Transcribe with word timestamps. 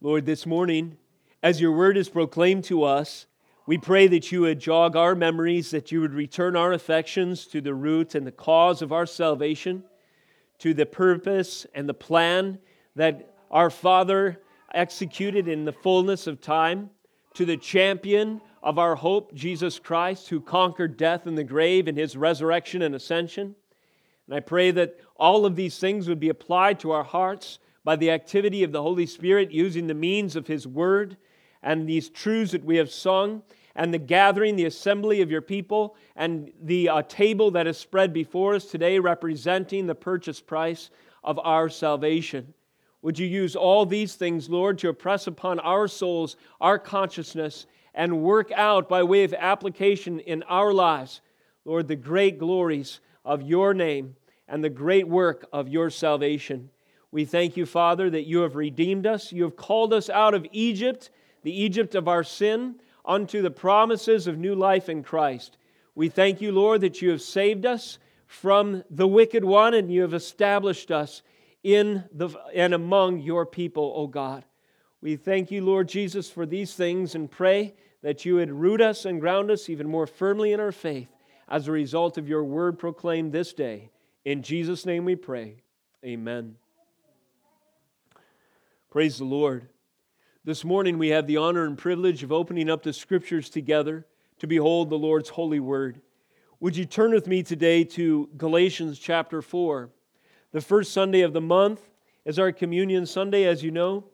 Lord, 0.00 0.26
this 0.26 0.46
morning, 0.46 0.96
as 1.42 1.60
your 1.60 1.72
word 1.72 1.96
is 1.96 2.08
proclaimed 2.08 2.62
to 2.64 2.84
us, 2.84 3.26
we 3.66 3.78
pray 3.78 4.06
that 4.06 4.30
you 4.30 4.42
would 4.42 4.60
jog 4.60 4.94
our 4.94 5.16
memories, 5.16 5.72
that 5.72 5.90
you 5.90 6.00
would 6.00 6.14
return 6.14 6.54
our 6.54 6.72
affections 6.72 7.46
to 7.46 7.60
the 7.60 7.74
root 7.74 8.14
and 8.14 8.24
the 8.24 8.30
cause 8.30 8.80
of 8.80 8.92
our 8.92 9.06
salvation, 9.06 9.82
to 10.60 10.72
the 10.72 10.86
purpose 10.86 11.66
and 11.74 11.88
the 11.88 11.94
plan 11.94 12.60
that 12.94 13.34
our 13.50 13.70
Father 13.70 14.40
executed 14.72 15.48
in 15.48 15.64
the 15.64 15.72
fullness 15.72 16.28
of 16.28 16.40
time, 16.40 16.90
to 17.34 17.44
the 17.44 17.56
champion 17.56 18.40
of 18.62 18.78
our 18.78 18.94
hope, 18.94 19.34
Jesus 19.34 19.80
Christ, 19.80 20.28
who 20.28 20.40
conquered 20.40 20.96
death 20.96 21.26
and 21.26 21.36
the 21.36 21.42
grave 21.42 21.88
in 21.88 21.96
his 21.96 22.16
resurrection 22.16 22.82
and 22.82 22.94
ascension. 22.94 23.56
And 24.28 24.36
I 24.36 24.40
pray 24.40 24.70
that 24.70 24.96
all 25.16 25.44
of 25.44 25.56
these 25.56 25.80
things 25.80 26.08
would 26.08 26.20
be 26.20 26.28
applied 26.28 26.78
to 26.80 26.92
our 26.92 27.02
hearts 27.02 27.58
by 27.88 27.96
the 27.96 28.10
activity 28.10 28.62
of 28.64 28.70
the 28.70 28.82
Holy 28.82 29.06
Spirit 29.06 29.50
using 29.50 29.86
the 29.86 29.94
means 29.94 30.36
of 30.36 30.46
His 30.46 30.66
Word 30.66 31.16
and 31.62 31.88
these 31.88 32.10
truths 32.10 32.52
that 32.52 32.62
we 32.62 32.76
have 32.76 32.90
sung 32.90 33.42
and 33.74 33.94
the 33.94 33.98
gathering, 33.98 34.56
the 34.56 34.66
assembly 34.66 35.22
of 35.22 35.30
your 35.30 35.40
people, 35.40 35.96
and 36.14 36.52
the 36.64 36.86
uh, 36.90 37.00
table 37.08 37.50
that 37.52 37.66
is 37.66 37.78
spread 37.78 38.12
before 38.12 38.54
us 38.54 38.66
today 38.66 38.98
representing 38.98 39.86
the 39.86 39.94
purchase 39.94 40.38
price 40.38 40.90
of 41.24 41.38
our 41.38 41.70
salvation. 41.70 42.52
Would 43.00 43.18
you 43.18 43.26
use 43.26 43.56
all 43.56 43.86
these 43.86 44.16
things, 44.16 44.50
Lord, 44.50 44.76
to 44.80 44.90
impress 44.90 45.26
upon 45.26 45.58
our 45.60 45.88
souls, 45.88 46.36
our 46.60 46.78
consciousness, 46.78 47.64
and 47.94 48.22
work 48.22 48.52
out 48.52 48.86
by 48.90 49.02
way 49.02 49.24
of 49.24 49.32
application 49.32 50.20
in 50.20 50.42
our 50.42 50.74
lives, 50.74 51.22
Lord, 51.64 51.88
the 51.88 51.96
great 51.96 52.38
glories 52.38 53.00
of 53.24 53.40
your 53.40 53.72
name 53.72 54.14
and 54.46 54.62
the 54.62 54.68
great 54.68 55.08
work 55.08 55.48
of 55.54 55.70
your 55.70 55.88
salvation. 55.88 56.68
We 57.10 57.24
thank 57.24 57.56
you, 57.56 57.64
Father, 57.64 58.10
that 58.10 58.26
you 58.26 58.40
have 58.40 58.56
redeemed 58.56 59.06
us. 59.06 59.32
You 59.32 59.44
have 59.44 59.56
called 59.56 59.92
us 59.92 60.10
out 60.10 60.34
of 60.34 60.46
Egypt, 60.52 61.10
the 61.42 61.62
Egypt 61.62 61.94
of 61.94 62.08
our 62.08 62.22
sin, 62.22 62.76
unto 63.04 63.40
the 63.40 63.50
promises 63.50 64.26
of 64.26 64.36
new 64.36 64.54
life 64.54 64.88
in 64.88 65.02
Christ. 65.02 65.56
We 65.94 66.08
thank 66.08 66.40
you, 66.40 66.52
Lord, 66.52 66.82
that 66.82 67.00
you 67.00 67.10
have 67.10 67.22
saved 67.22 67.64
us 67.64 67.98
from 68.26 68.84
the 68.90 69.08
wicked 69.08 69.44
one 69.44 69.74
and 69.74 69.90
you 69.90 70.02
have 70.02 70.14
established 70.14 70.90
us 70.90 71.22
in 71.62 72.04
the, 72.12 72.28
and 72.54 72.74
among 72.74 73.20
your 73.20 73.46
people, 73.46 73.92
O 73.96 74.06
God. 74.06 74.44
We 75.00 75.16
thank 75.16 75.50
you, 75.50 75.64
Lord 75.64 75.88
Jesus, 75.88 76.30
for 76.30 76.44
these 76.44 76.74
things 76.74 77.14
and 77.14 77.30
pray 77.30 77.74
that 78.02 78.24
you 78.24 78.36
would 78.36 78.50
root 78.50 78.80
us 78.80 79.04
and 79.04 79.20
ground 79.20 79.50
us 79.50 79.68
even 79.68 79.88
more 79.88 80.06
firmly 80.06 80.52
in 80.52 80.60
our 80.60 80.72
faith 80.72 81.08
as 81.48 81.66
a 81.66 81.72
result 81.72 82.18
of 82.18 82.28
your 82.28 82.44
word 82.44 82.78
proclaimed 82.78 83.32
this 83.32 83.52
day. 83.52 83.90
In 84.24 84.42
Jesus' 84.42 84.84
name 84.84 85.04
we 85.04 85.16
pray. 85.16 85.62
Amen. 86.04 86.56
Praise 88.90 89.18
the 89.18 89.24
Lord. 89.26 89.68
This 90.44 90.64
morning 90.64 90.96
we 90.96 91.08
have 91.08 91.26
the 91.26 91.36
honor 91.36 91.66
and 91.66 91.76
privilege 91.76 92.22
of 92.22 92.32
opening 92.32 92.70
up 92.70 92.82
the 92.82 92.94
scriptures 92.94 93.50
together 93.50 94.06
to 94.38 94.46
behold 94.46 94.88
the 94.88 94.96
Lord's 94.96 95.28
holy 95.28 95.60
word. 95.60 96.00
Would 96.60 96.74
you 96.74 96.86
turn 96.86 97.10
with 97.10 97.26
me 97.26 97.42
today 97.42 97.84
to 97.84 98.30
Galatians 98.38 98.98
chapter 98.98 99.42
4? 99.42 99.90
The 100.52 100.62
first 100.62 100.94
Sunday 100.94 101.20
of 101.20 101.34
the 101.34 101.40
month 101.42 101.82
is 102.24 102.38
our 102.38 102.50
communion 102.50 103.04
Sunday, 103.04 103.44
as 103.44 103.62
you 103.62 103.70
know, 103.70 104.04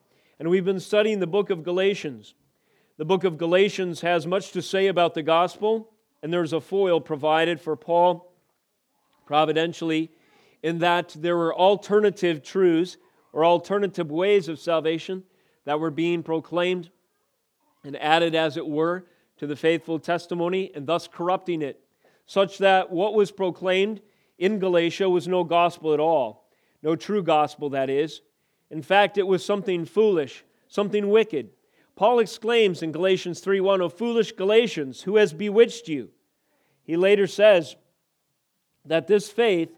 and 0.40 0.50
we've 0.50 0.64
been 0.64 0.80
studying 0.80 1.20
the 1.20 1.28
book 1.28 1.50
of 1.50 1.62
Galatians. 1.62 2.34
The 2.96 3.04
book 3.04 3.22
of 3.22 3.38
Galatians 3.38 4.00
has 4.00 4.26
much 4.26 4.50
to 4.50 4.60
say 4.60 4.88
about 4.88 5.14
the 5.14 5.22
gospel, 5.22 5.92
and 6.20 6.32
there's 6.32 6.52
a 6.52 6.60
foil 6.60 7.00
provided 7.00 7.60
for 7.60 7.76
Paul 7.76 8.28
providentially 9.24 10.10
in 10.64 10.80
that 10.80 11.14
there 11.16 11.36
were 11.36 11.54
alternative 11.54 12.42
truths 12.42 12.96
or 13.34 13.44
alternative 13.44 14.12
ways 14.12 14.48
of 14.48 14.60
salvation 14.60 15.24
that 15.64 15.80
were 15.80 15.90
being 15.90 16.22
proclaimed 16.22 16.88
and 17.82 17.96
added, 17.96 18.34
as 18.34 18.56
it 18.56 18.66
were, 18.66 19.04
to 19.36 19.46
the 19.46 19.56
faithful 19.56 19.98
testimony 19.98 20.70
and 20.74 20.86
thus 20.86 21.08
corrupting 21.08 21.60
it, 21.60 21.80
such 22.26 22.58
that 22.58 22.90
what 22.90 23.12
was 23.12 23.32
proclaimed 23.32 24.00
in 24.38 24.60
Galatia 24.60 25.10
was 25.10 25.26
no 25.26 25.42
gospel 25.42 25.92
at 25.92 26.00
all, 26.00 26.48
no 26.80 26.94
true 26.94 27.22
gospel, 27.22 27.70
that 27.70 27.90
is. 27.90 28.22
In 28.70 28.82
fact, 28.82 29.18
it 29.18 29.26
was 29.26 29.44
something 29.44 29.84
foolish, 29.84 30.44
something 30.68 31.10
wicked. 31.10 31.50
Paul 31.96 32.20
exclaims 32.20 32.82
in 32.82 32.92
Galatians 32.92 33.40
3:1, 33.40 33.80
"O 33.80 33.88
foolish 33.88 34.32
Galatians, 34.32 35.02
who 35.02 35.16
has 35.16 35.32
bewitched 35.32 35.88
you?" 35.88 36.10
He 36.84 36.96
later 36.96 37.26
says 37.26 37.74
that 38.84 39.08
this 39.08 39.30
faith 39.30 39.76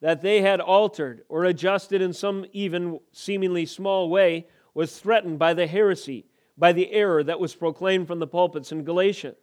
that 0.00 0.20
they 0.22 0.42
had 0.42 0.60
altered 0.60 1.22
or 1.28 1.44
adjusted 1.44 2.02
in 2.02 2.12
some 2.12 2.46
even 2.52 3.00
seemingly 3.12 3.66
small 3.66 4.08
way 4.10 4.46
was 4.74 4.98
threatened 4.98 5.38
by 5.38 5.54
the 5.54 5.66
heresy, 5.66 6.26
by 6.58 6.72
the 6.72 6.92
error 6.92 7.22
that 7.24 7.40
was 7.40 7.54
proclaimed 7.54 8.06
from 8.06 8.18
the 8.18 8.26
pulpits 8.26 8.72
in 8.72 8.84
Galatia. 8.84 9.34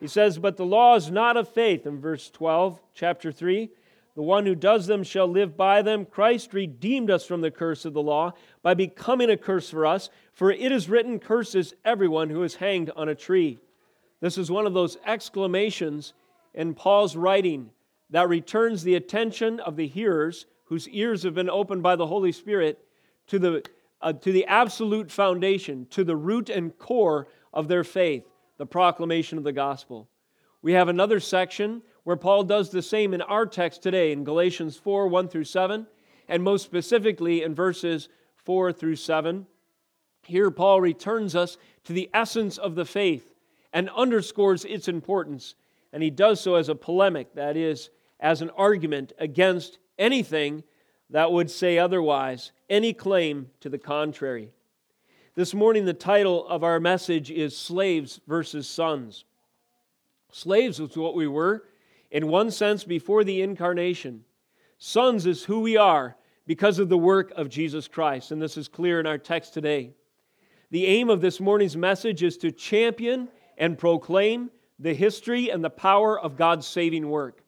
He 0.00 0.06
says, 0.06 0.38
But 0.38 0.56
the 0.56 0.66
law 0.66 0.94
is 0.94 1.10
not 1.10 1.36
of 1.36 1.48
faith, 1.48 1.86
in 1.86 2.00
verse 2.00 2.30
12, 2.30 2.80
chapter 2.94 3.32
3. 3.32 3.70
The 4.14 4.22
one 4.22 4.46
who 4.46 4.54
does 4.54 4.86
them 4.86 5.04
shall 5.04 5.28
live 5.28 5.56
by 5.56 5.82
them. 5.82 6.04
Christ 6.04 6.52
redeemed 6.52 7.10
us 7.10 7.24
from 7.24 7.40
the 7.40 7.50
curse 7.50 7.84
of 7.84 7.92
the 7.92 8.02
law 8.02 8.32
by 8.62 8.74
becoming 8.74 9.30
a 9.30 9.36
curse 9.36 9.70
for 9.70 9.86
us, 9.86 10.10
for 10.32 10.50
it 10.50 10.72
is 10.72 10.88
written, 10.88 11.18
Curses 11.18 11.74
everyone 11.84 12.30
who 12.30 12.42
is 12.42 12.56
hanged 12.56 12.90
on 12.96 13.08
a 13.08 13.14
tree. 13.14 13.58
This 14.20 14.38
is 14.38 14.50
one 14.50 14.66
of 14.66 14.74
those 14.74 14.96
exclamations 15.06 16.14
in 16.54 16.74
Paul's 16.74 17.14
writing 17.14 17.70
that 18.10 18.28
returns 18.28 18.82
the 18.82 18.94
attention 18.94 19.60
of 19.60 19.76
the 19.76 19.86
hearers 19.86 20.46
whose 20.64 20.88
ears 20.88 21.22
have 21.22 21.34
been 21.34 21.50
opened 21.50 21.82
by 21.82 21.96
the 21.96 22.06
Holy 22.06 22.32
Spirit 22.32 22.78
to 23.26 23.38
the, 23.38 23.64
uh, 24.00 24.12
to 24.12 24.32
the 24.32 24.46
absolute 24.46 25.10
foundation, 25.10 25.86
to 25.90 26.04
the 26.04 26.16
root 26.16 26.48
and 26.48 26.76
core 26.78 27.28
of 27.52 27.68
their 27.68 27.84
faith, 27.84 28.24
the 28.56 28.66
proclamation 28.66 29.38
of 29.38 29.44
the 29.44 29.52
gospel. 29.52 30.08
We 30.60 30.72
have 30.72 30.88
another 30.88 31.20
section 31.20 31.82
where 32.04 32.16
Paul 32.16 32.44
does 32.44 32.70
the 32.70 32.82
same 32.82 33.14
in 33.14 33.22
our 33.22 33.46
text 33.46 33.82
today 33.82 34.12
in 34.12 34.24
Galatians 34.24 34.76
4 34.76 35.08
1 35.08 35.28
through 35.28 35.44
7, 35.44 35.86
and 36.28 36.42
most 36.42 36.64
specifically 36.64 37.42
in 37.42 37.54
verses 37.54 38.08
4 38.44 38.72
through 38.72 38.96
7. 38.96 39.46
Here, 40.24 40.50
Paul 40.50 40.80
returns 40.80 41.34
us 41.36 41.56
to 41.84 41.92
the 41.92 42.10
essence 42.12 42.58
of 42.58 42.74
the 42.74 42.84
faith 42.84 43.32
and 43.72 43.88
underscores 43.90 44.64
its 44.64 44.88
importance. 44.88 45.54
And 45.92 46.02
he 46.02 46.10
does 46.10 46.40
so 46.40 46.56
as 46.56 46.68
a 46.68 46.74
polemic, 46.74 47.34
that 47.34 47.56
is, 47.56 47.90
as 48.20 48.42
an 48.42 48.50
argument 48.50 49.12
against 49.18 49.78
anything 49.98 50.62
that 51.10 51.32
would 51.32 51.50
say 51.50 51.78
otherwise, 51.78 52.52
any 52.68 52.92
claim 52.92 53.50
to 53.60 53.68
the 53.68 53.78
contrary. 53.78 54.50
This 55.34 55.54
morning, 55.54 55.84
the 55.84 55.94
title 55.94 56.46
of 56.48 56.64
our 56.64 56.80
message 56.80 57.30
is 57.30 57.56
Slaves 57.56 58.20
versus 58.26 58.68
Sons. 58.68 59.24
Slaves 60.32 60.80
was 60.80 60.96
what 60.96 61.14
we 61.14 61.26
were, 61.26 61.64
in 62.10 62.28
one 62.28 62.50
sense, 62.50 62.84
before 62.84 63.24
the 63.24 63.40
incarnation. 63.40 64.24
Sons 64.78 65.26
is 65.26 65.44
who 65.44 65.60
we 65.60 65.76
are 65.76 66.16
because 66.46 66.78
of 66.78 66.88
the 66.88 66.98
work 66.98 67.32
of 67.36 67.48
Jesus 67.48 67.88
Christ, 67.88 68.32
and 68.32 68.42
this 68.42 68.56
is 68.56 68.68
clear 68.68 69.00
in 69.00 69.06
our 69.06 69.18
text 69.18 69.54
today. 69.54 69.92
The 70.70 70.86
aim 70.86 71.08
of 71.08 71.20
this 71.20 71.40
morning's 71.40 71.76
message 71.76 72.22
is 72.22 72.36
to 72.38 72.50
champion 72.50 73.28
and 73.56 73.78
proclaim 73.78 74.50
the 74.78 74.94
history 74.94 75.50
and 75.50 75.64
the 75.64 75.70
power 75.70 76.18
of 76.18 76.36
God's 76.36 76.66
saving 76.66 77.08
work 77.08 77.42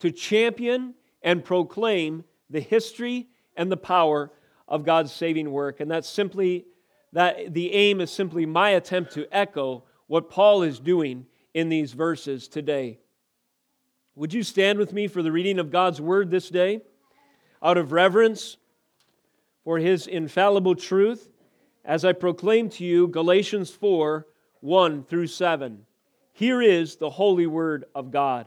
to 0.00 0.10
champion 0.10 0.94
and 1.22 1.44
proclaim 1.44 2.24
the 2.50 2.60
history 2.60 3.28
and 3.56 3.70
the 3.70 3.76
power 3.76 4.30
of 4.66 4.84
God's 4.84 5.12
saving 5.12 5.50
work. 5.50 5.80
And 5.80 5.90
that's 5.90 6.08
simply 6.08 6.66
that 7.12 7.54
the 7.54 7.72
aim 7.72 8.00
is 8.00 8.10
simply 8.10 8.46
my 8.46 8.70
attempt 8.70 9.12
to 9.14 9.26
echo 9.32 9.84
what 10.06 10.30
Paul 10.30 10.62
is 10.62 10.78
doing 10.78 11.26
in 11.54 11.68
these 11.68 11.92
verses 11.92 12.48
today. 12.48 12.98
Would 14.14 14.34
you 14.34 14.42
stand 14.42 14.78
with 14.78 14.92
me 14.92 15.06
for 15.06 15.22
the 15.22 15.32
reading 15.32 15.58
of 15.58 15.70
God's 15.70 16.00
word 16.00 16.30
this 16.30 16.48
day? 16.48 16.82
Out 17.62 17.78
of 17.78 17.92
reverence 17.92 18.56
for 19.64 19.78
his 19.78 20.06
infallible 20.06 20.74
truth, 20.74 21.28
as 21.84 22.04
I 22.04 22.12
proclaim 22.12 22.68
to 22.70 22.84
you 22.84 23.08
Galatians 23.08 23.70
4 23.70 24.26
1 24.60 25.04
through 25.04 25.28
7. 25.28 25.84
Here 26.32 26.60
is 26.60 26.96
the 26.96 27.10
holy 27.10 27.46
word 27.46 27.84
of 27.94 28.10
God. 28.10 28.46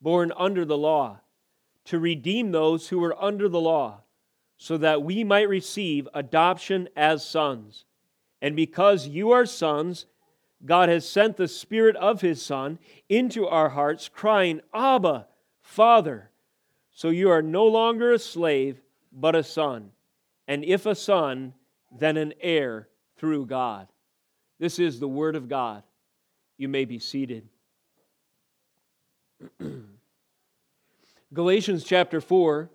born 0.00 0.32
under 0.36 0.64
the 0.64 0.78
law, 0.78 1.20
to 1.84 1.98
redeem 1.98 2.50
those 2.50 2.88
who 2.88 2.98
were 2.98 3.22
under 3.22 3.48
the 3.48 3.60
law, 3.60 4.00
so 4.58 4.76
that 4.78 5.02
we 5.02 5.22
might 5.22 5.48
receive 5.48 6.08
adoption 6.14 6.88
as 6.96 7.24
sons. 7.24 7.84
And 8.40 8.56
because 8.56 9.06
you 9.06 9.32
are 9.32 9.46
sons, 9.46 10.06
God 10.64 10.88
has 10.88 11.08
sent 11.08 11.36
the 11.36 11.48
Spirit 11.48 11.96
of 11.96 12.20
His 12.20 12.42
Son 12.42 12.78
into 13.08 13.46
our 13.46 13.68
hearts, 13.68 14.08
crying, 14.08 14.60
Abba, 14.74 15.26
Father. 15.60 16.30
So 16.90 17.10
you 17.10 17.30
are 17.30 17.42
no 17.42 17.66
longer 17.66 18.12
a 18.12 18.18
slave, 18.18 18.80
but 19.12 19.36
a 19.36 19.42
son. 19.42 19.90
And 20.48 20.64
if 20.64 20.86
a 20.86 20.94
son, 20.94 21.52
then 21.98 22.16
an 22.16 22.32
heir 22.40 22.88
through 23.16 23.46
God. 23.46 23.88
This 24.58 24.78
is 24.78 24.98
the 24.98 25.08
Word 25.08 25.36
of 25.36 25.48
God. 25.48 25.82
You 26.56 26.68
may 26.68 26.84
be 26.84 26.98
seated. 26.98 27.48
Galatians 31.34 31.84
chapter 31.84 32.20
4 32.20 32.70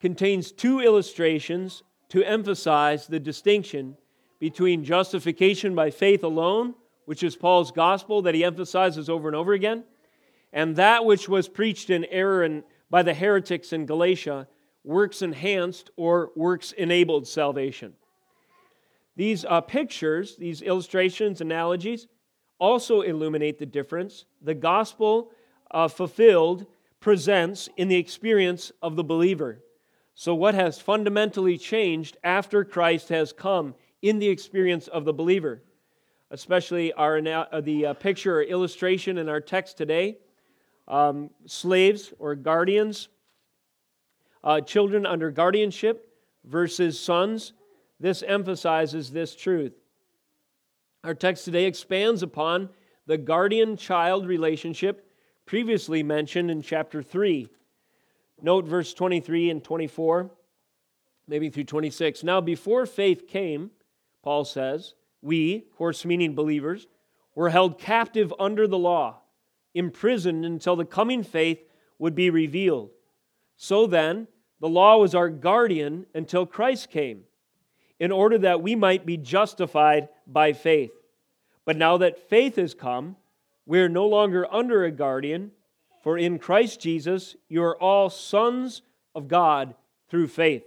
contains 0.00 0.52
two 0.52 0.80
illustrations 0.80 1.82
to 2.08 2.22
emphasize 2.24 3.06
the 3.06 3.20
distinction 3.20 3.96
between 4.38 4.84
justification 4.84 5.74
by 5.74 5.90
faith 5.90 6.24
alone, 6.24 6.74
which 7.04 7.22
is 7.22 7.36
Paul's 7.36 7.70
gospel 7.70 8.22
that 8.22 8.34
he 8.34 8.44
emphasizes 8.44 9.10
over 9.10 9.28
and 9.28 9.36
over 9.36 9.52
again, 9.52 9.84
and 10.52 10.76
that 10.76 11.04
which 11.04 11.28
was 11.28 11.48
preached 11.48 11.90
in 11.90 12.04
error 12.06 12.62
by 12.88 13.02
the 13.02 13.14
heretics 13.14 13.72
in 13.72 13.86
Galatia, 13.86 14.48
works 14.82 15.22
enhanced 15.22 15.90
or 15.96 16.30
works 16.34 16.72
enabled 16.72 17.28
salvation. 17.28 17.92
These 19.14 19.44
uh, 19.44 19.60
pictures, 19.60 20.36
these 20.36 20.62
illustrations, 20.62 21.42
analogies, 21.42 22.06
also 22.58 23.02
illuminate 23.02 23.58
the 23.58 23.66
difference 23.66 24.24
the 24.42 24.54
gospel 24.54 25.32
uh, 25.70 25.88
fulfilled 25.88 26.66
presents 27.00 27.68
in 27.76 27.88
the 27.88 27.96
experience 27.96 28.72
of 28.82 28.96
the 28.96 29.04
believer. 29.04 29.60
So, 30.14 30.34
what 30.34 30.54
has 30.54 30.78
fundamentally 30.78 31.56
changed 31.56 32.16
after 32.22 32.64
Christ 32.64 33.08
has 33.08 33.32
come 33.32 33.74
in 34.02 34.18
the 34.18 34.28
experience 34.28 34.88
of 34.88 35.04
the 35.04 35.12
believer? 35.12 35.62
Especially 36.30 36.92
our, 36.92 37.18
uh, 37.18 37.60
the 37.60 37.86
uh, 37.86 37.94
picture 37.94 38.38
or 38.38 38.42
illustration 38.42 39.18
in 39.18 39.28
our 39.28 39.40
text 39.40 39.76
today 39.76 40.18
um, 40.86 41.30
slaves 41.46 42.12
or 42.18 42.34
guardians, 42.34 43.08
uh, 44.42 44.60
children 44.60 45.06
under 45.06 45.30
guardianship 45.30 46.14
versus 46.44 46.98
sons. 46.98 47.52
This 47.98 48.22
emphasizes 48.22 49.10
this 49.10 49.34
truth. 49.34 49.72
Our 51.04 51.14
text 51.14 51.44
today 51.44 51.64
expands 51.64 52.22
upon 52.22 52.68
the 53.06 53.16
guardian 53.16 53.76
child 53.76 54.26
relationship 54.26 55.09
previously 55.50 56.00
mentioned 56.00 56.48
in 56.48 56.62
chapter 56.62 57.02
3. 57.02 57.48
Note 58.40 58.66
verse 58.66 58.94
23 58.94 59.50
and 59.50 59.64
24, 59.64 60.30
maybe 61.26 61.50
through 61.50 61.64
26. 61.64 62.22
Now, 62.22 62.40
before 62.40 62.86
faith 62.86 63.26
came, 63.26 63.72
Paul 64.22 64.44
says, 64.44 64.94
we, 65.20 65.56
of 65.56 65.76
course, 65.76 66.04
meaning 66.04 66.36
believers, 66.36 66.86
were 67.34 67.48
held 67.48 67.80
captive 67.80 68.32
under 68.38 68.68
the 68.68 68.78
law, 68.78 69.22
imprisoned 69.74 70.44
until 70.44 70.76
the 70.76 70.84
coming 70.84 71.24
faith 71.24 71.58
would 71.98 72.14
be 72.14 72.30
revealed. 72.30 72.90
So 73.56 73.88
then, 73.88 74.28
the 74.60 74.68
law 74.68 74.98
was 74.98 75.16
our 75.16 75.28
guardian 75.28 76.06
until 76.14 76.46
Christ 76.46 76.90
came, 76.90 77.24
in 77.98 78.12
order 78.12 78.38
that 78.38 78.62
we 78.62 78.76
might 78.76 79.04
be 79.04 79.16
justified 79.16 80.10
by 80.28 80.52
faith. 80.52 80.92
But 81.64 81.76
now 81.76 81.96
that 81.96 82.28
faith 82.30 82.54
has 82.54 82.72
come, 82.72 83.16
we 83.70 83.78
are 83.78 83.88
no 83.88 84.04
longer 84.04 84.52
under 84.52 84.84
a 84.84 84.90
guardian 84.90 85.52
for 86.02 86.18
in 86.18 86.40
Christ 86.40 86.80
Jesus, 86.80 87.36
you 87.48 87.62
are 87.62 87.80
all 87.80 88.10
sons 88.10 88.82
of 89.14 89.28
God 89.28 89.76
through 90.08 90.26
faith. 90.26 90.64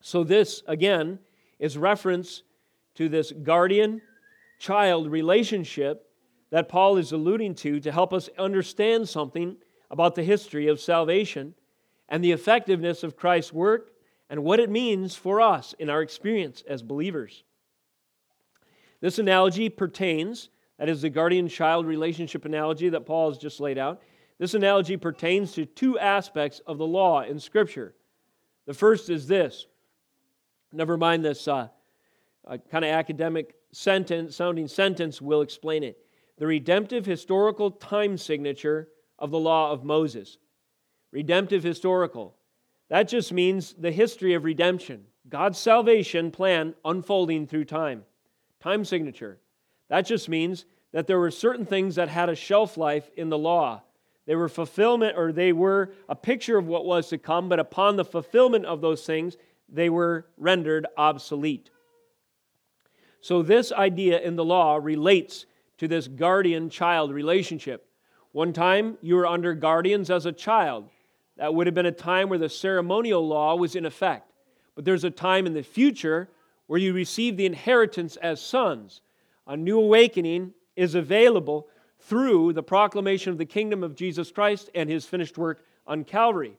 So, 0.00 0.24
this, 0.24 0.64
again, 0.66 1.20
is 1.60 1.78
reference 1.78 2.42
to 2.96 3.08
this 3.08 3.30
guardian 3.30 4.02
child 4.58 5.12
relationship 5.12 6.10
that 6.50 6.68
Paul 6.68 6.96
is 6.96 7.12
alluding 7.12 7.54
to 7.56 7.78
to 7.78 7.92
help 7.92 8.12
us 8.12 8.28
understand 8.36 9.08
something 9.08 9.56
about 9.88 10.16
the 10.16 10.24
history 10.24 10.66
of 10.66 10.80
salvation 10.80 11.54
and 12.08 12.24
the 12.24 12.32
effectiveness 12.32 13.04
of 13.04 13.16
Christ's 13.16 13.52
work 13.52 13.92
and 14.28 14.42
what 14.42 14.58
it 14.58 14.70
means 14.70 15.14
for 15.14 15.40
us 15.40 15.72
in 15.78 15.88
our 15.88 16.02
experience 16.02 16.64
as 16.68 16.82
believers. 16.82 17.44
This 19.00 19.20
analogy 19.20 19.68
pertains 19.68 20.48
that 20.78 20.88
is 20.88 21.02
the 21.02 21.10
guardian 21.10 21.48
child 21.48 21.86
relationship 21.86 22.44
analogy 22.44 22.88
that 22.90 23.06
Paul 23.06 23.30
has 23.30 23.38
just 23.38 23.60
laid 23.60 23.78
out. 23.78 24.02
This 24.38 24.54
analogy 24.54 24.96
pertains 24.96 25.52
to 25.52 25.64
two 25.64 25.98
aspects 25.98 26.60
of 26.66 26.78
the 26.78 26.86
law 26.86 27.22
in 27.22 27.40
Scripture. 27.40 27.94
The 28.66 28.74
first 28.74 29.08
is 29.08 29.26
this 29.26 29.66
never 30.72 30.96
mind 30.96 31.24
this 31.24 31.48
uh, 31.48 31.68
uh, 32.46 32.58
kind 32.70 32.84
of 32.84 32.90
academic 32.90 33.54
sentence, 33.72 34.36
sounding 34.36 34.68
sentence 34.68 35.22
we'll 35.22 35.40
explain 35.40 35.82
it. 35.82 35.98
The 36.38 36.46
redemptive 36.46 37.06
historical 37.06 37.70
time 37.70 38.18
signature 38.18 38.88
of 39.18 39.30
the 39.30 39.38
law 39.38 39.72
of 39.72 39.84
Moses. 39.84 40.36
Redemptive 41.12 41.62
historical. 41.62 42.36
That 42.88 43.08
just 43.08 43.32
means 43.32 43.72
the 43.72 43.90
history 43.90 44.34
of 44.34 44.44
redemption, 44.44 45.06
God's 45.28 45.58
salvation 45.58 46.30
plan 46.30 46.74
unfolding 46.84 47.46
through 47.46 47.64
time. 47.64 48.04
Time 48.60 48.84
signature. 48.84 49.40
That 49.88 50.02
just 50.02 50.28
means 50.28 50.64
that 50.92 51.06
there 51.06 51.18
were 51.18 51.30
certain 51.30 51.66
things 51.66 51.96
that 51.96 52.08
had 52.08 52.28
a 52.28 52.34
shelf 52.34 52.76
life 52.76 53.10
in 53.16 53.28
the 53.28 53.38
law. 53.38 53.82
They 54.26 54.34
were 54.34 54.48
fulfillment, 54.48 55.16
or 55.16 55.30
they 55.30 55.52
were 55.52 55.92
a 56.08 56.16
picture 56.16 56.58
of 56.58 56.66
what 56.66 56.84
was 56.84 57.08
to 57.08 57.18
come, 57.18 57.48
but 57.48 57.60
upon 57.60 57.96
the 57.96 58.04
fulfillment 58.04 58.66
of 58.66 58.80
those 58.80 59.04
things, 59.04 59.36
they 59.68 59.88
were 59.88 60.26
rendered 60.36 60.86
obsolete. 60.96 61.70
So, 63.20 63.42
this 63.42 63.72
idea 63.72 64.20
in 64.20 64.36
the 64.36 64.44
law 64.44 64.76
relates 64.76 65.46
to 65.78 65.88
this 65.88 66.08
guardian 66.08 66.70
child 66.70 67.12
relationship. 67.12 67.88
One 68.32 68.52
time, 68.52 68.98
you 69.00 69.16
were 69.16 69.26
under 69.26 69.54
guardians 69.54 70.10
as 70.10 70.26
a 70.26 70.32
child. 70.32 70.88
That 71.36 71.54
would 71.54 71.66
have 71.66 71.74
been 71.74 71.86
a 71.86 71.92
time 71.92 72.28
where 72.28 72.38
the 72.38 72.48
ceremonial 72.48 73.26
law 73.26 73.56
was 73.56 73.76
in 73.76 73.84
effect. 73.84 74.32
But 74.74 74.84
there's 74.84 75.04
a 75.04 75.10
time 75.10 75.46
in 75.46 75.54
the 75.54 75.62
future 75.62 76.28
where 76.66 76.80
you 76.80 76.92
receive 76.92 77.36
the 77.36 77.46
inheritance 77.46 78.16
as 78.16 78.40
sons. 78.40 79.00
A 79.46 79.56
new 79.56 79.78
awakening 79.78 80.52
is 80.74 80.94
available 80.94 81.68
through 82.00 82.52
the 82.52 82.62
proclamation 82.62 83.32
of 83.32 83.38
the 83.38 83.44
kingdom 83.44 83.82
of 83.82 83.94
Jesus 83.94 84.30
Christ 84.30 84.70
and 84.74 84.90
his 84.90 85.06
finished 85.06 85.38
work 85.38 85.64
on 85.86 86.04
Calvary. 86.04 86.58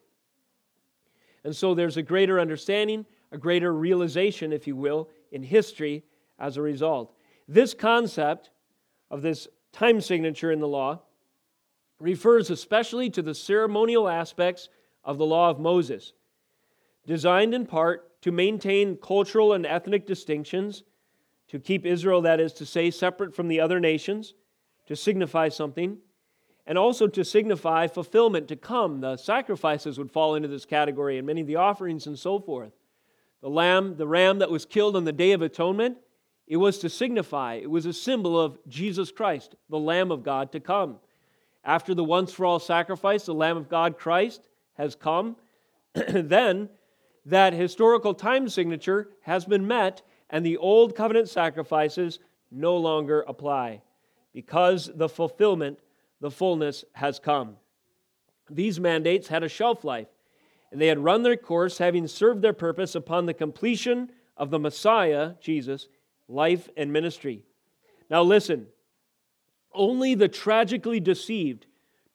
And 1.43 1.55
so 1.55 1.73
there's 1.73 1.97
a 1.97 2.01
greater 2.01 2.39
understanding, 2.39 3.05
a 3.31 3.37
greater 3.37 3.73
realization, 3.73 4.51
if 4.51 4.67
you 4.67 4.75
will, 4.75 5.09
in 5.31 5.43
history 5.43 6.03
as 6.39 6.57
a 6.57 6.61
result. 6.61 7.13
This 7.47 7.73
concept 7.73 8.49
of 9.09 9.21
this 9.21 9.47
time 9.71 10.01
signature 10.01 10.51
in 10.51 10.59
the 10.59 10.67
law 10.67 10.99
refers 11.99 12.49
especially 12.49 13.09
to 13.11 13.21
the 13.21 13.35
ceremonial 13.35 14.07
aspects 14.07 14.69
of 15.03 15.17
the 15.17 15.25
law 15.25 15.49
of 15.49 15.59
Moses, 15.59 16.13
designed 17.05 17.53
in 17.53 17.65
part 17.65 18.21
to 18.21 18.31
maintain 18.31 18.97
cultural 18.97 19.53
and 19.53 19.65
ethnic 19.65 20.05
distinctions 20.05 20.83
to 21.49 21.59
keep 21.59 21.85
Israel, 21.85 22.21
that 22.21 22.39
is 22.39 22.53
to 22.53 22.65
say, 22.65 22.91
separate 22.91 23.35
from 23.35 23.47
the 23.47 23.59
other 23.59 23.79
nations, 23.79 24.33
to 24.87 24.95
signify 24.95 25.49
something, 25.49 25.97
and 26.65 26.77
also 26.77 27.07
to 27.07 27.23
signify 27.23 27.87
fulfillment 27.87 28.47
to 28.49 28.55
come. 28.55 28.99
The 28.99 29.17
sacrifices 29.17 29.97
would 29.97 30.11
fall 30.11 30.35
into 30.35 30.49
this 30.49 30.65
category, 30.65 31.17
and 31.17 31.25
many 31.25 31.41
of 31.41 31.47
the 31.47 31.55
offerings 31.55 32.07
and 32.07 32.19
so 32.19 32.39
forth. 32.39 32.73
The 33.41 33.49
lamb, 33.49 33.95
the 33.97 34.07
ram 34.07 34.39
that 34.39 34.51
was 34.51 34.65
killed 34.65 34.95
on 34.95 35.05
the 35.05 35.13
Day 35.13 35.31
of 35.31 35.41
Atonement, 35.41 35.97
it 36.47 36.57
was 36.57 36.79
to 36.79 36.89
signify, 36.89 37.55
it 37.55 37.69
was 37.69 37.85
a 37.85 37.93
symbol 37.93 38.39
of 38.39 38.57
Jesus 38.67 39.11
Christ, 39.11 39.55
the 39.69 39.77
Lamb 39.77 40.11
of 40.11 40.23
God 40.23 40.51
to 40.53 40.61
come. 40.61 40.97
After 41.63 41.93
the 41.93 42.03
once 42.03 42.31
for 42.31 42.45
all 42.45 42.59
sacrifice, 42.59 43.25
the 43.25 43.33
Lamb 43.33 43.57
of 43.57 43.67
God, 43.67 43.97
Christ, 43.97 44.47
has 44.75 44.95
come, 44.95 45.35
then 45.93 46.69
that 47.25 47.51
historical 47.51 48.13
time 48.13 48.47
signature 48.47 49.09
has 49.23 49.43
been 49.43 49.67
met 49.67 50.01
and 50.29 50.45
the 50.45 50.57
old 50.57 50.95
covenant 50.95 51.29
sacrifices 51.29 52.19
no 52.51 52.77
longer 52.77 53.23
apply 53.27 53.81
because 54.33 54.91
the 54.93 55.09
fulfillment, 55.09 55.79
the 56.21 56.31
fullness 56.31 56.85
has 56.93 57.19
come. 57.19 57.55
These 58.49 58.79
mandates 58.79 59.27
had 59.27 59.43
a 59.43 59.49
shelf 59.49 59.83
life, 59.83 60.07
and 60.71 60.79
they 60.79 60.87
had 60.87 60.99
run 60.99 61.23
their 61.23 61.37
course, 61.37 61.77
having 61.77 62.07
served 62.07 62.41
their 62.41 62.53
purpose 62.53 62.95
upon 62.95 63.25
the 63.25 63.33
completion 63.33 64.11
of 64.35 64.49
the 64.49 64.59
Messiah, 64.59 65.33
Jesus, 65.41 65.87
life 66.27 66.69
and 66.77 66.91
ministry. 66.91 67.43
Now, 68.09 68.23
listen 68.23 68.67
only 69.73 70.15
the 70.15 70.27
tragically 70.27 70.99
deceived 70.99 71.67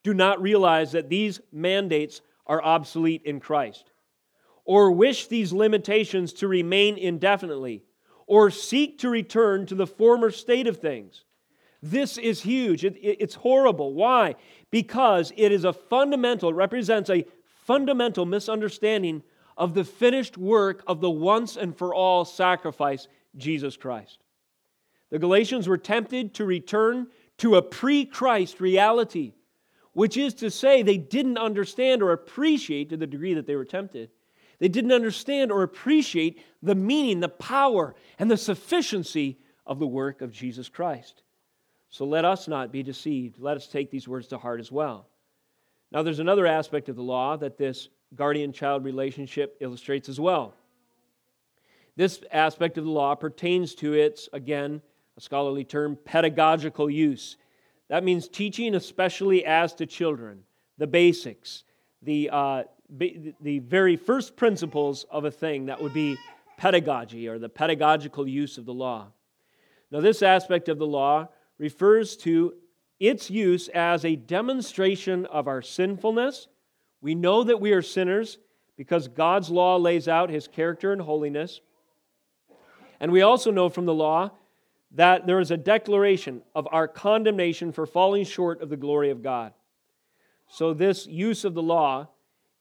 do 0.02 0.12
not 0.12 0.42
realize 0.42 0.92
that 0.92 1.09
these 1.09 1.40
mandates 1.52 2.21
are 2.47 2.62
obsolete 2.62 3.23
in 3.25 3.40
Christ, 3.40 3.92
or 4.64 4.90
wish 4.90 5.28
these 5.28 5.52
limitations 5.52 6.33
to 6.35 6.49
remain 6.49 6.99
indefinitely 6.99 7.85
or 8.32 8.50
seek 8.50 8.98
to 8.98 9.10
return 9.10 9.66
to 9.66 9.74
the 9.74 9.86
former 9.86 10.30
state 10.30 10.66
of 10.66 10.78
things. 10.78 11.26
This 11.82 12.16
is 12.16 12.40
huge. 12.40 12.82
It, 12.82 12.96
it, 12.96 13.18
it's 13.20 13.34
horrible. 13.34 13.92
Why? 13.92 14.36
Because 14.70 15.34
it 15.36 15.52
is 15.52 15.64
a 15.64 15.74
fundamental, 15.74 16.54
represents 16.54 17.10
a 17.10 17.26
fundamental 17.66 18.24
misunderstanding 18.24 19.22
of 19.58 19.74
the 19.74 19.84
finished 19.84 20.38
work 20.38 20.82
of 20.86 21.02
the 21.02 21.10
once 21.10 21.58
and 21.58 21.76
for 21.76 21.94
all 21.94 22.24
sacrifice, 22.24 23.06
Jesus 23.36 23.76
Christ. 23.76 24.24
The 25.10 25.18
Galatians 25.18 25.68
were 25.68 25.76
tempted 25.76 26.32
to 26.36 26.46
return 26.46 27.08
to 27.36 27.56
a 27.56 27.62
pre 27.62 28.06
Christ 28.06 28.62
reality, 28.62 29.34
which 29.92 30.16
is 30.16 30.32
to 30.36 30.50
say, 30.50 30.80
they 30.80 30.96
didn't 30.96 31.36
understand 31.36 32.02
or 32.02 32.12
appreciate 32.12 32.88
to 32.88 32.96
the 32.96 33.06
degree 33.06 33.34
that 33.34 33.46
they 33.46 33.56
were 33.56 33.66
tempted. 33.66 34.08
They 34.62 34.69
didn't 34.69 34.92
understand 34.92 35.50
or 35.50 35.64
appreciate 35.64 36.40
the 36.62 36.76
meaning, 36.76 37.19
the 37.19 37.28
power, 37.28 37.97
and 38.16 38.31
the 38.31 38.37
sufficiency 38.37 39.40
of 39.66 39.81
the 39.81 39.88
work 39.88 40.23
of 40.23 40.31
Jesus 40.31 40.69
Christ. 40.69 41.25
So 41.90 42.04
let 42.04 42.25
us 42.25 42.47
not 42.47 42.71
be 42.71 42.85
deceived. 42.85 43.40
Let 43.40 43.57
us 43.57 43.66
take 43.66 43.90
these 43.90 44.07
words 44.07 44.28
to 44.28 44.38
heart 44.38 44.61
as 44.61 44.71
well. 44.71 45.09
Now, 45.90 46.04
there's 46.04 46.21
another 46.21 46.47
aspect 46.47 46.88
of 46.88 46.95
the 46.95 47.02
law 47.02 47.37
that 47.38 47.59
this 47.59 47.88
guardian 48.14 48.52
child 48.52 48.85
relationship 48.85 49.57
illustrates 49.59 50.09
as 50.09 50.21
well. 50.21 50.54
This 51.97 52.21
aspect 52.31 52.78
of 52.78 52.85
the 52.85 52.90
law 52.90 53.16
pertains 53.16 53.75
to 53.75 53.95
its, 53.95 54.28
again, 54.33 54.81
a 55.16 55.21
scholarly 55.21 55.64
term, 55.64 55.99
pedagogical 56.04 56.88
use. 56.88 57.37
That 57.88 58.04
means 58.04 58.28
teaching, 58.28 58.76
especially 58.76 59.45
as 59.45 59.75
to 59.75 59.87
children, 59.87 60.45
the 60.78 60.87
basics, 60.87 61.64
the, 62.00 62.31
uh, 62.33 62.62
the 62.99 63.58
very 63.61 63.96
first 63.96 64.37
principles 64.37 65.04
of 65.11 65.25
a 65.25 65.30
thing 65.30 65.66
that 65.66 65.80
would 65.80 65.94
be 65.94 66.18
pedagogy 66.56 67.28
or 67.28 67.38
the 67.38 67.49
pedagogical 67.49 68.28
use 68.28 68.58
of 68.58 68.66
the 68.66 68.75
law. 68.75 69.08
Now, 69.90 70.00
this 70.00 70.22
aspect 70.22 70.68
of 70.68 70.78
the 70.78 70.87
law 70.87 71.28
refers 71.58 72.16
to 72.18 72.54
its 73.00 73.30
use 73.30 73.68
as 73.68 74.04
a 74.04 74.16
demonstration 74.16 75.26
of 75.26 75.49
our 75.49 75.61
sinfulness. 75.61 76.49
We 77.00 77.14
know 77.14 77.44
that 77.44 77.61
we 77.61 77.72
are 77.72 77.82
sinners 77.82 78.38
because 78.76 79.08
God's 79.08 79.50
law 79.50 79.76
lays 79.76 80.08
out 80.08 80.30
his 80.30 80.49
character 80.49 80.92
and 80.92 81.00
holiness. 81.02 81.61
And 83.00 83.11
we 83.11 83.22
also 83.22 83.50
know 83.50 83.68
from 83.68 83.87
the 83.87 83.94
law 83.94 84.30
that 84.92 85.26
there 85.26 85.40
is 85.40 85.50
a 85.50 85.56
declaration 85.56 86.42
of 86.54 86.68
our 86.70 86.87
condemnation 86.87 87.72
for 87.72 87.87
falling 87.87 88.25
short 88.25 88.62
of 88.62 88.68
the 88.68 88.76
glory 88.76 89.11
of 89.11 89.22
God. 89.22 89.52
So, 90.49 90.75
this 90.75 91.06
use 91.06 91.44
of 91.44 91.54
the 91.54 91.62
law 91.62 92.08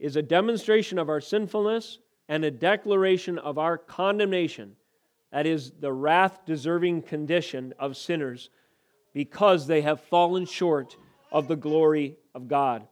is 0.01 0.15
a 0.15 0.21
demonstration 0.21 0.97
of 0.97 1.09
our 1.09 1.21
sinfulness 1.21 1.99
and 2.27 2.43
a 2.43 2.51
declaration 2.51 3.37
of 3.37 3.59
our 3.59 3.77
condemnation. 3.77 4.75
That 5.31 5.45
is 5.45 5.71
the 5.79 5.93
wrath 5.93 6.39
deserving 6.45 7.03
condition 7.03 7.73
of 7.77 7.95
sinners 7.95 8.49
because 9.13 9.67
they 9.67 9.81
have 9.81 10.01
fallen 10.01 10.45
short 10.45 10.97
of 11.31 11.47
the 11.47 11.55
glory 11.55 12.17
of 12.33 12.47
God. 12.47 12.87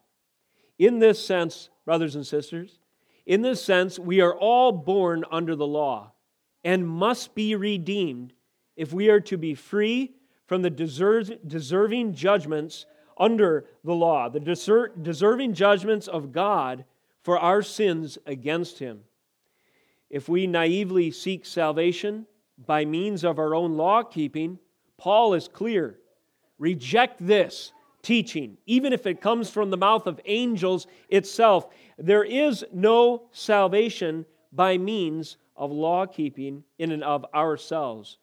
In 0.78 1.00
this 1.00 1.24
sense, 1.26 1.70
brothers 1.84 2.16
and 2.16 2.26
sisters, 2.26 2.78
in 3.26 3.42
this 3.42 3.64
sense, 3.64 3.98
we 3.98 4.22
are 4.22 4.36
all 4.36 4.72
born 4.72 5.26
under 5.32 5.56
the 5.56 5.68
law 5.68 6.14
and 6.64 6.88
must 6.88 7.34
be 7.34 7.56
redeemed 7.56 8.34
if 8.76 8.94
we 8.94 9.10
are 9.10 9.20
to 9.22 9.38
be 9.38 9.56
free 9.56 10.14
from 10.46 10.62
the 10.62 10.70
deserving 10.70 12.14
judgments 12.14 12.86
under 13.18 13.66
the 13.84 13.94
law, 13.94 14.30
the 14.30 14.40
deserving 14.40 15.54
judgments 15.54 16.08
of 16.08 16.32
God 16.32 16.86
for 17.30 17.38
our 17.38 17.62
sins 17.62 18.18
against 18.26 18.80
Him. 18.80 19.02
If 20.10 20.28
we 20.28 20.48
naively 20.48 21.12
seek 21.12 21.46
salvation 21.46 22.26
by 22.66 22.86
means 22.86 23.24
of 23.24 23.38
our 23.38 23.54
own 23.54 23.78
law 23.78 24.02
keeping, 24.02 24.58
Paul 24.98 25.36
is 25.36 25.48
clear. 25.48 26.00
Reject 26.58 27.24
this 27.24 27.72
teaching, 28.02 28.58
even 28.66 28.94
if 28.94 29.06
it 29.06 29.22
comes 29.22 29.52
from 29.52 29.70
the 29.70 29.78
mouth 29.78 30.08
of 30.08 30.20
angels 30.26 30.88
itself. 31.08 31.68
There 32.00 32.24
is 32.24 32.66
no 32.74 33.28
salvation 33.30 34.26
by 34.52 34.80
means 34.80 35.38
of 35.56 35.72
law 35.72 36.08
keeping 36.08 36.64
in 36.80 36.92
and 36.92 37.04
of 37.04 37.28
ourselves. 37.36 38.18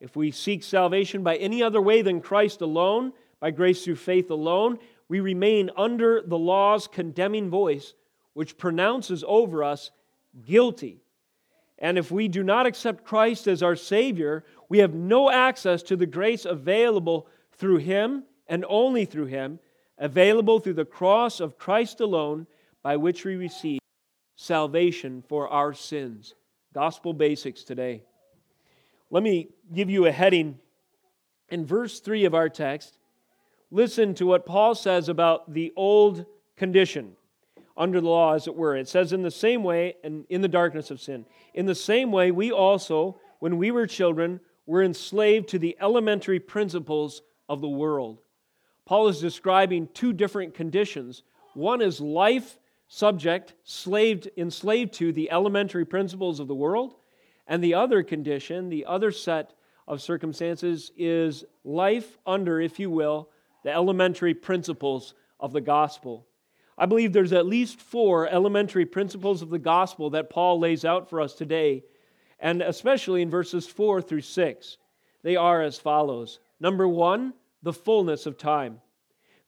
If 0.00 0.16
we 0.16 0.32
seek 0.32 0.64
salvation 0.64 1.22
by 1.22 1.36
any 1.36 1.62
other 1.62 1.80
way 1.80 2.02
than 2.02 2.20
Christ 2.20 2.60
alone, 2.60 3.12
by 3.38 3.52
grace 3.52 3.84
through 3.84 3.94
faith 3.94 4.32
alone, 4.32 4.80
we 5.08 5.20
remain 5.20 5.70
under 5.76 6.22
the 6.26 6.36
law's 6.36 6.88
condemning 6.88 7.50
voice, 7.50 7.94
which 8.38 8.56
pronounces 8.56 9.24
over 9.26 9.64
us 9.64 9.90
guilty. 10.46 11.02
And 11.76 11.98
if 11.98 12.12
we 12.12 12.28
do 12.28 12.44
not 12.44 12.66
accept 12.66 13.04
Christ 13.04 13.48
as 13.48 13.64
our 13.64 13.74
Savior, 13.74 14.44
we 14.68 14.78
have 14.78 14.94
no 14.94 15.28
access 15.28 15.82
to 15.82 15.96
the 15.96 16.06
grace 16.06 16.44
available 16.44 17.26
through 17.54 17.78
Him 17.78 18.22
and 18.46 18.64
only 18.68 19.06
through 19.06 19.24
Him, 19.24 19.58
available 19.98 20.60
through 20.60 20.74
the 20.74 20.84
cross 20.84 21.40
of 21.40 21.58
Christ 21.58 21.98
alone, 21.98 22.46
by 22.80 22.96
which 22.96 23.24
we 23.24 23.34
receive 23.34 23.80
salvation 24.36 25.24
for 25.28 25.48
our 25.48 25.74
sins. 25.74 26.36
Gospel 26.72 27.12
basics 27.12 27.64
today. 27.64 28.04
Let 29.10 29.24
me 29.24 29.48
give 29.74 29.90
you 29.90 30.06
a 30.06 30.12
heading. 30.12 30.60
In 31.48 31.66
verse 31.66 31.98
3 31.98 32.24
of 32.24 32.36
our 32.36 32.48
text, 32.48 32.98
listen 33.72 34.14
to 34.14 34.26
what 34.26 34.46
Paul 34.46 34.76
says 34.76 35.08
about 35.08 35.52
the 35.52 35.72
old 35.74 36.24
condition 36.56 37.16
under 37.78 38.00
the 38.00 38.08
law, 38.08 38.34
as 38.34 38.46
it 38.46 38.56
were. 38.56 38.76
It 38.76 38.88
says, 38.88 39.12
In 39.12 39.22
the 39.22 39.30
same 39.30 39.62
way, 39.62 39.94
and 40.02 40.26
in 40.28 40.42
the 40.42 40.48
darkness 40.48 40.90
of 40.90 41.00
sin, 41.00 41.24
in 41.54 41.64
the 41.64 41.74
same 41.74 42.12
way, 42.12 42.30
we 42.30 42.50
also, 42.50 43.18
when 43.38 43.56
we 43.56 43.70
were 43.70 43.86
children, 43.86 44.40
were 44.66 44.82
enslaved 44.82 45.48
to 45.48 45.58
the 45.58 45.76
elementary 45.80 46.40
principles 46.40 47.22
of 47.48 47.60
the 47.60 47.68
world. 47.68 48.18
Paul 48.84 49.08
is 49.08 49.20
describing 49.20 49.88
two 49.94 50.12
different 50.12 50.54
conditions. 50.54 51.22
One 51.54 51.80
is 51.80 52.00
life 52.00 52.58
subject, 52.88 53.54
slaved, 53.64 54.28
enslaved 54.36 54.92
to 54.94 55.12
the 55.12 55.30
elementary 55.30 55.84
principles 55.84 56.40
of 56.40 56.48
the 56.48 56.54
world. 56.54 56.96
And 57.46 57.62
the 57.62 57.74
other 57.74 58.02
condition, 58.02 58.68
the 58.68 58.86
other 58.86 59.10
set 59.12 59.54
of 59.86 60.02
circumstances, 60.02 60.90
is 60.96 61.44
life 61.64 62.18
under, 62.26 62.60
if 62.60 62.78
you 62.78 62.90
will, 62.90 63.30
the 63.62 63.72
elementary 63.72 64.34
principles 64.34 65.14
of 65.40 65.52
the 65.52 65.60
gospel. 65.60 66.26
I 66.78 66.86
believe 66.86 67.12
there's 67.12 67.32
at 67.32 67.46
least 67.46 67.80
four 67.80 68.28
elementary 68.28 68.86
principles 68.86 69.42
of 69.42 69.50
the 69.50 69.58
gospel 69.58 70.10
that 70.10 70.30
Paul 70.30 70.60
lays 70.60 70.84
out 70.84 71.10
for 71.10 71.20
us 71.20 71.34
today, 71.34 71.82
and 72.38 72.62
especially 72.62 73.20
in 73.20 73.30
verses 73.30 73.66
4 73.66 74.00
through 74.00 74.20
6. 74.20 74.76
They 75.22 75.36
are 75.36 75.60
as 75.60 75.78
follows 75.78 76.38
Number 76.60 76.88
one, 76.88 77.34
the 77.62 77.72
fullness 77.72 78.26
of 78.26 78.38
time. 78.38 78.80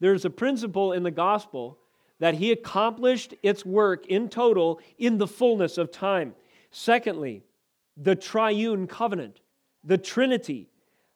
There's 0.01 0.25
a 0.25 0.31
principle 0.31 0.93
in 0.93 1.03
the 1.03 1.11
gospel 1.11 1.79
that 2.19 2.35
he 2.35 2.53
accomplished 2.53 3.35
its 3.43 3.65
work 3.65 4.07
in 4.07 4.29
total 4.29 4.81
in 4.99 5.19
the 5.19 5.27
fullness 5.27 5.79
of 5.79 5.91
time. 5.91 6.35
Secondly, 6.71 7.43
the 7.97 8.15
triune 8.15 8.87
covenant, 8.87 9.41
the 9.85 9.99
Trinity, 9.99 10.71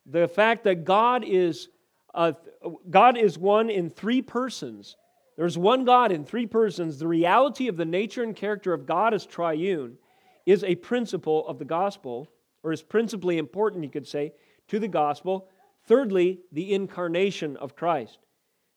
the 0.07 0.29
fact 0.29 0.65
that 0.65 0.85
God 0.85 1.25
is, 1.25 1.69
uh, 2.15 2.33
God 2.91 3.17
is 3.17 3.39
one 3.39 3.71
in 3.71 3.91
three 3.91 4.23
persons. 4.23 4.97
There's 5.37 5.59
one 5.59 5.85
God 5.85 6.13
in 6.13 6.25
three 6.25 6.47
persons. 6.47 6.99
The 6.99 7.09
reality 7.09 7.69
of 7.69 7.77
the 7.77 7.85
nature 7.85 8.23
and 8.23 8.37
character 8.37 8.73
of 8.73 8.87
God 8.87 9.15
as 9.15 9.27
triune 9.27 9.99
is 10.47 10.63
a 10.63 10.75
principle 10.77 11.47
of 11.49 11.59
the 11.59 11.65
gospel, 11.65 12.29
or 12.63 12.73
is 12.73 12.83
principally 12.83 13.39
important, 13.39 13.85
you 13.85 13.91
could 13.91 14.07
say, 14.07 14.33
to 14.69 14.79
the 14.79 14.89
gospel. 14.89 15.49
Thirdly, 15.87 16.41
the 16.53 16.73
incarnation 16.73 17.57
of 17.57 17.77
Christ. 17.77 18.19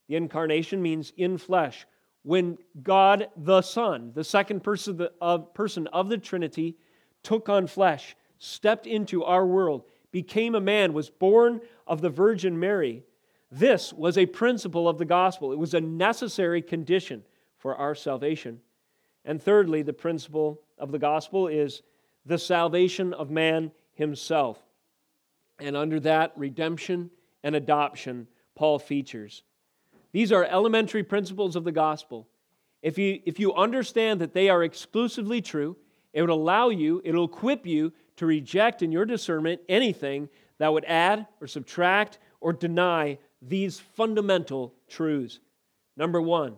The 0.07 0.15
incarnation 0.15 0.81
means 0.81 1.13
in 1.17 1.37
flesh. 1.37 1.85
When 2.23 2.57
God 2.81 3.27
the 3.37 3.61
Son, 3.61 4.11
the 4.13 4.23
second 4.23 4.63
person 4.63 4.91
of 4.91 4.97
the, 4.97 5.11
of, 5.21 5.53
person 5.53 5.87
of 5.87 6.09
the 6.09 6.17
Trinity, 6.17 6.77
took 7.23 7.49
on 7.49 7.67
flesh, 7.67 8.15
stepped 8.37 8.87
into 8.87 9.23
our 9.23 9.45
world, 9.45 9.83
became 10.11 10.55
a 10.55 10.61
man, 10.61 10.93
was 10.93 11.09
born 11.09 11.61
of 11.85 12.01
the 12.01 12.09
Virgin 12.09 12.59
Mary. 12.59 13.03
This 13.51 13.93
was 13.93 14.17
a 14.17 14.25
principle 14.25 14.89
of 14.89 14.97
the 14.97 15.05
gospel. 15.05 15.51
It 15.51 15.57
was 15.57 15.73
a 15.73 15.81
necessary 15.81 16.61
condition 16.61 17.23
for 17.57 17.75
our 17.75 17.95
salvation. 17.95 18.59
And 19.23 19.41
thirdly, 19.41 19.81
the 19.81 19.93
principle 19.93 20.61
of 20.77 20.91
the 20.91 20.99
gospel 20.99 21.47
is 21.47 21.81
the 22.25 22.37
salvation 22.37 23.13
of 23.13 23.29
man 23.29 23.71
himself. 23.93 24.61
And 25.59 25.75
under 25.75 25.99
that, 26.01 26.33
redemption 26.35 27.09
and 27.43 27.55
adoption, 27.55 28.27
Paul 28.55 28.79
features. 28.79 29.43
These 30.11 30.31
are 30.31 30.43
elementary 30.43 31.03
principles 31.03 31.55
of 31.55 31.63
the 31.63 31.71
gospel. 31.71 32.27
If 32.81 32.97
you, 32.97 33.21
if 33.25 33.39
you 33.39 33.53
understand 33.53 34.21
that 34.21 34.33
they 34.33 34.49
are 34.49 34.63
exclusively 34.63 35.41
true, 35.41 35.77
it 36.13 36.21
would 36.21 36.29
allow 36.29 36.69
you, 36.69 37.01
it'll 37.03 37.25
equip 37.25 37.65
you 37.65 37.93
to 38.17 38.25
reject 38.25 38.81
in 38.81 38.91
your 38.91 39.05
discernment 39.05 39.61
anything 39.69 40.29
that 40.57 40.73
would 40.73 40.85
add 40.85 41.27
or 41.39 41.47
subtract 41.47 42.19
or 42.39 42.53
deny 42.53 43.17
these 43.41 43.79
fundamental 43.79 44.73
truths. 44.87 45.39
Number 45.95 46.21
one, 46.21 46.55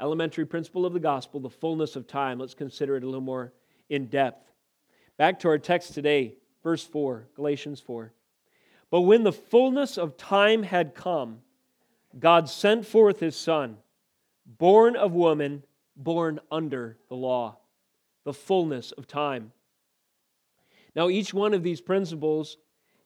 elementary 0.00 0.46
principle 0.46 0.86
of 0.86 0.92
the 0.92 1.00
gospel, 1.00 1.40
the 1.40 1.50
fullness 1.50 1.96
of 1.96 2.06
time. 2.06 2.38
Let's 2.38 2.54
consider 2.54 2.96
it 2.96 3.02
a 3.02 3.06
little 3.06 3.20
more 3.20 3.52
in 3.88 4.06
depth. 4.06 4.50
Back 5.16 5.40
to 5.40 5.48
our 5.48 5.58
text 5.58 5.94
today, 5.94 6.36
verse 6.62 6.84
4, 6.84 7.28
Galatians 7.36 7.80
4. 7.80 8.12
But 8.90 9.02
when 9.02 9.22
the 9.22 9.32
fullness 9.32 9.96
of 9.96 10.16
time 10.16 10.62
had 10.62 10.94
come, 10.94 11.40
God 12.18 12.48
sent 12.48 12.86
forth 12.86 13.20
his 13.20 13.36
Son, 13.36 13.78
born 14.46 14.96
of 14.96 15.12
woman, 15.12 15.64
born 15.96 16.40
under 16.50 16.98
the 17.08 17.16
law 17.16 17.58
the 18.24 18.32
fullness 18.32 18.92
of 18.92 19.06
time. 19.06 19.52
Now, 20.94 21.08
each 21.08 21.32
one 21.32 21.54
of 21.54 21.62
these 21.62 21.80
principles 21.80 22.58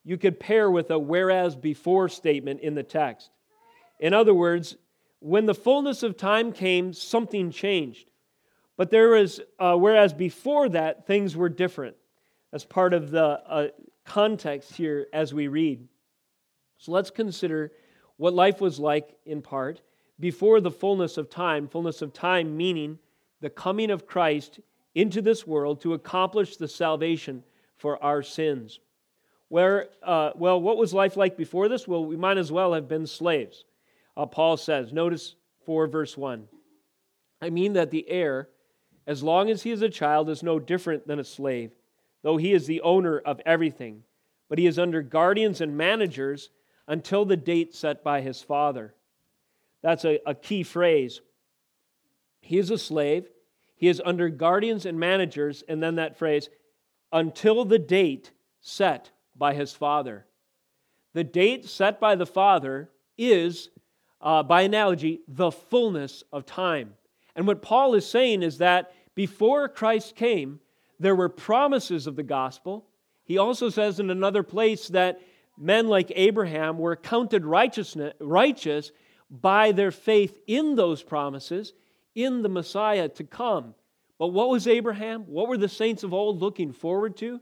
you 0.07 0.17
could 0.17 0.39
pair 0.39 0.71
with 0.71 0.89
a 0.93 0.99
whereas 0.99 1.57
before 1.57 2.09
statement 2.09 2.61
in 2.61 2.77
the 2.77 2.83
text. 2.85 3.29
In 3.99 4.15
other 4.15 4.33
words, 4.33 4.77
when 5.19 5.47
the 5.47 5.55
fullness 5.55 6.05
of 6.05 6.17
time 6.17 6.53
came, 6.53 6.93
something 6.93 7.51
changed. 7.51 8.09
But 8.77 8.91
there 8.91 9.09
was, 9.09 9.41
uh, 9.59 9.75
whereas 9.75 10.15
before 10.15 10.69
that, 10.69 11.09
things 11.09 11.35
were 11.35 11.49
different. 11.49 11.97
As 12.53 12.65
part 12.65 12.95
of 12.95 13.11
the 13.11 13.25
uh, 13.25 13.69
context 14.05 14.77
here 14.77 15.09
as 15.13 15.35
we 15.35 15.49
read. 15.49 15.89
So 16.79 16.93
let's 16.93 17.11
consider 17.11 17.73
what 18.17 18.33
life 18.33 18.61
was 18.61 18.79
like 18.79 19.17
in 19.25 19.43
part 19.43 19.81
before 20.21 20.61
the 20.61 20.71
fullness 20.71 21.17
of 21.17 21.29
time. 21.29 21.67
Fullness 21.67 22.01
of 22.01 22.13
time 22.13 22.57
meaning 22.57 23.01
the 23.41 23.51
coming 23.51 23.91
of 23.91 24.07
Christ 24.07 24.61
into 24.95 25.21
this 25.21 25.49
world 25.49 25.81
to 25.81 25.95
accomplish 25.95 26.57
the 26.57 26.69
salvation 26.69 27.43
for 27.77 28.03
our 28.05 28.23
sins. 28.23 28.79
Where, 29.49 29.89
uh, 30.03 30.31
well, 30.35 30.61
what 30.61 30.77
was 30.77 30.93
life 30.93 31.17
like 31.17 31.37
before 31.37 31.69
this? 31.69 31.87
Well, 31.87 32.05
we 32.05 32.17
might 32.17 32.39
as 32.39 32.51
well 32.51 32.73
have 32.75 32.89
been 32.89 33.07
slaves. 33.07 33.65
Uh, 34.17 34.27
Paul 34.27 34.57
says, 34.57 34.93
notice 34.93 35.37
4 35.65 35.87
verse 35.87 36.17
1. 36.17 36.49
I 37.41 37.51
mean 37.51 37.75
that 37.75 37.91
the 37.91 38.09
heir, 38.09 38.49
as 39.07 39.23
long 39.23 39.51
as 39.51 39.63
he 39.63 39.71
is 39.71 39.83
a 39.83 39.89
child, 39.89 40.29
is 40.29 40.43
no 40.43 40.59
different 40.59 41.07
than 41.07 41.19
a 41.19 41.25
slave, 41.25 41.71
though 42.23 42.39
he 42.39 42.53
is 42.53 42.67
the 42.67 42.81
owner 42.81 43.19
of 43.19 43.41
everything. 43.47 44.03
But 44.49 44.59
he 44.59 44.67
is 44.67 44.79
under 44.79 45.03
guardians 45.03 45.61
and 45.61 45.77
managers 45.77 46.51
until 46.89 47.25
the 47.25 47.37
date 47.37 47.75
set 47.75 48.03
by 48.03 48.21
his 48.21 48.43
father. 48.43 48.95
That's 49.83 50.05
a, 50.05 50.21
a 50.27 50.35
key 50.35 50.63
phrase. 50.63 51.21
He 52.41 52.59
is 52.59 52.71
a 52.71 52.79
slave, 52.79 53.29
he 53.77 53.89
is 53.89 54.01
under 54.05 54.29
guardians 54.29 54.87
and 54.87 54.99
managers, 54.99 55.63
and 55.69 55.83
then 55.83 55.97
that 55.97 56.17
phrase, 56.17 56.49
until 57.13 57.65
the 57.65 57.79
date 57.79 58.33
set 58.61 59.11
by 59.37 59.55
his 59.55 59.73
father. 59.73 60.27
The 61.15 61.25
date 61.25 61.67
set 61.67 61.99
by 62.01 62.15
the 62.15 62.27
father 62.27 62.91
is, 63.17 63.71
uh, 64.21 64.43
by 64.43 64.63
analogy, 64.63 65.21
the 65.29 65.51
fullness 65.51 66.23
of 66.33 66.47
time. 66.47 66.95
And 67.35 67.47
what 67.47 67.63
Paul 67.63 67.95
is 67.95 68.09
saying 68.09 68.43
is 68.43 68.59
that 68.59 68.93
before 69.15 69.69
Christ 69.69 70.15
came, 70.17 70.61
there 70.99 71.15
were 71.15 71.29
promises 71.29 72.07
of 72.07 72.17
the 72.17 72.23
gospel. 72.23 72.87
He 73.25 73.39
also 73.39 73.69
says 73.69 74.01
in 74.01 74.11
another 74.11 74.43
place 74.43 74.89
that 74.89 75.21
men 75.59 75.89
like 75.89 76.13
Abraham 76.15 76.79
were 76.79 76.97
counted 76.97 77.45
righteous 77.45 78.93
by 79.31 79.73
their 79.73 79.91
faith 79.91 80.39
in 80.47 80.75
those 80.77 81.03
promises, 81.03 81.73
in 82.15 82.43
the 82.43 82.49
Messiah 82.49 83.09
to 83.09 83.25
come. 83.25 83.75
But 84.19 84.29
what 84.29 84.49
was 84.49 84.67
Abraham? 84.67 85.23
What 85.23 85.49
were 85.49 85.59
the 85.59 85.69
saints 85.69 86.03
of 86.03 86.15
old 86.15 86.41
looking 86.41 86.73
forward 86.73 87.17
to? 87.19 87.41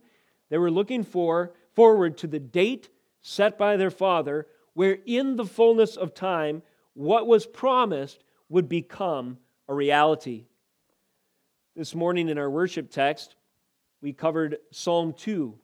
They 0.51 0.59
were 0.59 0.71
looking 0.71 1.05
for 1.05 1.55
forward 1.75 2.19
to 2.19 2.27
the 2.27 2.39
date 2.39 2.89
set 3.21 3.59
by 3.59 3.77
their 3.77 3.91
father, 3.91 4.47
where 4.75 4.99
in 5.07 5.37
the 5.37 5.45
fullness 5.45 5.97
of 5.97 6.15
time, 6.15 6.63
what 6.95 7.27
was 7.27 7.47
promised 7.47 8.23
would 8.49 8.69
become 8.69 9.39
a 9.69 9.75
reality. 9.75 10.45
This 11.75 11.95
morning 11.95 12.29
in 12.29 12.39
our 12.39 12.51
worship 12.51 12.91
text, 12.91 13.37
we 14.01 14.13
covered 14.13 14.59
Psalm 14.71 15.13
2. 15.13 15.59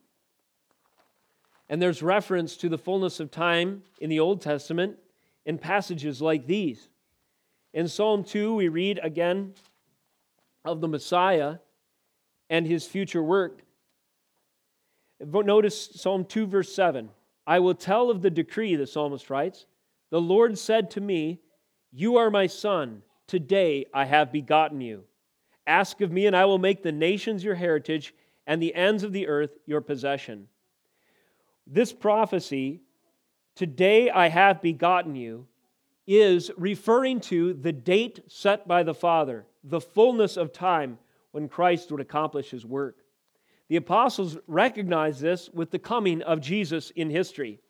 And 1.69 1.81
there's 1.81 2.03
reference 2.03 2.57
to 2.57 2.67
the 2.67 2.77
fullness 2.77 3.19
of 3.19 3.31
time 3.31 3.83
in 4.01 4.09
the 4.09 4.19
Old 4.19 4.41
Testament 4.41 4.97
in 5.45 5.57
passages 5.57 6.21
like 6.21 6.47
these. 6.47 6.89
In 7.73 7.87
Psalm 7.87 8.23
2, 8.23 8.55
we 8.55 8.67
read 8.67 8.99
again 9.01 9.53
of 10.65 10.81
the 10.81 10.87
Messiah 10.87 11.57
and 12.49 12.67
his 12.67 12.85
future 12.85 13.23
work. 13.23 13.61
Notice 15.25 15.89
Psalm 15.95 16.25
2, 16.25 16.47
verse 16.47 16.73
7. 16.73 17.09
I 17.45 17.59
will 17.59 17.75
tell 17.75 18.09
of 18.09 18.21
the 18.21 18.29
decree, 18.29 18.75
the 18.75 18.87
psalmist 18.87 19.29
writes. 19.29 19.65
The 20.09 20.21
Lord 20.21 20.57
said 20.57 20.91
to 20.91 21.01
me, 21.01 21.41
You 21.91 22.17
are 22.17 22.29
my 22.29 22.47
son. 22.47 23.01
Today 23.27 23.85
I 23.93 24.05
have 24.05 24.31
begotten 24.31 24.81
you. 24.81 25.03
Ask 25.67 26.01
of 26.01 26.11
me, 26.11 26.25
and 26.25 26.35
I 26.35 26.45
will 26.45 26.57
make 26.57 26.83
the 26.83 26.91
nations 26.91 27.43
your 27.43 27.55
heritage 27.55 28.13
and 28.47 28.61
the 28.61 28.75
ends 28.75 29.03
of 29.03 29.13
the 29.13 29.27
earth 29.27 29.51
your 29.65 29.81
possession. 29.81 30.47
This 31.67 31.93
prophecy, 31.93 32.81
today 33.55 34.09
I 34.09 34.27
have 34.27 34.61
begotten 34.61 35.15
you, 35.15 35.47
is 36.07 36.51
referring 36.57 37.21
to 37.21 37.53
the 37.53 37.71
date 37.71 38.21
set 38.27 38.67
by 38.67 38.83
the 38.83 38.93
Father, 38.93 39.45
the 39.63 39.79
fullness 39.79 40.35
of 40.35 40.51
time 40.51 40.97
when 41.31 41.47
Christ 41.47 41.91
would 41.91 42.01
accomplish 42.01 42.49
his 42.49 42.65
work. 42.65 42.97
The 43.71 43.77
apostles 43.77 44.37
recognized 44.47 45.21
this 45.21 45.49
with 45.53 45.71
the 45.71 45.79
coming 45.79 46.21
of 46.23 46.41
Jesus 46.41 46.89
in 46.89 47.09
history. 47.09 47.61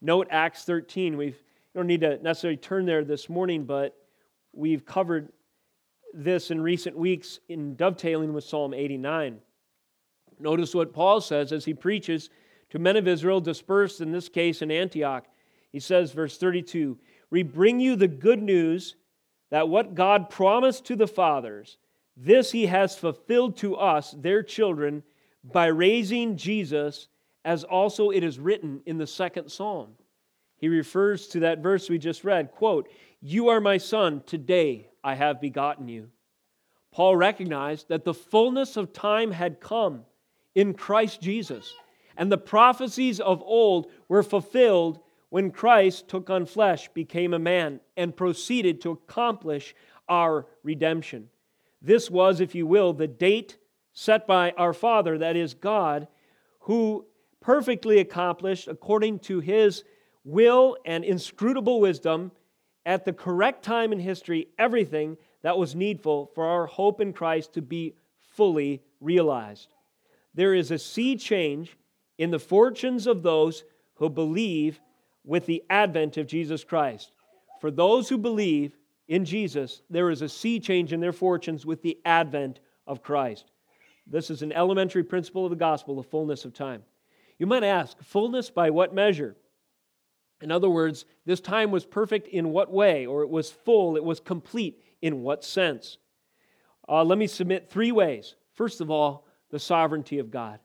Note 0.00 0.26
Acts 0.32 0.64
13. 0.64 1.16
We've, 1.16 1.36
you 1.36 1.78
don't 1.78 1.86
need 1.86 2.00
to 2.00 2.20
necessarily 2.20 2.56
turn 2.56 2.86
there 2.86 3.04
this 3.04 3.28
morning, 3.28 3.62
but 3.62 3.96
we've 4.52 4.84
covered 4.84 5.28
this 6.12 6.50
in 6.50 6.60
recent 6.60 6.98
weeks 6.98 7.38
in 7.48 7.76
dovetailing 7.76 8.32
with 8.32 8.42
Psalm 8.42 8.74
89. 8.74 9.38
Notice 10.40 10.74
what 10.74 10.92
Paul 10.92 11.20
says 11.20 11.52
as 11.52 11.64
he 11.64 11.72
preaches 11.72 12.30
to 12.70 12.80
men 12.80 12.96
of 12.96 13.06
Israel 13.06 13.40
dispersed, 13.40 14.00
in 14.00 14.10
this 14.10 14.28
case 14.28 14.60
in 14.60 14.72
Antioch. 14.72 15.24
He 15.70 15.78
says, 15.78 16.10
verse 16.10 16.36
32 16.36 16.98
We 17.30 17.44
bring 17.44 17.78
you 17.78 17.94
the 17.94 18.08
good 18.08 18.42
news 18.42 18.96
that 19.52 19.68
what 19.68 19.94
God 19.94 20.30
promised 20.30 20.84
to 20.86 20.96
the 20.96 21.06
fathers, 21.06 21.78
this 22.16 22.50
he 22.50 22.66
has 22.66 22.98
fulfilled 22.98 23.56
to 23.58 23.76
us, 23.76 24.16
their 24.18 24.42
children, 24.42 25.04
by 25.44 25.66
raising 25.66 26.36
Jesus, 26.36 27.08
as 27.44 27.64
also 27.64 28.10
it 28.10 28.24
is 28.24 28.38
written 28.38 28.80
in 28.86 28.98
the 28.98 29.06
second 29.06 29.50
psalm. 29.50 29.90
He 30.56 30.68
refers 30.68 31.28
to 31.28 31.40
that 31.40 31.58
verse 31.58 31.90
we 31.90 31.98
just 31.98 32.24
read, 32.24 32.52
quote, 32.52 32.88
You 33.20 33.48
are 33.48 33.60
my 33.60 33.76
son, 33.76 34.22
today 34.24 34.88
I 35.02 35.14
have 35.14 35.40
begotten 35.40 35.88
you. 35.88 36.08
Paul 36.90 37.16
recognized 37.16 37.88
that 37.88 38.04
the 38.04 38.14
fullness 38.14 38.76
of 38.76 38.92
time 38.92 39.32
had 39.32 39.60
come 39.60 40.04
in 40.54 40.74
Christ 40.74 41.20
Jesus. 41.20 41.74
And 42.16 42.30
the 42.30 42.38
prophecies 42.38 43.18
of 43.18 43.42
old 43.42 43.90
were 44.08 44.22
fulfilled 44.22 45.00
when 45.30 45.50
Christ 45.50 46.06
took 46.06 46.30
on 46.30 46.46
flesh, 46.46 46.88
became 46.94 47.34
a 47.34 47.38
man, 47.40 47.80
and 47.96 48.16
proceeded 48.16 48.80
to 48.82 48.92
accomplish 48.92 49.74
our 50.08 50.46
redemption. 50.62 51.28
This 51.82 52.08
was, 52.08 52.40
if 52.40 52.54
you 52.54 52.66
will, 52.66 52.92
the 52.92 53.08
date 53.08 53.58
set 53.94 54.26
by 54.26 54.50
our 54.52 54.72
Father, 54.72 55.18
that 55.18 55.36
is 55.36 55.54
God, 55.54 56.08
who 56.60 57.06
perfectly 57.40 58.00
accomplished, 58.00 58.68
according 58.68 59.20
to 59.20 59.40
his 59.40 59.84
will 60.24 60.76
and 60.84 61.04
inscrutable 61.04 61.80
wisdom, 61.80 62.32
at 62.86 63.04
the 63.04 63.12
correct 63.12 63.64
time 63.64 63.92
in 63.92 63.98
history, 63.98 64.48
everything 64.58 65.16
that 65.42 65.56
was 65.56 65.74
needful 65.74 66.30
for 66.34 66.46
our 66.46 66.66
hope 66.66 67.00
in 67.00 67.12
Christ 67.12 67.54
to 67.54 67.62
be 67.62 67.94
fully 68.18 68.82
realized. 69.00 69.74
There 70.34 70.54
is 70.54 70.70
a 70.70 70.78
sea 70.78 71.16
change 71.16 71.76
in 72.18 72.30
the 72.30 72.38
fortunes 72.38 73.06
of 73.06 73.22
those 73.22 73.64
who 73.94 74.10
believe 74.10 74.80
with 75.24 75.46
the 75.46 75.62
advent 75.70 76.16
of 76.16 76.26
Jesus 76.26 76.64
Christ. 76.64 77.12
For 77.60 77.70
those 77.70 78.08
who 78.08 78.18
believe 78.18 78.76
in 79.08 79.24
Jesus, 79.24 79.82
there 79.88 80.10
is 80.10 80.22
a 80.22 80.28
sea 80.28 80.60
change 80.60 80.92
in 80.92 81.00
their 81.00 81.12
fortunes 81.12 81.64
with 81.64 81.82
the 81.82 81.98
advent 82.04 82.60
of 82.86 83.02
Christ. 83.02 83.50
This 84.06 84.30
is 84.30 84.42
an 84.42 84.52
elementary 84.52 85.02
principle 85.02 85.44
of 85.44 85.50
the 85.50 85.56
gospel, 85.56 85.96
the 85.96 86.02
fullness 86.02 86.44
of 86.44 86.52
time. 86.52 86.82
You 87.38 87.46
might 87.46 87.64
ask, 87.64 88.00
fullness 88.02 88.50
by 88.50 88.70
what 88.70 88.94
measure? 88.94 89.36
In 90.40 90.50
other 90.50 90.68
words, 90.68 91.04
this 91.24 91.40
time 91.40 91.70
was 91.70 91.84
perfect 91.84 92.28
in 92.28 92.50
what 92.50 92.70
way? 92.70 93.06
Or 93.06 93.22
it 93.22 93.30
was 93.30 93.50
full, 93.50 93.96
it 93.96 94.04
was 94.04 94.20
complete 94.20 94.82
in 95.00 95.22
what 95.22 95.44
sense? 95.44 95.98
Uh, 96.88 97.02
let 97.02 97.18
me 97.18 97.26
submit 97.26 97.70
three 97.70 97.92
ways. 97.92 98.34
First 98.52 98.80
of 98.80 98.90
all, 98.90 99.26
the 99.50 99.58
sovereignty 99.58 100.18
of 100.18 100.30
God. 100.30 100.58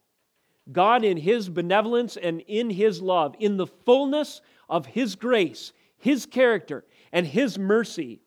God, 0.71 1.03
in 1.03 1.17
His 1.17 1.49
benevolence 1.49 2.17
and 2.17 2.41
in 2.41 2.69
His 2.69 3.01
love, 3.01 3.35
in 3.39 3.57
the 3.57 3.67
fullness 3.67 4.41
of 4.69 4.85
His 4.85 5.15
grace, 5.15 5.71
His 5.97 6.25
character, 6.25 6.85
and 7.11 7.25
His 7.25 7.57
mercy, 7.57 8.21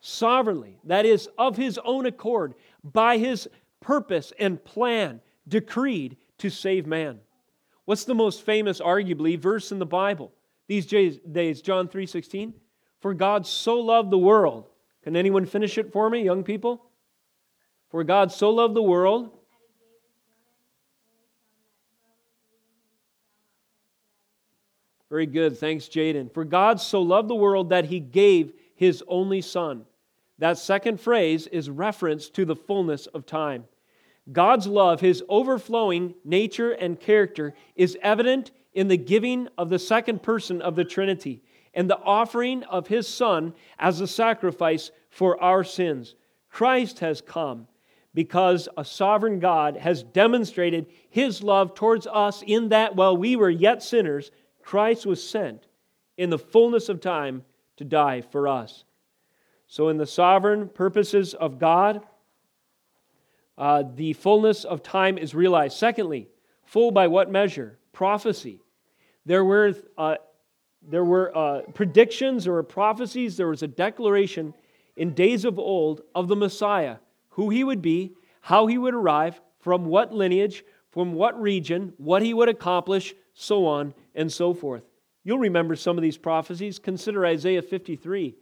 sovereignly, 0.00 0.78
that 0.84 1.06
is, 1.06 1.28
of 1.38 1.56
His 1.56 1.78
own 1.84 2.04
accord, 2.04 2.54
by 2.82 3.16
His 3.16 3.48
purpose 3.86 4.32
and 4.38 4.62
plan, 4.64 5.20
decreed 5.46 6.16
to 6.38 6.50
save 6.50 6.86
man. 6.86 7.20
What's 7.84 8.04
the 8.04 8.14
most 8.14 8.42
famous, 8.42 8.80
arguably, 8.80 9.38
verse 9.38 9.70
in 9.70 9.78
the 9.78 9.86
Bible 9.86 10.32
these 10.66 10.86
days? 10.86 11.62
John 11.62 11.88
3:16. 11.88 12.52
For 12.98 13.14
God 13.14 13.46
so 13.46 13.78
loved 13.78 14.10
the 14.10 14.18
world. 14.18 14.68
Can 15.02 15.14
anyone 15.14 15.46
finish 15.46 15.78
it 15.78 15.92
for 15.92 16.10
me, 16.10 16.24
young 16.24 16.42
people? 16.42 16.82
For 17.90 18.02
God 18.02 18.32
so 18.32 18.50
loved 18.50 18.74
the 18.74 18.82
world 18.82 19.30
Very 25.08 25.26
good. 25.26 25.56
Thanks, 25.56 25.86
Jaden. 25.86 26.32
For 26.34 26.44
God 26.44 26.80
so 26.80 27.00
loved 27.00 27.28
the 27.28 27.34
world 27.36 27.70
that 27.70 27.84
he 27.84 28.00
gave 28.00 28.52
his 28.74 29.04
only 29.06 29.40
Son. 29.40 29.86
That 30.38 30.58
second 30.58 31.00
phrase 31.00 31.46
is 31.46 31.70
reference 31.70 32.28
to 32.30 32.44
the 32.44 32.56
fullness 32.56 33.06
of 33.06 33.24
time. 33.24 33.64
God's 34.32 34.66
love, 34.66 35.00
his 35.00 35.22
overflowing 35.28 36.14
nature 36.24 36.72
and 36.72 36.98
character, 36.98 37.54
is 37.76 37.96
evident 38.02 38.50
in 38.74 38.88
the 38.88 38.96
giving 38.96 39.48
of 39.56 39.70
the 39.70 39.78
second 39.78 40.22
person 40.22 40.60
of 40.60 40.74
the 40.74 40.84
Trinity 40.84 41.42
and 41.74 41.88
the 41.88 41.98
offering 41.98 42.62
of 42.64 42.88
his 42.88 43.06
Son 43.06 43.54
as 43.78 44.00
a 44.00 44.06
sacrifice 44.06 44.90
for 45.10 45.40
our 45.42 45.62
sins. 45.62 46.14
Christ 46.50 47.00
has 47.00 47.20
come 47.20 47.68
because 48.14 48.68
a 48.78 48.84
sovereign 48.84 49.38
God 49.38 49.76
has 49.76 50.02
demonstrated 50.02 50.86
his 51.10 51.42
love 51.42 51.74
towards 51.74 52.06
us 52.06 52.42
in 52.46 52.70
that 52.70 52.96
while 52.96 53.16
we 53.16 53.36
were 53.36 53.50
yet 53.50 53.82
sinners, 53.82 54.30
Christ 54.62 55.06
was 55.06 55.22
sent 55.22 55.66
in 56.16 56.30
the 56.30 56.38
fullness 56.38 56.88
of 56.88 57.00
time 57.00 57.44
to 57.76 57.84
die 57.84 58.22
for 58.22 58.48
us. 58.48 58.84
So, 59.66 59.88
in 59.88 59.98
the 59.98 60.06
sovereign 60.06 60.68
purposes 60.68 61.34
of 61.34 61.58
God, 61.58 62.00
uh, 63.58 63.84
the 63.94 64.12
fullness 64.14 64.64
of 64.64 64.82
time 64.82 65.18
is 65.18 65.34
realized. 65.34 65.76
Secondly, 65.76 66.28
full 66.64 66.90
by 66.90 67.06
what 67.06 67.30
measure? 67.30 67.78
Prophecy. 67.92 68.60
There 69.24 69.44
were, 69.44 69.74
uh, 69.96 70.16
there 70.82 71.04
were 71.04 71.36
uh, 71.36 71.62
predictions, 71.74 72.44
there 72.44 72.52
were 72.52 72.62
prophecies, 72.62 73.36
there 73.36 73.48
was 73.48 73.62
a 73.62 73.68
declaration 73.68 74.54
in 74.96 75.14
days 75.14 75.44
of 75.44 75.58
old 75.58 76.02
of 76.14 76.28
the 76.28 76.36
Messiah, 76.36 76.96
who 77.30 77.50
he 77.50 77.64
would 77.64 77.82
be, 77.82 78.12
how 78.40 78.66
he 78.66 78.78
would 78.78 78.94
arrive, 78.94 79.40
from 79.58 79.86
what 79.86 80.14
lineage, 80.14 80.64
from 80.90 81.12
what 81.12 81.40
region, 81.40 81.92
what 81.96 82.22
he 82.22 82.32
would 82.32 82.48
accomplish, 82.48 83.14
so 83.34 83.66
on 83.66 83.92
and 84.14 84.32
so 84.32 84.54
forth. 84.54 84.84
You'll 85.24 85.38
remember 85.38 85.74
some 85.74 85.98
of 85.98 86.02
these 86.02 86.16
prophecies. 86.16 86.78
Consider 86.78 87.26
Isaiah 87.26 87.62
53. 87.62 88.36